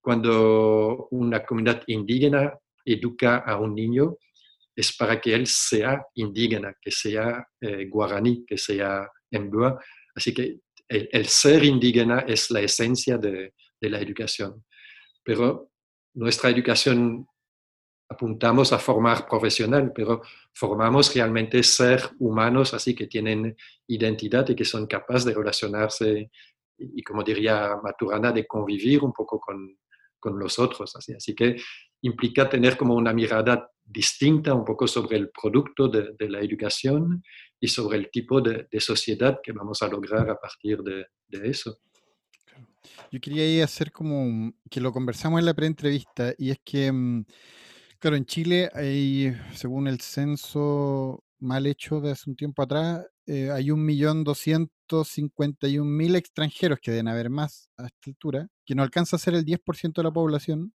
Cuando 0.00 1.08
una 1.10 1.44
comunidad 1.44 1.82
indígena 1.86 2.52
educa 2.84 3.38
a 3.38 3.58
un 3.58 3.74
niño, 3.74 4.16
es 4.74 4.96
para 4.96 5.20
que 5.20 5.34
él 5.34 5.46
sea 5.46 6.04
indígena, 6.14 6.74
que 6.80 6.90
sea 6.90 7.46
eh, 7.60 7.86
guaraní, 7.86 8.44
que 8.46 8.58
sea 8.58 9.08
embúa. 9.30 9.80
Así 10.14 10.34
que 10.34 10.60
el, 10.88 11.26
ser 11.26 11.64
indígena 11.64 12.20
es 12.20 12.50
la 12.50 12.60
esencia 12.60 13.18
de 13.18 13.52
la 13.80 14.00
educación. 14.00 14.64
Pero 15.24 15.70
nuestra 16.14 16.50
educación 16.50 17.26
apuntamos 18.08 18.72
a 18.72 18.78
formar 18.78 19.26
profesional, 19.26 19.92
pero 19.94 20.22
formamos 20.52 21.14
realmente 21.14 21.62
ser 21.62 22.02
humanos, 22.18 22.72
así 22.74 22.94
que 22.94 23.06
tienen 23.06 23.56
identidad 23.88 24.48
y 24.48 24.54
que 24.54 24.64
son 24.64 24.86
capaces 24.86 25.24
de 25.24 25.34
relacionarse 25.34 26.30
y, 26.78 27.02
como 27.02 27.22
diría 27.22 27.76
Maturana, 27.82 28.32
de 28.32 28.46
convivir 28.46 29.02
un 29.02 29.12
poco 29.12 29.40
con, 29.40 29.78
con 30.18 30.38
los 30.38 30.58
otros. 30.58 30.94
Así, 30.94 31.14
así 31.14 31.34
que 31.34 31.56
implica 32.02 32.48
tener 32.48 32.76
como 32.76 32.94
una 32.94 33.12
mirada 33.12 33.70
distinta 33.84 34.52
un 34.52 34.64
poco 34.64 34.86
sobre 34.86 35.16
el 35.16 35.30
producto 35.30 35.88
de, 35.88 36.12
de 36.18 36.28
la 36.28 36.40
educación 36.40 37.22
y 37.58 37.68
sobre 37.68 37.98
el 37.98 38.10
tipo 38.10 38.40
de, 38.40 38.66
de, 38.70 38.80
sociedad 38.80 39.40
que 39.42 39.52
vamos 39.52 39.80
a 39.82 39.88
lograr 39.88 40.28
a 40.28 40.38
partir 40.38 40.78
de, 40.78 41.06
de 41.28 41.48
eso. 41.48 41.78
Yo 43.10 43.20
quería 43.20 43.64
hacer 43.64 43.92
como 43.92 44.52
que 44.70 44.80
lo 44.80 44.92
conversamos 44.92 45.40
en 45.40 45.46
la 45.46 45.54
pre-entrevista 45.54 46.34
y 46.36 46.50
es 46.50 46.58
que 46.64 46.90
mm, 46.92 47.24
Claro, 48.06 48.18
en 48.18 48.26
Chile 48.26 48.70
hay, 48.72 49.36
según 49.52 49.88
el 49.88 50.00
censo 50.00 51.24
mal 51.40 51.66
hecho 51.66 52.00
de 52.00 52.12
hace 52.12 52.30
un 52.30 52.36
tiempo 52.36 52.62
atrás, 52.62 53.04
eh, 53.26 53.50
hay 53.50 53.72
un 53.72 53.84
millón 53.84 54.22
doscientos 54.22 55.08
cincuenta 55.08 55.66
y 55.66 55.80
un 55.80 55.96
mil 55.96 56.14
extranjeros 56.14 56.78
que 56.80 56.92
deben 56.92 57.08
haber 57.08 57.30
más 57.30 57.68
a 57.76 57.86
esta 57.86 57.98
altura, 58.10 58.46
que 58.64 58.76
no 58.76 58.84
alcanza 58.84 59.16
a 59.16 59.18
ser 59.18 59.34
el 59.34 59.44
10% 59.44 60.02
de 60.02 60.04
la 60.04 60.12
población. 60.12 60.72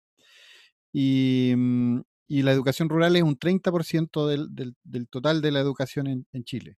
Y, 0.93 1.53
mm, 1.57 2.01
y, 2.30 2.43
la 2.43 2.53
educación 2.53 2.88
rural 2.88 3.17
es 3.17 3.23
un 3.23 3.38
30% 3.38 4.25
del, 4.28 4.55
del, 4.55 4.75
del, 4.86 5.09
total 5.09 5.41
de 5.41 5.51
la 5.51 5.59
educación 5.59 6.07
en, 6.07 6.25
en 6.32 6.43
Chile. 6.45 6.78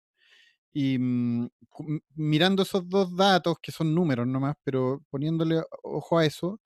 Y 0.74 0.98
mm, 1.00 1.50
mirando 2.16 2.64
esos 2.64 2.90
dos 2.90 3.16
datos, 3.16 3.58
que 3.62 3.72
son 3.72 3.94
números 3.94 4.28
nomás, 4.28 4.56
pero 4.64 5.04
poniéndole 5.12 5.62
ojo 5.84 6.18
a 6.18 6.26
eso, 6.26 6.60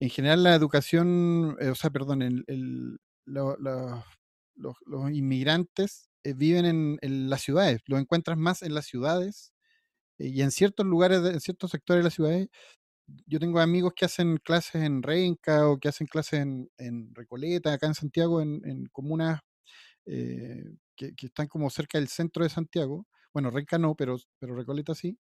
en 0.00 0.10
general 0.10 0.42
la 0.42 0.54
educación, 0.54 1.56
eh, 1.60 1.68
o 1.70 1.74
sea, 1.74 1.90
perdón, 1.90 2.22
el, 2.22 2.98
los, 3.30 5.12
inmigrantes 5.12 6.10
eh, 6.24 6.34
viven 6.34 6.98
en, 7.00 7.30
las 7.30 7.42
ciudades, 7.42 7.80
los 7.86 8.00
encuentras 8.00 8.38
más 8.38 8.62
en 8.62 8.74
las 8.74 8.86
ciudades 8.86 9.52
eh, 10.18 10.28
y 10.28 10.42
en 10.42 10.50
ciertos 10.50 10.86
lugares, 10.86 11.20
en 11.24 11.40
ciertos 11.40 11.70
sectores 11.70 12.00
de 12.00 12.04
las 12.04 12.14
ciudades. 12.14 12.48
Yo 13.26 13.40
tengo 13.40 13.60
amigos 13.60 13.92
que 13.96 14.04
hacen 14.04 14.36
clases 14.38 14.82
en 14.82 15.02
Renca 15.02 15.68
o 15.68 15.78
que 15.78 15.88
hacen 15.88 16.06
clases 16.06 16.40
en, 16.78 17.14
Recoleta, 17.14 17.72
acá 17.72 17.86
en 17.88 17.94
Santiago, 17.94 18.40
en, 18.40 18.86
comunas 18.92 19.40
que, 20.04 20.64
que, 20.96 21.26
están 21.26 21.48
como 21.48 21.70
cerca 21.70 21.98
del 21.98 22.08
centro 22.08 22.44
de 22.44 22.50
Santiago. 22.50 23.06
Bueno, 23.32 23.50
Renca 23.50 23.78
no, 23.78 23.94
pero, 23.96 24.16
pero 24.38 24.54
Recoleta 24.54 24.94
sí. 24.94 25.18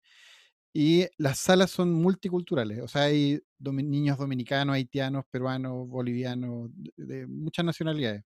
Y 0.74 1.08
las 1.18 1.40
salas 1.40 1.72
son 1.72 1.92
multiculturales, 1.92 2.82
o 2.82 2.88
sea, 2.88 3.04
hay 3.04 3.42
niños 3.60 4.18
dominicanos, 4.18 4.76
haitianos, 4.76 5.26
peruanos, 5.32 5.88
bolivianos, 5.88 6.70
de, 6.96 7.26
muchas 7.26 7.66
nacionalidades. 7.66 8.24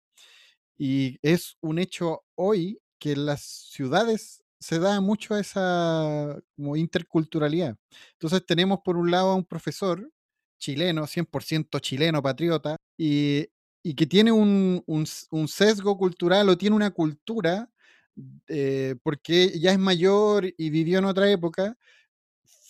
Y 0.76 1.18
es 1.22 1.56
un 1.60 1.78
hecho 1.78 2.24
hoy 2.34 2.80
que 2.98 3.12
en 3.12 3.26
las 3.26 3.42
ciudades 3.42 4.42
se 4.58 4.78
da 4.78 5.00
mucho 5.00 5.36
esa 5.36 6.36
interculturalidad. 6.56 7.76
Entonces 8.12 8.44
tenemos 8.46 8.80
por 8.84 8.96
un 8.96 9.10
lado 9.10 9.30
a 9.30 9.34
un 9.34 9.44
profesor 9.44 10.10
chileno, 10.58 11.06
100% 11.06 11.80
chileno, 11.80 12.22
patriota, 12.22 12.76
y, 12.96 13.48
que 13.96 14.06
tiene 14.06 14.30
un, 14.30 14.84
sesgo 15.48 15.98
cultural 15.98 16.48
o 16.48 16.56
tiene 16.56 16.76
una 16.76 16.90
cultura 16.92 17.68
eh, 18.46 18.94
porque 19.02 19.58
ya 19.58 19.72
es 19.72 19.78
mayor 19.78 20.46
y 20.56 20.70
vivió 20.70 20.98
en 21.00 21.06
otra 21.06 21.30
época, 21.30 21.76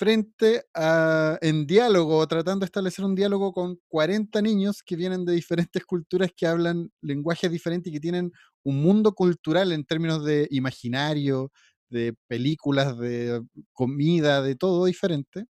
frente 0.03 0.65
a, 0.75 1.39
en 1.43 1.65
diálogo, 1.65 2.27
tratando 2.27 2.65
de 2.65 2.67
establecer 2.67 3.05
un 3.05 3.15
diálogo 3.15 3.53
con 3.53 3.79
40 3.87 4.43
niños 4.43 4.83
que 4.83 4.97
vienen 4.97 5.25
de 5.25 5.33
diferentes 5.33 5.85
culturas, 5.85 6.33
que 6.37 6.45
hablan 6.45 6.91
lenguajes 7.03 7.49
diferentes 7.49 7.89
y 7.89 7.95
que 7.95 8.01
tienen 8.01 8.33
un 8.65 8.83
mundo 8.83 9.13
cultural 9.15 9.71
en 9.71 9.85
términos 9.85 10.25
de 10.25 10.49
imaginario, 10.51 11.53
de 11.89 12.17
películas, 12.27 12.99
de 12.99 13.43
comida, 13.73 14.43
de 14.43 14.57
todo 14.57 14.87
diferente, 14.87 15.45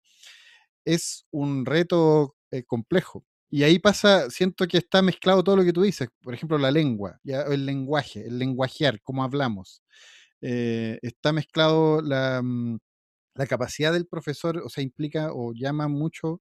es 0.84 1.24
un 1.30 1.64
reto 1.64 2.36
eh, 2.50 2.62
complejo. 2.64 3.24
Y 3.50 3.62
ahí 3.62 3.78
pasa, 3.78 4.28
siento 4.28 4.68
que 4.68 4.76
está 4.76 5.00
mezclado 5.00 5.42
todo 5.42 5.56
lo 5.56 5.64
que 5.64 5.72
tú 5.72 5.80
dices, 5.80 6.08
por 6.22 6.34
ejemplo, 6.34 6.58
la 6.58 6.70
lengua, 6.70 7.18
ya, 7.24 7.40
el 7.44 7.64
lenguaje, 7.64 8.26
el 8.26 8.38
lenguajear, 8.38 9.00
cómo 9.00 9.24
hablamos. 9.24 9.82
Eh, 10.42 10.98
está 11.02 11.32
mezclado 11.32 12.02
la, 12.02 12.42
mm, 12.42 12.78
la 13.34 13.46
capacidad 13.46 13.92
del 13.92 14.06
profesor, 14.06 14.58
o 14.64 14.68
sea, 14.68 14.84
implica 14.84 15.32
o 15.32 15.52
llama 15.54 15.88
mucho 15.88 16.40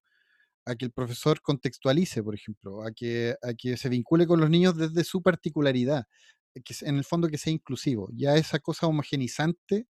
a 0.65 0.75
que 0.75 0.85
el 0.85 0.91
profesor 0.91 1.41
contextualice, 1.41 2.23
por 2.23 2.35
ejemplo, 2.35 2.83
a 2.83 2.91
que, 2.91 3.35
a 3.41 3.53
que 3.53 3.77
se 3.77 3.89
vincule 3.89 4.27
con 4.27 4.39
los 4.39 4.49
niños 4.49 4.77
desde 4.77 5.03
su 5.03 5.21
particularidad, 5.21 6.05
que 6.53 6.75
en 6.81 6.97
el 6.97 7.03
fondo 7.03 7.29
que 7.29 7.37
sea 7.37 7.53
inclusivo. 7.53 8.09
Ya 8.13 8.35
esa 8.35 8.59
cosa 8.59 8.87
homogenizante 8.87 9.87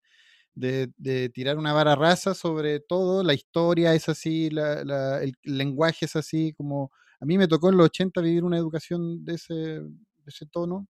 de, 0.55 1.31
tirar 1.31 1.57
una 1.59 1.73
vara 1.73 1.95
rasa 1.95 2.35
sobre 2.35 2.81
todo, 2.81 3.23
la 3.23 3.35
historia 3.35 3.95
es 3.95 4.09
así, 4.09 4.49
el 4.49 5.33
lenguaje 5.45 6.07
es 6.07 6.17
así, 6.17 6.53
como 6.55 6.91
a 7.21 7.27
mí 7.27 7.39
me 7.39 7.49
tocó 7.49 7.71
en 7.71 7.77
los 7.77 7.87
80 7.87 8.21
vivir 8.21 8.45
una 8.45 8.59
educación 8.59 9.25
de 9.25 9.35
ese, 9.35 9.55
de 9.55 9.83
ese 10.27 10.47
tono, 10.47 10.89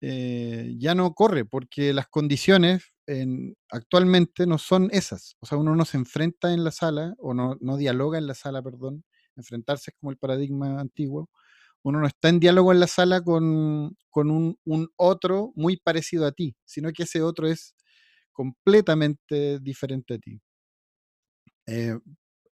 eh, 0.00 0.74
ya 0.78 0.94
no 0.94 1.14
corre 1.14 1.44
porque 1.44 1.94
las 1.94 2.06
condiciones 2.08 2.92
actualmente 3.70 4.46
no 4.46 4.58
son 4.58 4.88
esas. 4.92 5.36
O 5.40 5.46
sea, 5.46 5.58
uno 5.58 5.76
no 5.76 5.84
se 5.84 5.96
enfrenta 5.96 6.52
en 6.52 6.64
la 6.64 6.70
sala, 6.72 7.14
o 7.18 7.34
no, 7.34 7.56
no 7.60 7.76
dialoga 7.76 8.18
en 8.18 8.26
la 8.26 8.34
sala, 8.34 8.62
perdón. 8.62 9.04
Enfrentarse 9.36 9.90
es 9.90 9.96
como 10.00 10.10
el 10.10 10.18
paradigma 10.18 10.80
antiguo. 10.80 11.30
Uno 11.82 12.00
no 12.00 12.06
está 12.06 12.28
en 12.28 12.40
diálogo 12.40 12.72
en 12.72 12.80
la 12.80 12.88
sala 12.88 13.22
con, 13.22 13.96
con 14.10 14.30
un, 14.30 14.58
un, 14.64 14.88
otro 14.96 15.52
muy 15.54 15.76
parecido 15.76 16.26
a 16.26 16.32
ti, 16.32 16.56
sino 16.64 16.92
que 16.92 17.04
ese 17.04 17.22
otro 17.22 17.46
es 17.46 17.76
completamente 18.32 19.60
diferente 19.60 20.14
a 20.14 20.18
ti. 20.18 20.40
Eh, 21.66 21.98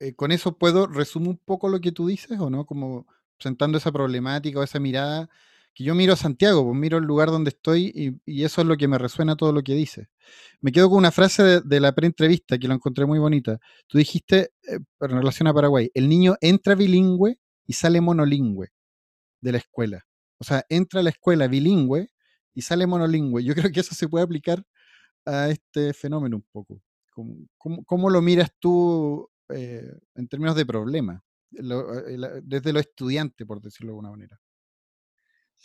eh, 0.00 0.14
con 0.14 0.32
eso 0.32 0.59
puedo 0.59 0.86
resumir 0.86 1.30
un 1.30 1.38
poco 1.38 1.68
lo 1.68 1.80
que 1.80 1.92
tú 1.92 2.09
dices, 2.09 2.38
¿o 2.40 2.50
no? 2.50 2.66
Como 2.66 3.07
presentando 3.38 3.78
esa 3.78 3.92
problemática 3.92 4.61
o 4.61 4.62
esa 4.62 4.80
mirada 4.80 5.30
que 5.75 5.85
yo 5.85 5.95
miro 5.95 6.12
a 6.12 6.16
Santiago, 6.16 6.64
pues 6.64 6.77
miro 6.77 6.99
el 6.99 7.05
lugar 7.05 7.31
donde 7.31 7.51
estoy 7.51 8.20
y, 8.27 8.43
eso 8.43 8.61
es 8.61 8.66
lo 8.66 8.77
que 8.77 8.89
me 8.89 8.99
resuena 8.99 9.37
todo 9.37 9.53
lo 9.53 9.62
que 9.62 9.75
dice. 9.75 10.09
Me 10.61 10.73
quedo 10.73 10.89
con 10.91 10.99
una 10.99 11.11
frase 11.11 11.61
de, 11.62 11.81
la 11.81 11.93
preentrevista 11.93 12.59
que 12.59 12.68
lo 12.68 12.75
encontré 12.75 13.07
muy 13.07 13.18
bonita. 13.18 13.59
Tú 13.87 13.99
dijiste, 13.99 14.53
eh, 14.62 14.79
en 15.01 15.11
relación 15.11 15.49
a 15.49 15.55
Paraguay, 15.55 15.91
el 15.95 16.09
niño 16.09 16.37
entra 16.41 16.75
bilingüe 16.75 17.39
y 17.66 17.73
sale 17.73 18.01
monolingüe 18.01 18.68
de 19.41 19.53
la 19.53 19.59
escuela. 19.59 20.05
O 20.39 20.45
sea, 20.45 20.64
entra 20.68 21.01
a 21.01 21.03
la 21.03 21.11
escuela 21.11 21.49
bilingüe 21.49 22.09
y 22.55 22.62
sale 22.62 22.87
monolingüe. 22.87 23.45
Yo 23.45 23.55
creo 23.55 23.70
que 23.73 23.81
eso 23.81 23.95
se 23.95 24.09
puede 24.09 24.25
aplicar 24.25 24.64
a 25.25 25.51
este 25.51 25.95
fenómeno 25.95 26.37
un 26.37 26.47
poco. 26.53 26.83
¿Cómo, 27.87 28.11
lo 28.11 28.23
miras 28.23 28.51
tú 28.59 29.29
eh, 29.51 29.93
en 30.14 30.29
términos 30.29 30.57
de 30.57 30.66
problema? 30.66 31.23
Eh, 31.53 32.41
desde 32.43 32.73
lo 32.73 32.81
estudiante, 32.81 33.45
por 33.45 33.61
decirlo 33.61 33.89
de 33.89 33.93
alguna 33.93 34.11
manera. 34.11 34.41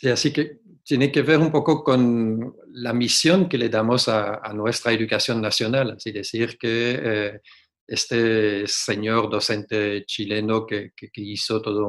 Sí, 0.00 0.08
así 0.08 0.32
que 0.32 0.60
tiene 0.84 1.10
que 1.10 1.22
ver 1.22 1.38
un 1.38 1.50
poco 1.50 1.82
con 1.82 2.54
la 2.72 2.92
misión 2.92 3.48
que 3.48 3.58
le 3.58 3.68
damos 3.68 4.08
a, 4.08 4.40
nuestra 4.54 4.92
educación 4.92 5.42
nacional, 5.42 5.90
así 5.90 6.12
decir 6.12 6.56
que 6.56 7.00
eh, 7.02 7.40
este 7.86 8.66
señor 8.68 9.28
docente 9.28 10.04
chileno 10.06 10.64
que, 10.64 10.92
hizo 11.16 11.60
toda 11.60 11.84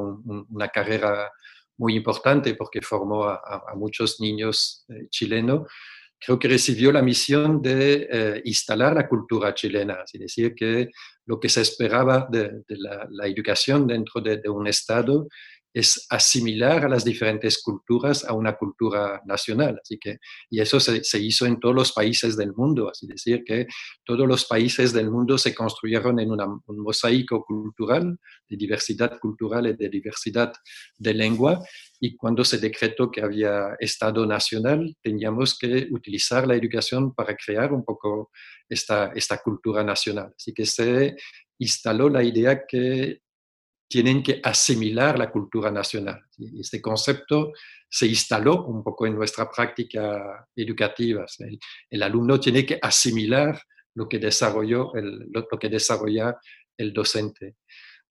una 0.48 0.68
carrera 0.68 1.30
muy 1.78 1.94
importante 1.94 2.54
porque 2.56 2.82
formó 2.82 3.28
a, 3.28 3.74
muchos 3.76 4.20
niños 4.20 4.84
eh, 4.88 5.06
chilenos, 5.08 5.68
creo 6.18 6.38
que 6.38 6.48
recibió 6.48 6.90
la 6.90 7.00
misión 7.00 7.62
de 7.62 8.08
eh, 8.10 8.42
instalar 8.44 8.94
la 8.94 9.08
cultura 9.08 9.54
chilena, 9.54 9.98
es 10.04 10.20
decir, 10.20 10.54
que 10.54 10.90
lo 11.26 11.38
que 11.38 11.48
se 11.48 11.60
esperaba 11.60 12.26
de, 12.28 12.64
la, 12.68 13.26
educación 13.28 13.86
dentro 13.86 14.20
de, 14.20 14.42
un 14.48 14.66
Estado 14.66 15.28
es 15.72 16.06
asimilar 16.10 16.84
a 16.84 16.88
las 16.88 17.04
diferentes 17.04 17.62
culturas 17.62 18.24
a 18.24 18.32
una 18.34 18.56
cultura 18.56 19.22
nacional. 19.24 19.78
Así 19.80 19.98
que, 19.98 20.18
y 20.50 20.60
eso 20.60 20.80
se, 20.80 21.00
hizo 21.20 21.46
en 21.46 21.60
todos 21.60 21.74
los 21.74 21.92
países 21.92 22.36
del 22.36 22.52
mundo, 22.54 22.88
así 22.90 23.06
decir 23.06 23.44
que 23.44 23.66
todos 24.04 24.26
los 24.26 24.44
países 24.46 24.92
del 24.92 25.10
mundo 25.10 25.38
se 25.38 25.54
construyeron 25.54 26.18
en 26.18 26.30
un 26.32 26.78
mosaico 26.78 27.44
cultural, 27.44 28.18
de 28.48 28.56
diversidad 28.56 29.18
cultural 29.20 29.68
y 29.68 29.74
de 29.74 29.88
diversidad 29.88 30.52
de 30.98 31.14
lengua, 31.14 31.62
y 32.00 32.16
cuando 32.16 32.44
se 32.44 32.58
decretó 32.58 33.10
que 33.10 33.22
había 33.22 33.76
Estado 33.78 34.26
nacional, 34.26 34.96
teníamos 35.02 35.56
que 35.56 35.88
utilizar 35.90 36.46
la 36.46 36.56
educación 36.56 37.14
para 37.14 37.36
crear 37.36 37.72
un 37.72 37.84
poco 37.84 38.30
esta, 38.68 39.12
esta 39.14 39.38
cultura 39.38 39.84
nacional. 39.84 40.32
Así 40.36 40.52
que 40.52 40.66
se 40.66 41.16
instaló 41.58 42.08
la 42.08 42.22
idea 42.22 42.64
que 42.66 43.20
tienen 43.90 44.22
que 44.22 44.40
asimilar 44.44 45.18
la 45.18 45.32
cultura 45.32 45.68
nacional. 45.68 46.22
Este 46.60 46.80
concepto 46.80 47.50
se 47.88 48.06
instaló 48.06 48.64
un 48.66 48.84
poco 48.84 49.04
en 49.04 49.16
nuestra 49.16 49.50
práctica 49.50 50.46
educativa. 50.54 51.26
El, 51.90 52.02
alumno 52.04 52.38
tiene 52.38 52.64
que 52.64 52.78
asimilar 52.80 53.60
lo 53.96 54.08
que, 54.08 54.20
desarrolló 54.20 54.94
el, 54.94 55.26
lo, 55.32 55.44
que 55.58 55.68
desarrolla 55.68 56.36
el 56.78 56.92
docente. 56.92 57.56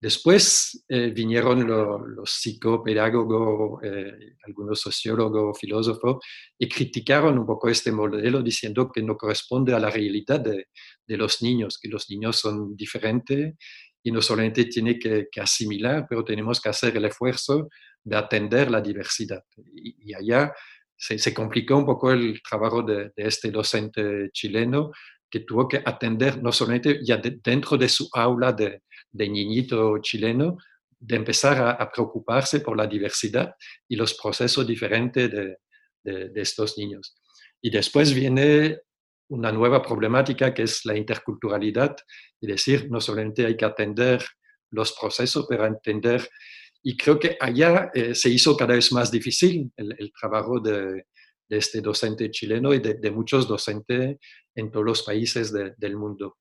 Después 0.02 0.84
eh, 0.90 1.12
vinieron 1.16 1.66
los 1.66 2.30
psicopedagogos, 2.30 3.82
eh, 3.84 4.36
algunos 4.46 4.82
sociólogos, 4.82 5.58
filósofos, 5.58 6.26
y 6.58 6.68
criticaron 6.68 7.40
un 7.40 7.46
poco 7.46 7.70
este 7.70 7.94
modelo 7.94 8.42
diciendo 8.42 8.92
que 8.94 9.02
no 9.02 9.16
corresponde 9.16 9.74
a 9.74 9.80
la 9.80 9.90
realidad 9.90 10.42
de, 10.42 10.68
de 11.08 11.18
los 11.18 11.42
niños, 11.42 11.80
que 11.82 11.90
los 11.90 12.10
niños 12.10 12.38
son 12.38 12.76
diferentes 12.76 13.56
y 14.04 14.12
no 14.12 14.22
solamente 14.22 14.66
tiene 14.66 14.98
que, 14.98 15.28
asimilar, 15.42 16.06
pero 16.10 16.24
tenemos 16.24 16.62
que 16.62 16.70
hacer 16.70 16.96
el 16.96 17.06
esfuerzo 17.06 17.70
de 18.04 18.16
atender 18.16 18.72
la 18.72 18.82
diversidad. 18.82 19.44
Y, 19.76 20.14
allá 20.14 20.54
se, 20.96 21.34
complicó 21.34 21.78
un 21.78 21.86
poco 21.86 22.12
el 22.12 22.42
trabajo 22.42 22.82
de, 22.82 23.12
este 23.16 23.52
docente 23.52 24.30
chileno 24.32 24.92
que 25.30 25.42
tuvo 25.42 25.68
que 25.68 25.82
atender 25.86 26.42
no 26.42 26.52
solamente 26.52 27.00
ya 27.04 27.18
dentro 27.18 27.78
de 27.78 27.90
su 27.90 28.10
aula 28.14 28.54
de, 28.54 28.82
niñito 29.12 29.98
chileno, 30.00 30.58
de 31.00 31.16
empezar 31.16 31.78
a, 31.80 31.92
preocuparse 31.92 32.62
por 32.62 32.78
la 32.78 32.88
diversidad 32.88 33.54
y 33.88 33.96
los 33.96 34.14
procesos 34.16 34.66
diferentes 34.66 35.30
de, 35.32 35.58
de 36.04 36.42
estos 36.42 36.78
niños. 36.78 37.16
Y 37.62 37.70
después 37.70 38.14
viene 38.14 38.80
una 39.30 39.52
nueva 39.52 39.82
problemática 39.82 40.54
que 40.54 40.64
es 40.64 40.86
la 40.86 40.98
interculturalidad, 40.98 41.96
es 42.42 42.50
decir, 42.50 42.90
no 42.90 43.00
solamente 43.00 43.46
hay 43.46 43.56
que 43.56 43.66
atender 43.66 44.24
los 44.72 44.94
procesos, 44.94 45.46
pero 45.48 45.66
entender, 45.66 46.30
y 46.84 46.96
creo 46.96 47.20
que 47.20 47.38
allá 47.40 47.92
eh, 47.94 48.16
se 48.16 48.30
hizo 48.30 48.56
cada 48.56 48.74
vez 48.74 48.92
más 48.92 49.12
difícil 49.12 49.72
el, 49.76 50.12
trabajo 50.20 50.60
de, 50.60 51.06
este 51.50 51.82
docente 51.82 52.30
chileno 52.30 52.74
y 52.74 52.80
de, 52.80 53.12
muchos 53.12 53.48
docentes 53.48 54.18
en 54.54 54.72
todos 54.72 54.86
los 54.86 55.04
países 55.04 55.52
del 55.52 55.98
mundo. 55.98 56.38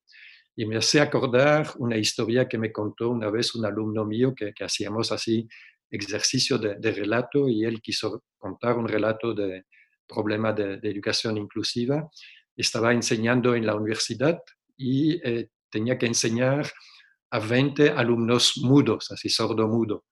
Y 0.54 0.66
me 0.66 0.76
hace 0.76 1.00
acordar 1.00 1.70
una 1.78 1.96
historia 1.96 2.48
que 2.48 2.58
me 2.58 2.72
contó 2.72 3.10
una 3.10 3.30
vez 3.30 3.54
un 3.54 3.64
alumno 3.64 4.04
mío 4.04 4.34
que, 4.34 4.52
hacíamos 4.62 5.12
así 5.12 5.48
ejercicio 5.90 6.58
de, 6.58 6.92
relato 6.92 7.48
y 7.48 7.64
él 7.64 7.80
quiso 7.80 8.24
contar 8.36 8.76
un 8.76 8.86
relato 8.86 9.32
de 9.32 9.64
problema 10.06 10.52
de, 10.52 10.74
educación 10.82 11.38
inclusiva. 11.38 12.10
Estaba 12.58 12.92
enseñando 12.92 13.54
en 13.54 13.64
la 13.64 13.74
universidad 13.74 14.38
y 14.76 15.14
eh, 15.26 15.48
tenía 15.70 15.96
que 15.96 16.06
enseñar 16.06 16.70
a 17.30 17.38
20 17.38 17.90
alumnos 17.90 18.54
mudos, 18.58 19.10
así 19.10 19.28
sordo-mudo 19.28 20.04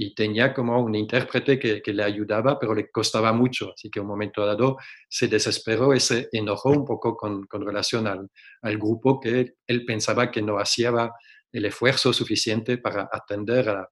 y 0.00 0.14
tenía 0.14 0.54
como 0.54 0.80
un 0.80 0.94
intérprete 0.94 1.58
que, 1.58 1.92
le 1.92 2.04
ayudaba, 2.04 2.56
pero 2.56 2.72
le 2.72 2.88
costaba 2.88 3.32
mucho. 3.32 3.72
Así 3.74 3.90
que 3.90 3.98
un 3.98 4.06
momento 4.06 4.46
dado 4.46 4.76
se 5.08 5.26
desesperó 5.26 5.92
y 5.92 5.98
se 5.98 6.28
enojó 6.30 6.70
un 6.70 6.84
poco 6.84 7.16
con, 7.16 7.46
con 7.48 7.66
relación 7.66 8.06
al, 8.06 8.30
al, 8.62 8.78
grupo 8.78 9.18
que 9.18 9.54
él 9.66 9.84
pensaba 9.84 10.30
que 10.30 10.40
no 10.40 10.60
hacía 10.60 10.92
el 11.50 11.64
esfuerzo 11.64 12.12
suficiente 12.12 12.78
para 12.78 13.08
atender 13.10 13.70
a... 13.70 13.88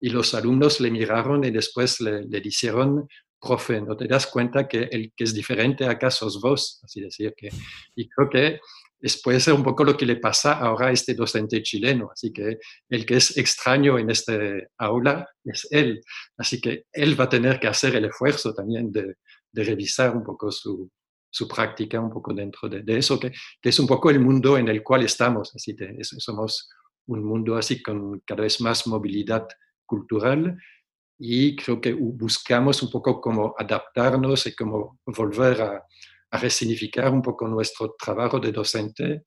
Y 0.00 0.10
los 0.10 0.34
alumnos 0.34 0.80
le 0.80 0.90
miraron 0.90 1.44
y 1.44 1.52
después 1.52 2.00
le, 2.00 2.24
le 2.24 2.40
dijeron, 2.40 3.06
profe, 3.40 3.80
¿no 3.80 3.96
te 3.96 4.06
das 4.06 4.26
cuenta 4.26 4.66
que 4.66 4.88
el 4.90 5.12
que 5.16 5.24
es 5.24 5.34
diferente 5.34 5.86
acá 5.86 6.10
sos 6.10 6.40
vos? 6.40 6.80
Así 6.82 7.00
decir 7.00 7.34
que... 7.36 7.50
Y 7.94 8.08
creo 8.08 8.28
que 8.28 8.60
es, 9.00 9.20
puede 9.22 9.40
ser 9.40 9.54
un 9.54 9.62
poco 9.62 9.84
lo 9.84 9.96
que 9.96 10.06
le 10.06 10.16
pasa 10.16 10.58
ahora 10.58 10.88
a 10.88 10.92
este 10.92 11.14
docente 11.14 11.62
chileno. 11.62 12.10
Así 12.12 12.32
que 12.32 12.58
el 12.88 13.06
que 13.06 13.16
es 13.16 13.36
extraño 13.36 13.98
en 13.98 14.10
este 14.10 14.68
aula 14.78 15.28
es 15.44 15.68
él. 15.70 16.00
Así 16.36 16.60
que 16.60 16.84
él 16.92 17.18
va 17.18 17.24
a 17.24 17.28
tener 17.28 17.60
que 17.60 17.68
hacer 17.68 17.94
el 17.96 18.06
esfuerzo 18.06 18.54
también 18.54 18.90
de, 18.92 19.16
revisar 19.52 20.16
un 20.16 20.22
poco 20.22 20.52
su, 20.52 20.88
práctica, 21.48 22.00
un 22.00 22.10
poco 22.10 22.32
dentro 22.32 22.68
de, 22.68 22.84
eso, 22.96 23.18
que, 23.18 23.32
es 23.60 23.78
un 23.80 23.88
poco 23.88 24.10
el 24.10 24.20
mundo 24.20 24.56
en 24.56 24.68
el 24.68 24.82
cual 24.82 25.04
estamos. 25.04 25.52
Así 25.54 25.74
que 25.74 25.96
somos 26.02 26.68
un 27.06 27.24
mundo 27.24 27.56
así 27.56 27.82
con 27.82 28.20
cada 28.20 28.42
vez 28.42 28.60
más 28.60 28.86
movilidad 28.86 29.48
cultural 29.84 30.56
y 31.18 31.56
creo 31.56 31.80
que 31.80 31.92
buscamos 31.92 32.82
un 32.82 32.90
poco 32.90 33.20
cómo 33.20 33.54
adaptarnos 33.58 34.46
y 34.46 34.54
cómo 34.54 35.00
volver 35.06 35.62
a, 35.62 35.82
a 36.30 36.38
resignificar 36.38 37.10
un 37.12 37.22
poco 37.22 37.48
nuestro 37.48 37.94
trabajo 37.98 38.38
de 38.38 38.52
docente, 38.52 39.24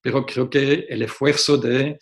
pero 0.00 0.24
creo 0.24 0.48
que 0.48 0.86
el 0.88 1.02
esfuerzo 1.02 1.56
de 1.58 1.98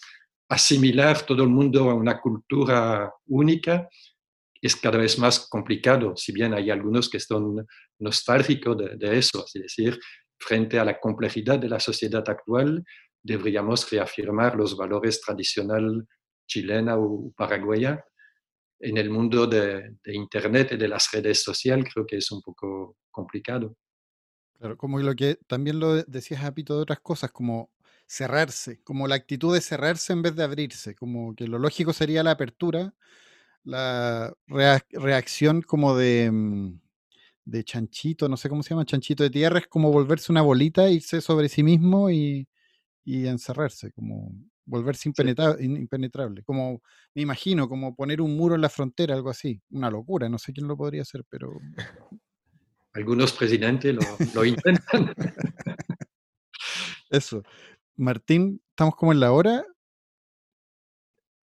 asimilar 0.49 1.23
todo 1.23 1.43
el 1.45 1.49
mundo 1.49 1.91
a 1.91 1.95
una 1.95 2.21
cultura 2.21 3.11
única 3.27 3.89
es 4.61 4.77
cada 4.77 4.99
vez 4.99 5.19
más 5.19 5.49
complicado, 5.49 6.17
si 6.17 6.31
bien 6.33 6.55
hay 6.55 6.71
algunos 6.71 7.11
que 7.11 7.19
son 7.19 7.67
nostálgicos 7.99 8.77
de, 8.97 9.19
eso, 9.19 9.45
es 9.53 9.61
decir, 9.61 9.99
frente 10.39 10.79
a 10.79 10.85
la 10.85 11.01
complejidad 11.01 11.59
de 11.59 11.69
la 11.69 11.81
sociedad 11.81 12.23
actual, 12.29 12.85
deberíamos 13.23 13.91
reafirmar 13.91 14.55
los 14.55 14.77
valores 14.77 15.21
tradicionales 15.21 16.05
chilena 16.47 16.97
o 16.97 17.33
paraguaya. 17.37 18.05
En 18.85 18.99
el 18.99 19.11
mundo 19.11 19.47
de, 19.47 19.95
Internet 20.07 20.73
y 20.73 20.77
de 20.77 20.89
las 20.89 21.11
redes 21.13 21.43
sociales 21.43 21.87
creo 21.93 22.05
que 22.05 22.17
es 22.17 22.31
un 22.33 22.43
poco 22.43 22.97
complicado. 23.11 23.77
Claro, 24.59 24.77
como 24.77 24.99
lo 24.99 25.15
que 25.15 25.37
también 25.47 25.79
lo 25.79 26.03
decías, 26.03 26.45
Apito, 26.45 26.77
de 26.77 26.83
otras 26.83 27.01
cosas, 27.01 27.31
como 27.31 27.71
cerrarse, 28.07 28.81
como 28.83 29.07
la 29.09 29.15
actitud 29.15 29.55
de 29.55 29.61
cerrarse 29.61 30.13
en 30.13 30.23
vez 30.23 30.37
de 30.37 30.43
abrirse, 30.43 30.95
como 30.95 31.35
que 31.35 31.47
lo 31.47 31.59
lógico 31.59 31.93
sería 31.93 32.23
la 32.23 32.33
apertura, 32.33 32.93
la 33.65 34.35
reacción 34.91 35.63
como 35.63 35.97
de, 35.97 36.31
mm, 36.31 36.81
de 37.45 37.65
chanchito, 37.65 38.29
no 38.29 38.37
sé 38.37 38.49
cómo 38.49 38.63
se 38.63 38.71
llama, 38.71 38.85
chanchito 38.85 39.23
de 39.23 39.31
tierra, 39.31 39.59
es 39.59 39.67
como 39.67 39.91
volverse 39.93 40.33
una 40.33 40.43
bolita, 40.43 40.91
irse 40.91 41.21
sobre 41.21 41.49
sí 41.49 41.63
mismo 41.63 42.11
y, 42.11 42.49
encerrarse, 43.05 43.93
como 43.93 44.33
volverse 44.65 45.09
impenetrable, 45.09 46.43
como 46.45 46.83
me 47.15 47.23
imagino, 47.23 47.69
como 47.69 47.95
poner 47.95 48.21
un 48.21 48.37
muro 48.37 48.55
en 48.55 48.61
la 48.61 48.69
frontera, 48.69 49.15
algo 49.15 49.31
así, 49.31 49.61
una 49.71 49.91
locura, 49.91 50.29
no 50.29 50.39
sé 50.39 50.53
quién 50.53 50.69
lo 50.69 50.77
podría 50.77 51.03
hacer, 51.03 51.25
pero 51.29 51.53
algunos 52.95 53.33
presidentes 53.33 53.97
lo, 54.35 54.45
intentan. 54.45 55.15
Eso. 57.11 57.43
Martín, 57.97 58.61
estamos 58.71 58.97
como 58.97 59.13
en 59.13 59.21
la 59.21 59.33
hora. 59.33 59.65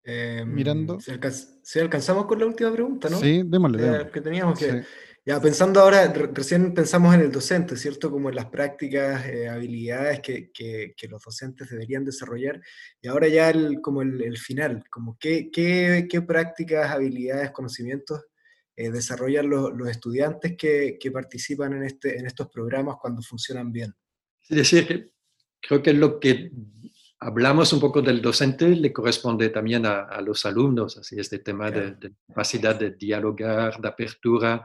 Em, 0.04 0.52
Mirando. 0.54 1.00
Si, 1.00 1.80
alcanzamos 1.80 2.26
con 2.26 2.40
la 2.40 2.46
última 2.46 2.72
pregunta, 2.72 3.10
¿no? 3.10 3.18
Sí, 3.18 3.44
démosle. 3.46 4.10
que 4.12 4.22
teníamos 4.22 4.58
que. 4.58 4.84
Ya 5.26 5.40
pensando 5.40 5.82
ahora, 5.82 6.12
recién 6.12 6.74
pensamos 6.74 7.14
en 7.14 7.22
el 7.22 7.32
docente, 7.32 7.76
¿cierto? 7.76 8.10
Como 8.10 8.30
en 8.30 8.36
las 8.36 8.48
prácticas, 8.48 9.26
eh, 9.28 9.48
habilidades 9.48 10.22
que, 10.22 10.52
que, 10.52 11.08
los 11.08 11.22
docentes 11.22 11.70
deberían 11.70 12.06
desarrollar. 12.06 12.62
Y 13.02 13.08
ahora 13.08 13.28
ya 13.28 13.50
el, 13.50 13.82
como 13.82 14.02
el, 14.02 14.38
final, 14.38 14.84
como 14.90 15.18
qué, 15.20 15.52
qué, 15.52 16.08
qué 16.10 16.22
prácticas, 16.22 16.90
habilidades, 16.92 17.52
conocimientos 17.52 18.22
eh, 18.76 18.92
desarrollan 18.92 19.50
los 19.50 19.90
estudiantes 19.90 20.56
que, 20.58 20.98
que, 20.98 21.12
participan 21.12 21.74
en, 21.74 21.84
este, 21.84 22.18
en 22.18 22.26
estos 22.26 22.48
programas 22.48 22.96
cuando 23.00 23.22
funcionan 23.22 23.74
bien. 23.74 23.94
Es 24.48 24.58
decir, 24.58 24.88
que 24.88 25.12
creo 25.60 25.84
que 25.84 25.94
lo 25.94 26.18
que 26.18 26.50
hablamos 27.20 27.74
un 27.74 27.82
poco 27.82 28.02
del 28.02 28.22
docente 28.22 28.70
le 28.70 28.94
corresponde 28.94 29.50
también 29.50 29.86
a, 29.86 30.04
a 30.04 30.22
los 30.22 30.46
alumnos, 30.46 30.98
así 30.98 31.20
este 31.20 31.40
tema 31.40 31.70
de, 31.70 32.14
capacidad 32.28 32.74
de 32.74 32.92
dialogar, 32.92 33.80
de 33.82 33.88
apertura, 33.88 34.64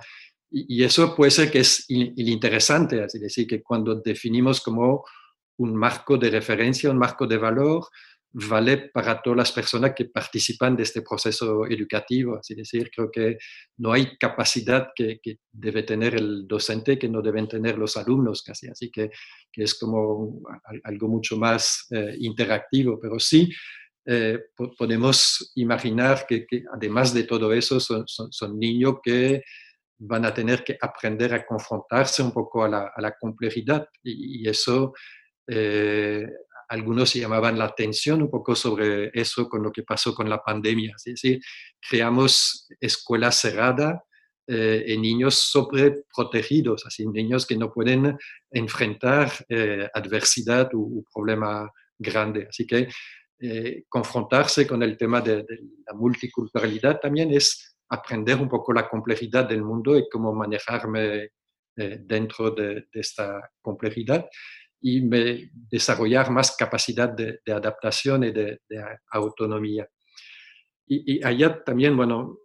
y, 0.54 0.84
eso 0.84 1.14
puede 1.14 1.30
ser 1.30 1.50
que 1.50 1.60
es 1.60 1.84
interesante, 1.88 3.02
así 3.02 3.18
decir, 3.18 3.46
que 3.46 3.62
cuando 3.62 3.96
definimos 3.96 4.60
como 4.60 5.04
un 5.58 5.74
marco 5.74 6.16
de 6.16 6.30
referencia, 6.30 6.90
un 6.90 6.98
marco 6.98 7.26
de 7.26 7.38
valor, 7.38 7.84
vale 8.34 8.90
para 8.92 9.22
todas 9.22 9.36
las 9.36 9.52
personas 9.52 9.92
que 9.94 10.06
participan 10.06 10.74
de 10.76 10.82
este 10.82 11.02
proceso 11.02 11.66
educativo. 11.66 12.40
Es 12.40 12.56
decir, 12.56 12.90
creo 12.94 13.10
que 13.10 13.38
no 13.78 13.92
hay 13.92 14.16
capacidad 14.16 14.88
que, 14.94 15.20
debe 15.52 15.84
tener 15.84 16.16
el 16.16 16.46
docente 16.46 16.98
que 16.98 17.08
no 17.08 17.22
deben 17.22 17.46
tener 17.46 17.78
los 17.78 17.96
alumnos 17.96 18.42
casi. 18.42 18.68
Así 18.68 18.90
que, 18.90 19.10
que 19.52 19.62
es 19.62 19.78
como 19.78 20.42
algo 20.82 21.08
mucho 21.08 21.36
más 21.36 21.86
eh, 21.90 22.16
interactivo, 22.18 22.98
pero 23.00 23.20
sí 23.20 23.48
eh, 24.06 24.38
podemos 24.76 25.52
imaginar 25.54 26.26
que, 26.28 26.46
además 26.72 27.14
de 27.14 27.24
todo 27.24 27.52
eso 27.52 27.80
son, 27.80 28.04
son, 28.06 28.58
niños 28.58 28.96
que 29.02 29.42
van 29.98 30.24
a 30.24 30.34
tener 30.34 30.64
que 30.64 30.76
aprender 30.80 31.34
a 31.34 31.46
confrontarse 31.46 32.22
un 32.22 32.32
poco 32.32 32.64
a 32.64 32.68
la, 32.68 33.16
complejidad 33.18 33.88
y, 34.02 34.48
eso 34.48 34.92
eh, 35.46 36.26
algunos 36.68 37.14
llamaban 37.14 37.58
la 37.58 37.66
atención 37.66 38.22
un 38.22 38.30
poco 38.30 38.54
sobre 38.54 39.10
eso 39.12 39.48
con 39.48 39.62
lo 39.62 39.70
que 39.70 39.82
pasó 39.82 40.14
con 40.14 40.28
la 40.28 40.42
pandemia. 40.42 40.94
Es 40.96 41.04
decir, 41.04 41.40
creamos 41.80 42.68
escuelas 42.80 43.36
cerradas 43.36 44.00
eh, 44.46 44.84
en 44.88 45.00
niños 45.00 45.36
sobreprotegidos, 45.36 46.84
así 46.86 47.06
niños 47.06 47.46
que 47.46 47.56
no 47.56 47.72
pueden 47.72 48.18
enfrentar 48.50 49.32
eh, 49.48 49.88
adversidad 49.94 50.68
o, 50.74 51.02
problema 51.14 51.70
grande. 51.98 52.46
Así 52.50 52.66
que 52.66 52.88
eh, 53.40 53.84
confrontarse 53.88 54.66
con 54.66 54.82
el 54.82 54.98
tema 54.98 55.22
de, 55.22 55.46
la 55.86 55.94
multiculturalidad 55.94 57.00
también 57.00 57.32
es 57.32 57.73
aprender 57.88 58.40
un 58.40 58.48
poco 58.48 58.72
la 58.72 58.88
complejidad 58.88 59.48
del 59.48 59.62
mundo 59.62 59.96
y 59.96 60.08
cómo 60.08 60.32
manejarme 60.32 61.30
dentro 61.76 62.52
de, 62.52 62.86
de, 62.92 63.00
esta 63.00 63.50
complejidad 63.60 64.26
y 64.80 65.00
me, 65.00 65.50
desarrollar 65.52 66.30
más 66.30 66.56
capacidad 66.56 67.08
de, 67.08 67.40
adaptación 67.50 68.24
y 68.24 68.32
de, 68.32 68.60
autonomía. 69.10 69.88
Y, 70.86 71.16
y, 71.16 71.24
allá 71.24 71.64
también, 71.64 71.96
bueno, 71.96 72.38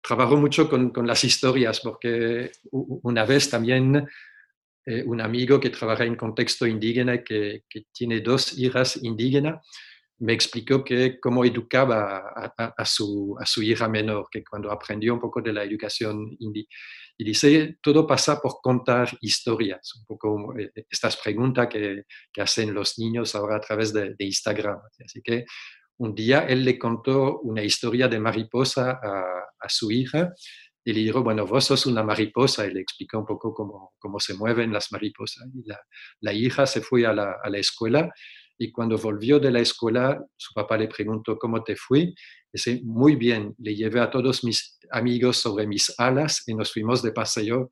trabajo 0.00 0.36
mucho 0.36 0.70
con, 0.70 0.90
con, 0.90 1.04
las 1.04 1.24
historias, 1.24 1.80
porque 1.80 2.52
una 2.70 3.24
vez 3.24 3.50
también 3.50 4.08
eh, 4.86 5.02
un 5.04 5.20
amigo 5.20 5.58
que 5.58 5.70
trabaja 5.70 6.04
en 6.04 6.14
contexto 6.14 6.64
indígena, 6.64 7.24
que, 7.24 7.64
que 7.68 7.86
tiene 7.92 8.20
dos 8.20 8.56
hijas 8.56 9.02
indígenas, 9.02 9.66
me 10.20 10.34
explicó 10.34 10.84
que 10.84 11.18
cómo 11.18 11.44
educaba 11.44 12.52
a, 12.56 12.84
su, 12.84 13.36
hija 13.62 13.88
menor, 13.88 14.28
que 14.30 14.44
cuando 14.44 14.70
aprendió 14.70 15.14
un 15.14 15.20
poco 15.20 15.40
de 15.40 15.52
la 15.52 15.64
educación 15.64 16.36
indígena, 16.38 16.68
y 17.16 17.24
dice, 17.24 17.78
todo 17.82 18.06
pasa 18.06 18.40
por 18.40 18.60
contar 18.62 19.10
historias, 19.20 19.94
un 19.96 20.06
poco 20.06 20.58
eh, 20.58 20.70
estas 20.88 21.18
preguntas 21.18 21.68
que, 21.68 22.04
hacen 22.40 22.72
los 22.72 22.98
niños 22.98 23.34
ahora 23.34 23.56
a 23.56 23.60
través 23.60 23.92
de, 23.92 24.14
Instagram. 24.18 24.78
Así 25.04 25.20
que 25.22 25.44
un 25.98 26.14
día 26.14 26.46
él 26.46 26.64
le 26.64 26.78
contó 26.78 27.40
una 27.40 27.62
historia 27.62 28.08
de 28.08 28.18
mariposa 28.20 29.00
a, 29.02 29.68
su 29.68 29.90
hija 29.90 30.32
y 30.82 30.94
le 30.94 31.00
dijo, 31.00 31.22
bueno, 31.22 31.46
vos 31.46 31.66
sos 31.66 31.84
una 31.84 32.02
mariposa 32.02 32.66
y 32.66 32.72
le 32.72 32.80
explicó 32.80 33.18
un 33.18 33.26
poco 33.26 33.52
cómo, 33.52 33.92
cómo 33.98 34.18
se 34.18 34.32
mueven 34.32 34.72
las 34.72 34.90
mariposas. 34.90 35.46
Y 35.54 35.62
la, 36.20 36.32
hija 36.32 36.66
se 36.66 36.80
fue 36.80 37.04
a 37.04 37.12
la, 37.12 37.36
a 37.42 37.50
la 37.50 37.58
escuela 37.58 38.10
y 38.62 38.70
cuando 38.70 38.98
volvió 38.98 39.40
de 39.40 39.50
la 39.50 39.60
escuela, 39.60 40.22
su 40.36 40.52
papá 40.52 40.76
le 40.76 40.86
preguntó 40.86 41.38
cómo 41.38 41.64
te 41.64 41.76
fue 41.76 42.12
Dice, 42.52 42.80
muy 42.84 43.16
bien, 43.16 43.54
le 43.58 43.74
llevé 43.74 44.00
a 44.00 44.10
todos 44.10 44.44
mis 44.44 44.78
amigos 44.90 45.36
sobre 45.36 45.66
mis 45.66 45.94
alas 45.98 46.42
y 46.46 46.54
nos 46.54 46.72
fuimos 46.72 47.00
de 47.00 47.12
paseo 47.12 47.70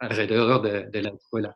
alrededor 0.00 0.90
de, 0.90 1.02
la 1.02 1.10
escuela. 1.10 1.54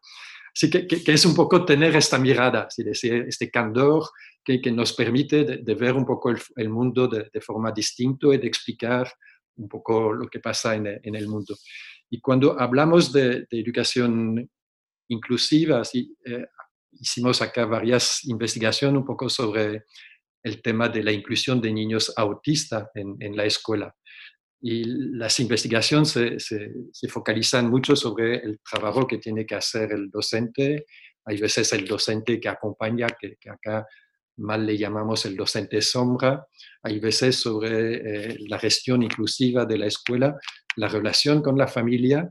Así 0.55 0.71
que, 0.71 0.87
que, 0.87 1.13
es 1.13 1.27
un 1.27 1.35
poco 1.35 1.65
tener 1.65 1.97
esta 1.97 2.17
mirada, 2.17 2.69
este 2.77 3.51
candor 3.51 4.09
que, 4.45 4.71
nos 4.71 4.93
permite 4.93 5.45
de, 5.45 5.75
ver 5.75 5.95
un 5.95 6.07
poco 6.07 6.33
el, 6.55 6.69
mundo 6.69 7.09
de, 7.09 7.41
forma 7.41 7.73
distinta 7.73 8.29
y 8.29 8.39
de 8.39 8.47
explicar 8.47 9.13
un 9.57 9.69
poco 9.69 10.13
lo 10.13 10.29
que 10.29 10.39
pasa 10.39 10.77
en, 10.77 10.87
el 10.87 11.29
mundo. 11.29 11.57
Y 12.09 12.21
cuando 12.21 12.59
hablamos 12.59 13.13
de, 13.13 13.47
educación 13.51 14.49
inclusiva, 15.09 15.83
eh, 15.93 16.47
hicimos 17.01 17.43
acá 17.43 17.67
varias 17.67 18.25
investigaciones 18.25 18.99
un 18.99 19.05
poco 19.05 19.29
sobre 19.29 19.85
el 20.43 20.63
tema 20.63 20.89
de 20.89 21.03
la 21.03 21.13
inclusión 21.13 21.61
de 21.61 21.73
niños 21.73 22.13
autistas 22.17 22.89
en, 22.95 23.37
la 23.37 23.45
escuela. 23.45 23.95
Y 24.61 24.85
las 25.17 25.41
investigaciones 25.41 26.11
se, 26.11 27.09
focalizan 27.09 27.69
mucho 27.69 27.97
sobre 27.97 28.37
el 28.37 28.61
trabajo 28.61 29.07
que 29.07 29.19
tiene 29.19 29.45
que 29.45 29.57
hacer 29.57 29.93
el 29.93 30.09
docente. 30.09 30.87
Hay 31.25 31.39
veces 31.39 31.73
el 31.73 31.85
docente 31.85 32.39
que 32.39 32.49
acompaña, 32.49 33.09
que, 33.19 33.37
acá 33.51 33.87
mal 34.37 34.65
le 34.65 34.79
llamamos 34.79 35.27
el 35.27 35.35
docente 35.35 35.83
sombra. 35.83 36.47
Hay 36.83 37.01
veces 37.01 37.37
sobre 37.37 38.31
eh, 38.31 38.37
la 38.49 38.59
gestión 38.59 39.03
inclusiva 39.03 39.65
de 39.65 39.79
la 39.79 39.87
escuela, 39.87 40.37
la 40.77 40.89
relación 40.89 41.43
con 41.43 41.59
la 41.59 41.67
familia 41.67 42.31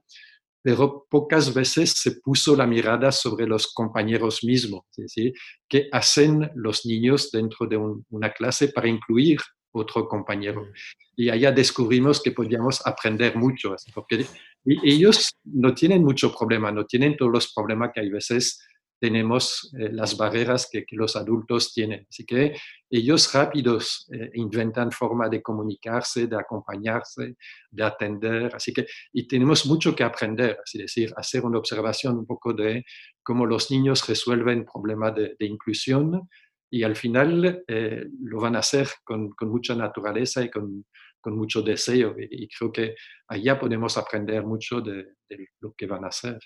pero 0.66 1.06
pocas 1.08 1.54
veces 1.54 1.92
se 1.92 2.14
puso 2.22 2.56
la 2.56 2.66
mirada 2.66 3.12
sobre 3.12 3.46
los 3.46 3.72
compañeros 3.72 4.44
mismos, 4.44 4.82
es 4.98 5.04
decir, 5.04 5.34
qué 5.70 5.88
hacen 5.92 6.50
los 6.56 6.88
niños 6.88 7.30
dentro 7.32 7.68
de 7.68 7.78
una 8.10 8.34
clase 8.34 8.70
para 8.70 8.88
incluir 8.88 9.38
otro 9.72 10.08
compañero. 10.08 10.64
Mm. 10.64 10.74
Y 11.18 11.30
allá 11.30 11.52
descubrimos 11.52 12.20
que 12.20 12.32
podíamos 12.32 12.82
aprender 12.84 13.36
mucho, 13.36 13.76
porque 13.94 14.26
ellos 14.66 15.36
no 15.44 15.72
tienen 15.76 16.04
mucho 16.04 16.34
problema, 16.34 16.72
no 16.72 16.86
tienen 16.86 17.16
todos 17.16 17.32
los 17.32 17.54
problemas 17.54 17.92
que 17.94 18.02
hay 18.02 18.10
veces 18.10 18.60
tenemos 19.00 19.74
eh, 19.78 19.90
las 19.92 20.18
barreras 20.18 20.70
que, 20.72 20.86
los 20.92 21.16
adultos 21.16 21.74
tienen. 21.74 22.06
Así 22.10 22.26
que 22.26 22.56
ellos 22.90 23.34
rápidos 23.34 24.08
eh, 24.14 24.32
inventan 24.36 24.92
forma 24.92 25.28
de 25.30 25.42
comunicarse, 25.42 26.28
de 26.28 26.38
acompañarse, 26.38 27.36
de 27.70 27.84
atender. 27.84 28.56
Así 28.56 28.74
que, 28.74 28.86
y 29.12 29.28
tenemos 29.28 29.66
mucho 29.66 29.96
que 29.96 30.04
aprender, 30.04 30.58
así 30.64 30.78
decir, 30.78 31.14
hacer 31.18 31.44
una 31.44 31.60
observación 31.60 32.18
un 32.18 32.26
poco 32.26 32.54
de 32.54 32.86
cómo 33.22 33.46
los 33.46 33.70
niños 33.72 34.08
resuelven 34.08 34.66
problemas 34.66 35.14
de, 35.16 35.36
inclusión 35.40 36.30
y 36.70 36.84
al 36.84 36.96
final 36.96 37.64
eh, 37.68 38.06
lo 38.24 38.40
van 38.40 38.56
a 38.56 38.60
hacer 38.60 38.88
con, 39.04 39.30
con 39.32 39.50
mucha 39.50 39.76
naturaleza 39.76 40.42
y 40.44 40.50
con, 40.50 40.86
con 41.20 41.36
mucho 41.36 41.62
deseo. 41.62 42.16
Y, 42.18 42.48
creo 42.48 42.72
que 42.72 42.96
allá 43.28 43.60
podemos 43.60 43.98
aprender 43.98 44.44
mucho 44.44 44.82
de, 44.82 45.16
de 45.30 45.50
lo 45.60 45.74
que 45.74 45.86
van 45.86 46.06
a 46.06 46.08
hacer. 46.08 46.40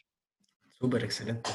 Súper 0.80 1.04
excelente. 1.04 1.50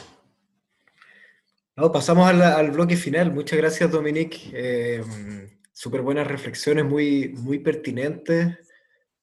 No, 1.77 1.91
pasamos 1.91 2.29
al, 2.29 2.71
bloque 2.71 2.97
final. 2.97 3.33
Muchas 3.33 3.59
gracias, 3.59 3.91
Dominique. 3.91 4.39
Eh, 4.53 5.03
Súper 5.73 6.03
buenas 6.03 6.29
reflexiones, 6.29 6.85
muy, 6.85 7.31
muy 7.31 7.59
pertinentes. 7.59 8.57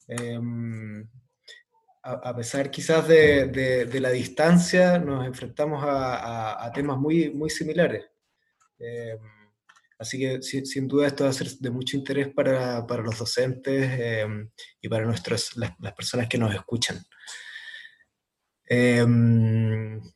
Eh, 0.05 0.37
a, 2.03 2.35
pesar 2.35 2.69
quizás 2.69 3.07
de, 3.07 3.99
la 4.01 4.09
distancia, 4.09 4.99
nos 4.99 5.25
enfrentamos 5.25 5.81
a, 5.87 6.69
temas 6.75 6.97
muy, 6.97 7.29
muy 7.29 7.49
similares. 7.49 8.03
Eh, 8.79 9.17
así 9.97 10.19
que 10.19 10.41
sin, 10.41 10.89
duda 10.89 11.07
esto 11.07 11.23
va 11.23 11.29
a 11.29 11.33
ser 11.33 11.47
de 11.57 11.69
mucho 11.69 11.95
interés 11.95 12.27
para, 12.33 12.85
los 12.85 13.17
docentes 13.17 14.27
y 14.81 14.89
para 14.89 15.05
nuestras, 15.05 15.55
las 15.55 15.93
personas 15.93 16.27
que 16.27 16.37
nos 16.37 16.53
escuchan. 16.53 16.97
Eh, 18.73 19.05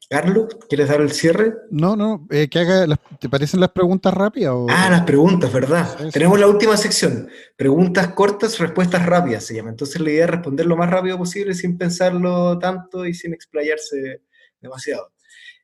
Carlos, 0.09 0.57
¿quieres 0.69 0.87
dar 0.87 1.01
el 1.01 1.11
cierre? 1.11 1.55
No, 1.71 1.97
no, 1.97 2.25
eh, 2.29 2.47
que 2.47 2.59
haga, 2.59 2.97
¿te 3.19 3.27
parecen 3.27 3.59
las 3.59 3.71
preguntas 3.71 4.13
rápidas? 4.13 4.55
Ah, 4.69 4.89
las 4.89 5.01
preguntas, 5.03 5.51
¿verdad? 5.51 6.09
Tenemos 6.13 6.39
la 6.39 6.47
última 6.47 6.77
sección, 6.77 7.27
preguntas 7.57 8.13
cortas, 8.13 8.57
respuestas 8.57 9.05
rápidas 9.05 9.43
se 9.43 9.55
llama. 9.55 9.71
Entonces 9.71 9.99
la 9.99 10.09
idea 10.09 10.23
es 10.23 10.31
responder 10.31 10.67
lo 10.67 10.77
más 10.77 10.89
rápido 10.89 11.17
posible 11.17 11.53
sin 11.53 11.77
pensarlo 11.77 12.57
tanto 12.57 13.05
y 13.05 13.13
sin 13.13 13.33
explayarse 13.33 14.21
demasiado. 14.61 15.11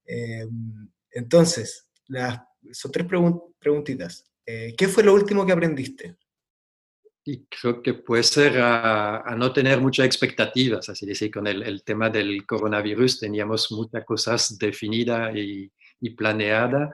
Em, 0.06 0.90
entonces, 1.12 1.88
las, 2.08 2.42
son 2.74 2.92
tres 2.92 3.08
preguntitas. 3.58 4.26
Eh, 4.46 4.74
¿Qué 4.78 4.90
fue 4.90 5.04
lo 5.04 5.14
último 5.14 5.46
que 5.46 5.54
aprendiste? 5.54 6.18
Y 7.24 7.46
creo 7.46 7.84
que 7.84 7.94
puede 7.94 8.24
ser 8.24 8.60
a, 8.60 9.36
no 9.38 9.54
tener 9.54 9.80
muchas 9.80 10.06
expectativas, 10.06 10.90
así 10.90 11.06
decir, 11.06 11.32
con 11.32 11.46
el, 11.46 11.84
tema 11.84 12.10
del 12.10 12.46
coronavirus 12.48 13.20
teníamos 13.20 13.72
muchas 13.72 14.04
cosas 14.06 14.58
definidas 14.58 15.36
y, 15.36 15.72
y 16.00 16.10
planeadas 16.12 16.90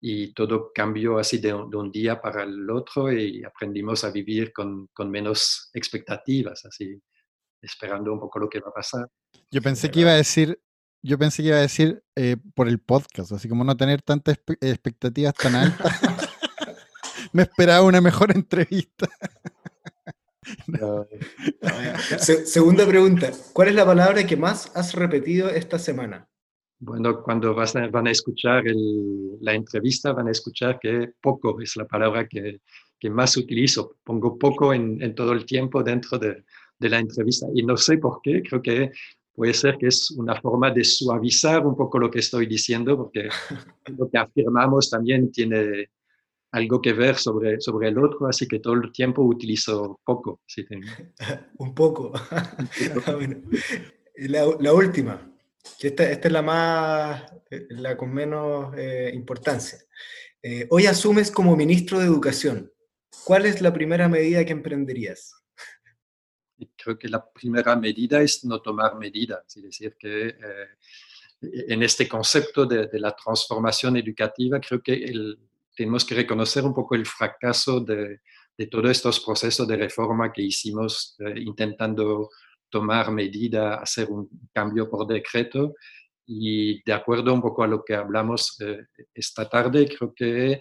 y 0.00 0.32
todo 0.32 0.70
cambió 0.74 1.18
así 1.18 1.38
de, 1.38 1.54
un 1.54 1.90
día 1.90 2.20
para 2.20 2.44
el 2.44 2.70
otro 2.70 3.12
y 3.12 3.42
aprendimos 3.44 4.04
a 4.04 4.10
vivir 4.10 4.52
con, 4.52 4.88
con, 4.92 5.10
menos 5.10 5.70
expectativas, 5.72 6.64
así 6.64 7.00
esperando 7.60 8.12
un 8.12 8.20
poco 8.20 8.38
lo 8.38 8.48
que 8.48 8.60
va 8.60 8.68
a 8.68 8.74
pasar. 8.74 9.08
Yo 9.50 9.62
pensé 9.62 9.90
que 9.90 10.00
iba 10.00 10.12
a 10.12 10.16
decir, 10.16 10.60
yo 11.02 11.18
pensé 11.18 11.42
que 11.42 11.48
iba 11.48 11.56
a 11.56 11.62
decir 11.62 12.02
eh, 12.14 12.36
por 12.54 12.68
el 12.68 12.78
podcast, 12.78 13.32
así 13.32 13.48
como 13.48 13.64
no 13.64 13.76
tener 13.76 14.02
tantas 14.02 14.38
expectativas 14.60 15.34
tan 15.34 15.54
altas. 15.54 16.00
Me 17.36 17.42
esperaba 17.42 17.84
una 17.84 18.00
mejor 18.00 18.30
entrevista. 18.34 19.06
segunda 22.46 22.86
pregunta. 22.86 23.30
¿Cuál 23.52 23.68
es 23.68 23.74
la 23.74 23.84
palabra 23.84 24.26
que 24.26 24.38
más 24.38 24.74
has 24.74 24.94
repetido 24.94 25.50
esta 25.50 25.78
semana? 25.78 26.26
Bueno, 26.78 27.22
cuando 27.22 27.54
van 27.54 28.06
a 28.06 28.10
escuchar 28.10 28.64
la 29.40 29.52
entrevista, 29.52 30.14
van 30.14 30.28
a 30.28 30.30
escuchar 30.30 30.78
que 30.80 31.12
poco 31.20 31.60
es 31.60 31.76
la 31.76 31.84
palabra 31.84 32.26
que, 32.26 32.60
más 33.10 33.36
utilizo. 33.36 33.96
Pongo 34.02 34.38
poco 34.38 34.72
en, 34.72 35.14
todo 35.14 35.32
el 35.32 35.44
tiempo 35.44 35.82
dentro 35.82 36.18
de, 36.18 36.42
la 36.78 36.98
entrevista. 36.98 37.46
Y 37.54 37.64
no 37.64 37.76
sé 37.76 37.98
por 37.98 38.20
qué, 38.22 38.42
creo 38.42 38.62
que 38.62 38.92
puede 39.34 39.52
ser 39.52 39.76
que 39.76 39.88
es 39.88 40.10
una 40.12 40.40
forma 40.40 40.70
de 40.70 40.84
suavizar 40.84 41.66
un 41.66 41.76
poco 41.76 41.98
lo 41.98 42.10
que 42.10 42.20
estoy 42.20 42.46
diciendo, 42.46 42.96
porque 42.96 43.28
lo 43.98 44.08
que 44.08 44.16
afirmamos 44.16 44.88
también 44.88 45.30
tiene, 45.30 45.90
algo 46.52 46.80
que 46.80 46.92
ver 46.92 47.16
sobre, 47.16 47.60
sobre 47.60 47.88
el 47.88 47.98
otro, 47.98 48.26
así 48.26 48.46
que 48.46 48.60
todo 48.60 48.74
el 48.74 48.92
tiempo 48.92 49.22
utilizo 49.22 50.00
poco. 50.04 50.40
Un 51.58 51.74
poco. 51.74 52.12
Ah, 52.30 52.56
la, 54.16 54.72
última, 54.72 55.32
que 55.78 55.88
esta, 55.88 56.10
es 56.10 56.32
la 56.32 56.42
más, 56.42 57.24
eh, 57.50 57.66
la 57.70 57.96
con 57.96 58.12
menos 58.12 58.74
eh, 58.76 59.10
importancia. 59.14 59.78
Eh, 60.42 60.66
hoy 60.70 60.86
asumes 60.86 61.30
como 61.30 61.56
ministro 61.56 61.98
de 61.98 62.06
Educación. 62.06 62.72
¿Cuál 63.24 63.46
es 63.46 63.60
la 63.60 63.72
primera 63.72 64.08
medida 64.08 64.44
que 64.44 64.52
emprenderías? 64.52 65.34
Creo 66.76 66.98
que 66.98 67.08
la 67.08 67.28
primera 67.32 67.76
medida 67.76 68.22
es 68.22 68.44
no 68.44 68.62
tomar 68.62 68.96
medidas, 68.96 69.44
es 69.56 69.62
decir, 69.62 69.96
que 69.98 70.34
en 71.40 71.82
este 71.82 72.08
concepto 72.08 72.64
de, 72.64 72.86
de, 72.86 72.98
la 72.98 73.14
transformación 73.14 73.96
educativa, 73.96 74.58
creo 74.58 74.80
que 74.80 74.94
el, 74.94 75.38
tenemos 75.76 76.04
que 76.04 76.14
reconocer 76.14 76.64
un 76.64 76.74
poco 76.74 76.94
el 76.94 77.06
fracaso 77.06 77.80
de, 77.80 78.20
de 78.56 78.66
todos 78.66 78.90
estos 78.90 79.20
procesos 79.20 79.68
de 79.68 79.76
reforma 79.76 80.32
que 80.32 80.42
hicimos 80.42 81.14
eh, 81.18 81.40
intentando 81.40 82.30
tomar 82.70 83.12
medida, 83.12 83.76
hacer 83.76 84.08
un 84.10 84.28
cambio 84.52 84.88
por 84.88 85.06
decreto. 85.06 85.74
Y 86.26 86.82
de 86.82 86.92
acuerdo 86.92 87.32
un 87.32 87.42
poco 87.42 87.62
a 87.62 87.68
lo 87.68 87.84
que 87.84 87.94
hablamos 87.94 88.56
eh, 88.60 88.86
esta 89.14 89.48
tarde, 89.48 89.86
creo 89.86 90.12
que 90.14 90.60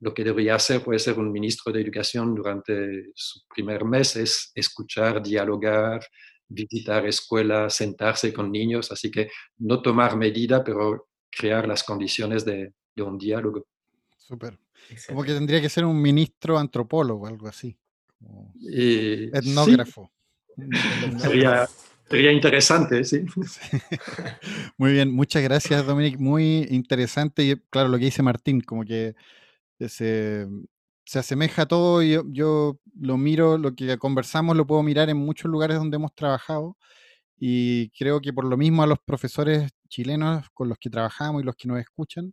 lo 0.00 0.12
que 0.12 0.24
debería 0.24 0.56
hacer 0.56 0.82
puede 0.82 0.98
ser 0.98 1.18
un 1.18 1.32
ministro 1.32 1.72
de 1.72 1.80
Educación 1.80 2.34
durante 2.34 3.12
su 3.14 3.40
primer 3.48 3.84
mes 3.84 4.16
es 4.16 4.50
escuchar, 4.54 5.22
dialogar, 5.22 6.04
visitar 6.48 7.06
escuelas, 7.06 7.74
sentarse 7.74 8.32
con 8.32 8.50
niños. 8.50 8.92
Así 8.92 9.10
que 9.10 9.30
no 9.58 9.80
tomar 9.80 10.16
medida, 10.16 10.62
pero 10.62 11.08
crear 11.30 11.66
las 11.66 11.82
condiciones 11.84 12.44
de, 12.44 12.74
de 12.94 13.02
un 13.02 13.16
diálogo. 13.16 13.66
Súper. 14.32 14.58
Como 15.08 15.24
que 15.24 15.34
tendría 15.34 15.60
que 15.60 15.68
ser 15.68 15.84
un 15.84 16.00
ministro 16.00 16.58
antropólogo, 16.58 17.26
algo 17.26 17.48
así. 17.48 17.76
Eh, 18.72 19.30
etnógrafo. 19.34 20.10
Sería, 21.18 22.32
interesante, 22.32 23.04
sí. 23.04 23.26
Muy 24.78 24.92
bien, 24.92 25.12
muchas 25.12 25.42
gracias, 25.42 25.84
Dominic. 25.84 26.18
Muy 26.18 26.66
interesante. 26.70 27.44
Y 27.44 27.56
claro, 27.68 27.90
lo 27.90 27.98
que 27.98 28.06
dice 28.06 28.22
Martín, 28.22 28.62
como 28.62 28.86
que 28.86 29.14
se, 29.86 30.46
asemeja 31.14 31.62
a 31.62 31.66
todo. 31.66 32.02
Yo, 32.02 32.24
yo 32.28 32.80
lo 32.98 33.18
miro, 33.18 33.58
lo 33.58 33.74
que 33.74 33.98
conversamos 33.98 34.56
lo 34.56 34.66
puedo 34.66 34.82
mirar 34.82 35.10
en 35.10 35.18
muchos 35.18 35.50
lugares 35.50 35.76
donde 35.76 35.96
hemos 35.96 36.14
trabajado. 36.14 36.78
Y 37.38 37.90
creo 37.90 38.22
que 38.22 38.32
por 38.32 38.46
lo 38.46 38.56
mismo 38.56 38.82
a 38.82 38.86
los 38.86 38.98
profesores 38.98 39.70
chilenos 39.90 40.48
con 40.54 40.70
los 40.70 40.78
que 40.78 40.88
trabajamos 40.88 41.42
y 41.42 41.44
los 41.44 41.54
que 41.54 41.68
nos 41.68 41.80
escuchan, 41.80 42.32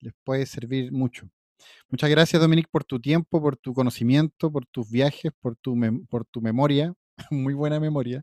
les 0.00 0.12
puede 0.24 0.44
servir 0.44 0.92
mucho. 0.92 1.30
Muchas 1.88 2.10
gracias, 2.10 2.40
Dominic, 2.40 2.68
por 2.70 2.84
tu 2.84 3.00
tiempo, 3.00 3.40
por 3.40 3.56
tu 3.56 3.72
conocimiento, 3.74 4.50
por 4.50 4.66
tus 4.66 4.90
viajes, 4.90 5.32
por 5.40 5.56
tu, 5.56 5.76
por 6.08 6.24
tu 6.24 6.40
memoria, 6.40 6.94
muy 7.30 7.54
buena 7.54 7.80
memoria. 7.80 8.22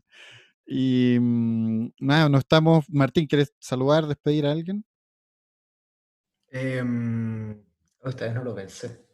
Y 0.66 1.18
mm, 1.20 1.90
nada, 2.00 2.28
no 2.28 2.38
estamos. 2.38 2.84
Martín, 2.90 3.26
¿quieres 3.26 3.52
saludar, 3.58 4.06
despedir 4.06 4.46
a 4.46 4.52
alguien? 4.52 4.84
Eh, 6.50 6.82
esta 8.04 8.24
vez 8.24 8.34
no 8.34 8.44
lo 8.44 8.54
pensé. 8.54 9.06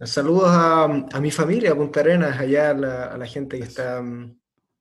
Saludos 0.00 0.48
a, 0.48 0.84
a, 0.84 1.20
mi 1.20 1.30
familia, 1.30 1.72
a 1.72 1.76
Punta 1.76 2.00
Arenas, 2.00 2.38
allá 2.38 2.70
a 2.70 2.74
la, 2.74 3.04
a 3.06 3.16
la 3.16 3.26
gente 3.26 3.58
que 3.58 3.64
está, 3.64 4.02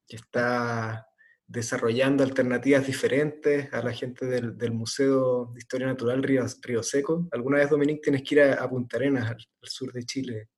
que 0.08 0.16
está 0.16 1.08
desarrollando 1.48 2.24
alternativas 2.24 2.88
diferentes, 2.88 3.72
a 3.74 3.84
la 3.84 3.94
gente 3.94 4.26
del, 4.26 4.58
del 4.58 4.72
Museo 4.72 5.52
de 5.54 5.60
Historia 5.60 5.88
Natural 5.88 6.24
Río, 6.24 6.46
Río, 6.62 6.84
Seco. 6.84 7.28
Alguna 7.32 7.58
vez, 7.58 7.70
Dominique, 7.70 8.02
tienes 8.02 8.24
que 8.24 8.36
ir 8.36 8.42
a, 8.42 8.54
a 8.56 8.70
Punta 8.70 8.98
Arenas, 8.98 9.30
al, 9.30 9.38
al, 9.38 9.70
sur 9.70 9.92
de 9.92 10.04
Chile. 10.04 10.50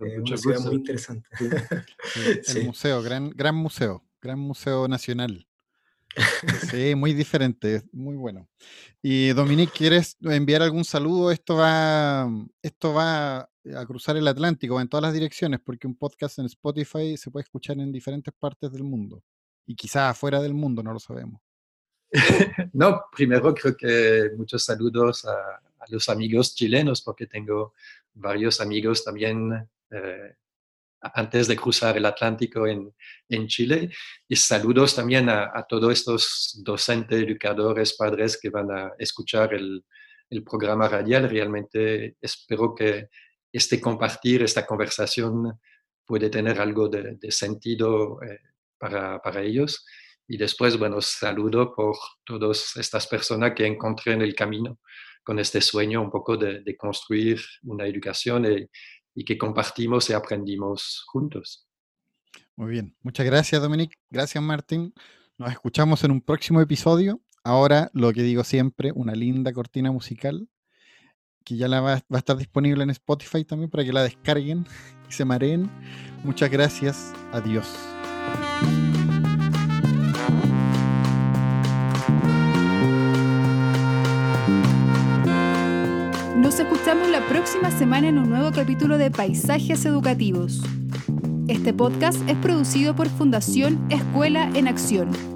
Eh, 0.00 0.18
una 0.18 0.36
ciudad 0.36 0.60
muy 0.60 0.76
interesante. 0.76 1.28
Sí. 1.38 1.48
El 2.26 2.44
sí. 2.44 2.60
museo, 2.60 3.02
gran, 3.02 3.30
gran 3.30 3.54
museo, 3.54 4.04
gran 4.20 4.38
museo 4.38 4.88
nacional. 4.88 5.46
Sí, 6.70 6.94
muy 6.94 7.14
diferente, 7.14 7.82
muy 7.92 8.16
bueno. 8.16 8.48
Y 9.00 9.28
Dominique, 9.28 9.72
¿quieres 9.74 10.16
enviar 10.20 10.62
algún 10.62 10.84
saludo? 10.84 11.30
Esto 11.30 11.56
va, 11.56 12.28
esto 12.60 12.92
va 12.92 13.38
a 13.40 13.86
cruzar 13.86 14.16
el 14.16 14.28
Atlántico, 14.28 14.80
en 14.80 14.88
todas 14.88 15.02
las 15.02 15.14
direcciones, 15.14 15.60
porque 15.64 15.86
un 15.86 15.96
podcast 15.96 16.38
en 16.38 16.46
Spotify 16.46 17.16
se 17.16 17.30
puede 17.30 17.44
escuchar 17.44 17.78
en 17.78 17.92
diferentes 17.92 18.34
partes 18.38 18.70
del 18.72 18.82
mundo. 18.82 19.22
Y 19.66 19.74
quizás 19.74 20.10
afuera 20.10 20.40
del 20.40 20.54
mundo, 20.54 20.82
no 20.82 20.92
lo 20.92 20.98
sabemos. 20.98 21.40
no, 22.74 23.04
primero 23.10 23.54
creo 23.54 23.76
que 23.76 24.30
muchos 24.36 24.64
saludos 24.64 25.24
a, 25.24 25.32
a, 25.32 25.84
los 25.88 26.08
amigos 26.08 26.54
chilenos, 26.54 27.02
porque 27.02 27.26
tengo 27.26 27.74
varios 28.14 28.60
amigos 28.60 29.04
también 29.04 29.68
eh, 29.90 30.36
antes 31.00 31.48
de 31.48 31.56
cruzar 31.56 31.96
el 31.96 32.06
Atlántico 32.06 32.66
en, 32.66 32.94
en 33.28 33.46
Chile. 33.48 33.90
Y 34.28 34.36
saludos 34.36 34.94
también 34.94 35.28
a, 35.28 35.50
a, 35.54 35.64
todos 35.64 35.92
estos 35.92 36.60
docentes, 36.62 37.22
educadores, 37.22 37.94
padres 37.94 38.38
que 38.40 38.50
van 38.50 38.70
a 38.70 38.92
escuchar 38.98 39.54
el, 39.54 39.84
el, 40.30 40.44
programa 40.44 40.88
radial. 40.88 41.28
Realmente 41.28 42.16
espero 42.20 42.74
que 42.74 43.08
este 43.50 43.80
compartir, 43.80 44.42
esta 44.42 44.66
conversación 44.66 45.58
puede 46.04 46.30
tener 46.30 46.60
algo 46.60 46.88
de, 46.88 47.16
de 47.16 47.30
sentido 47.30 48.22
eh, 48.22 48.38
para, 48.82 49.42
ellos. 49.42 49.84
Y 50.26 50.36
después, 50.36 50.78
bueno, 50.78 51.00
saludo 51.00 51.74
por 51.74 51.96
todas 52.24 52.76
estas 52.76 53.06
personas 53.06 53.52
que 53.54 53.66
encontré 53.66 54.12
en 54.12 54.22
el 54.22 54.34
camino 54.34 54.80
con 55.22 55.38
este 55.38 55.60
sueño 55.60 56.02
un 56.02 56.10
poco 56.10 56.36
de, 56.36 56.76
construir 56.76 57.40
una 57.62 57.86
educación 57.86 58.44
y, 58.44 58.68
y 59.14 59.24
que 59.24 59.38
compartimos 59.38 60.10
y 60.10 60.14
aprendimos 60.14 61.04
juntos. 61.06 61.68
Muy 62.56 62.72
bien, 62.72 62.96
muchas 63.02 63.26
gracias 63.26 63.62
Dominique, 63.62 63.96
gracias 64.10 64.42
Martín. 64.42 64.92
Nos 65.38 65.50
escuchamos 65.50 66.02
en 66.04 66.10
un 66.10 66.20
próximo 66.20 66.60
episodio. 66.60 67.20
Ahora, 67.44 67.90
lo 67.92 68.12
que 68.12 68.22
digo 68.22 68.44
siempre, 68.44 68.92
una 68.94 69.14
linda 69.14 69.52
cortina 69.52 69.90
musical 69.90 70.48
que 71.44 71.56
ya 71.56 71.66
la 71.66 71.80
va, 71.80 71.94
va, 71.94 72.16
a 72.16 72.18
estar 72.18 72.36
disponible 72.36 72.84
en 72.84 72.90
Spotify 72.90 73.44
también 73.44 73.70
para 73.70 73.84
que 73.84 73.92
la 73.92 74.02
descarguen 74.02 74.66
y 75.08 75.12
se 75.12 75.24
mareen. 75.24 75.70
Muchas 76.24 76.50
gracias, 76.50 77.12
adiós. 77.32 77.68
Nos 86.36 86.60
escuchamos 86.60 87.08
la 87.08 87.26
próxima 87.28 87.70
semana 87.70 88.08
en 88.08 88.18
un 88.18 88.28
nuevo 88.28 88.52
capítulo 88.52 88.98
de 88.98 89.10
Paisajes 89.10 89.84
Educativos. 89.86 90.62
Este 91.48 91.72
podcast 91.72 92.18
es 92.28 92.36
producido 92.36 92.94
por 92.94 93.08
Fundación 93.08 93.84
Escuela 93.90 94.50
en 94.54 94.68
Acción 94.68 95.31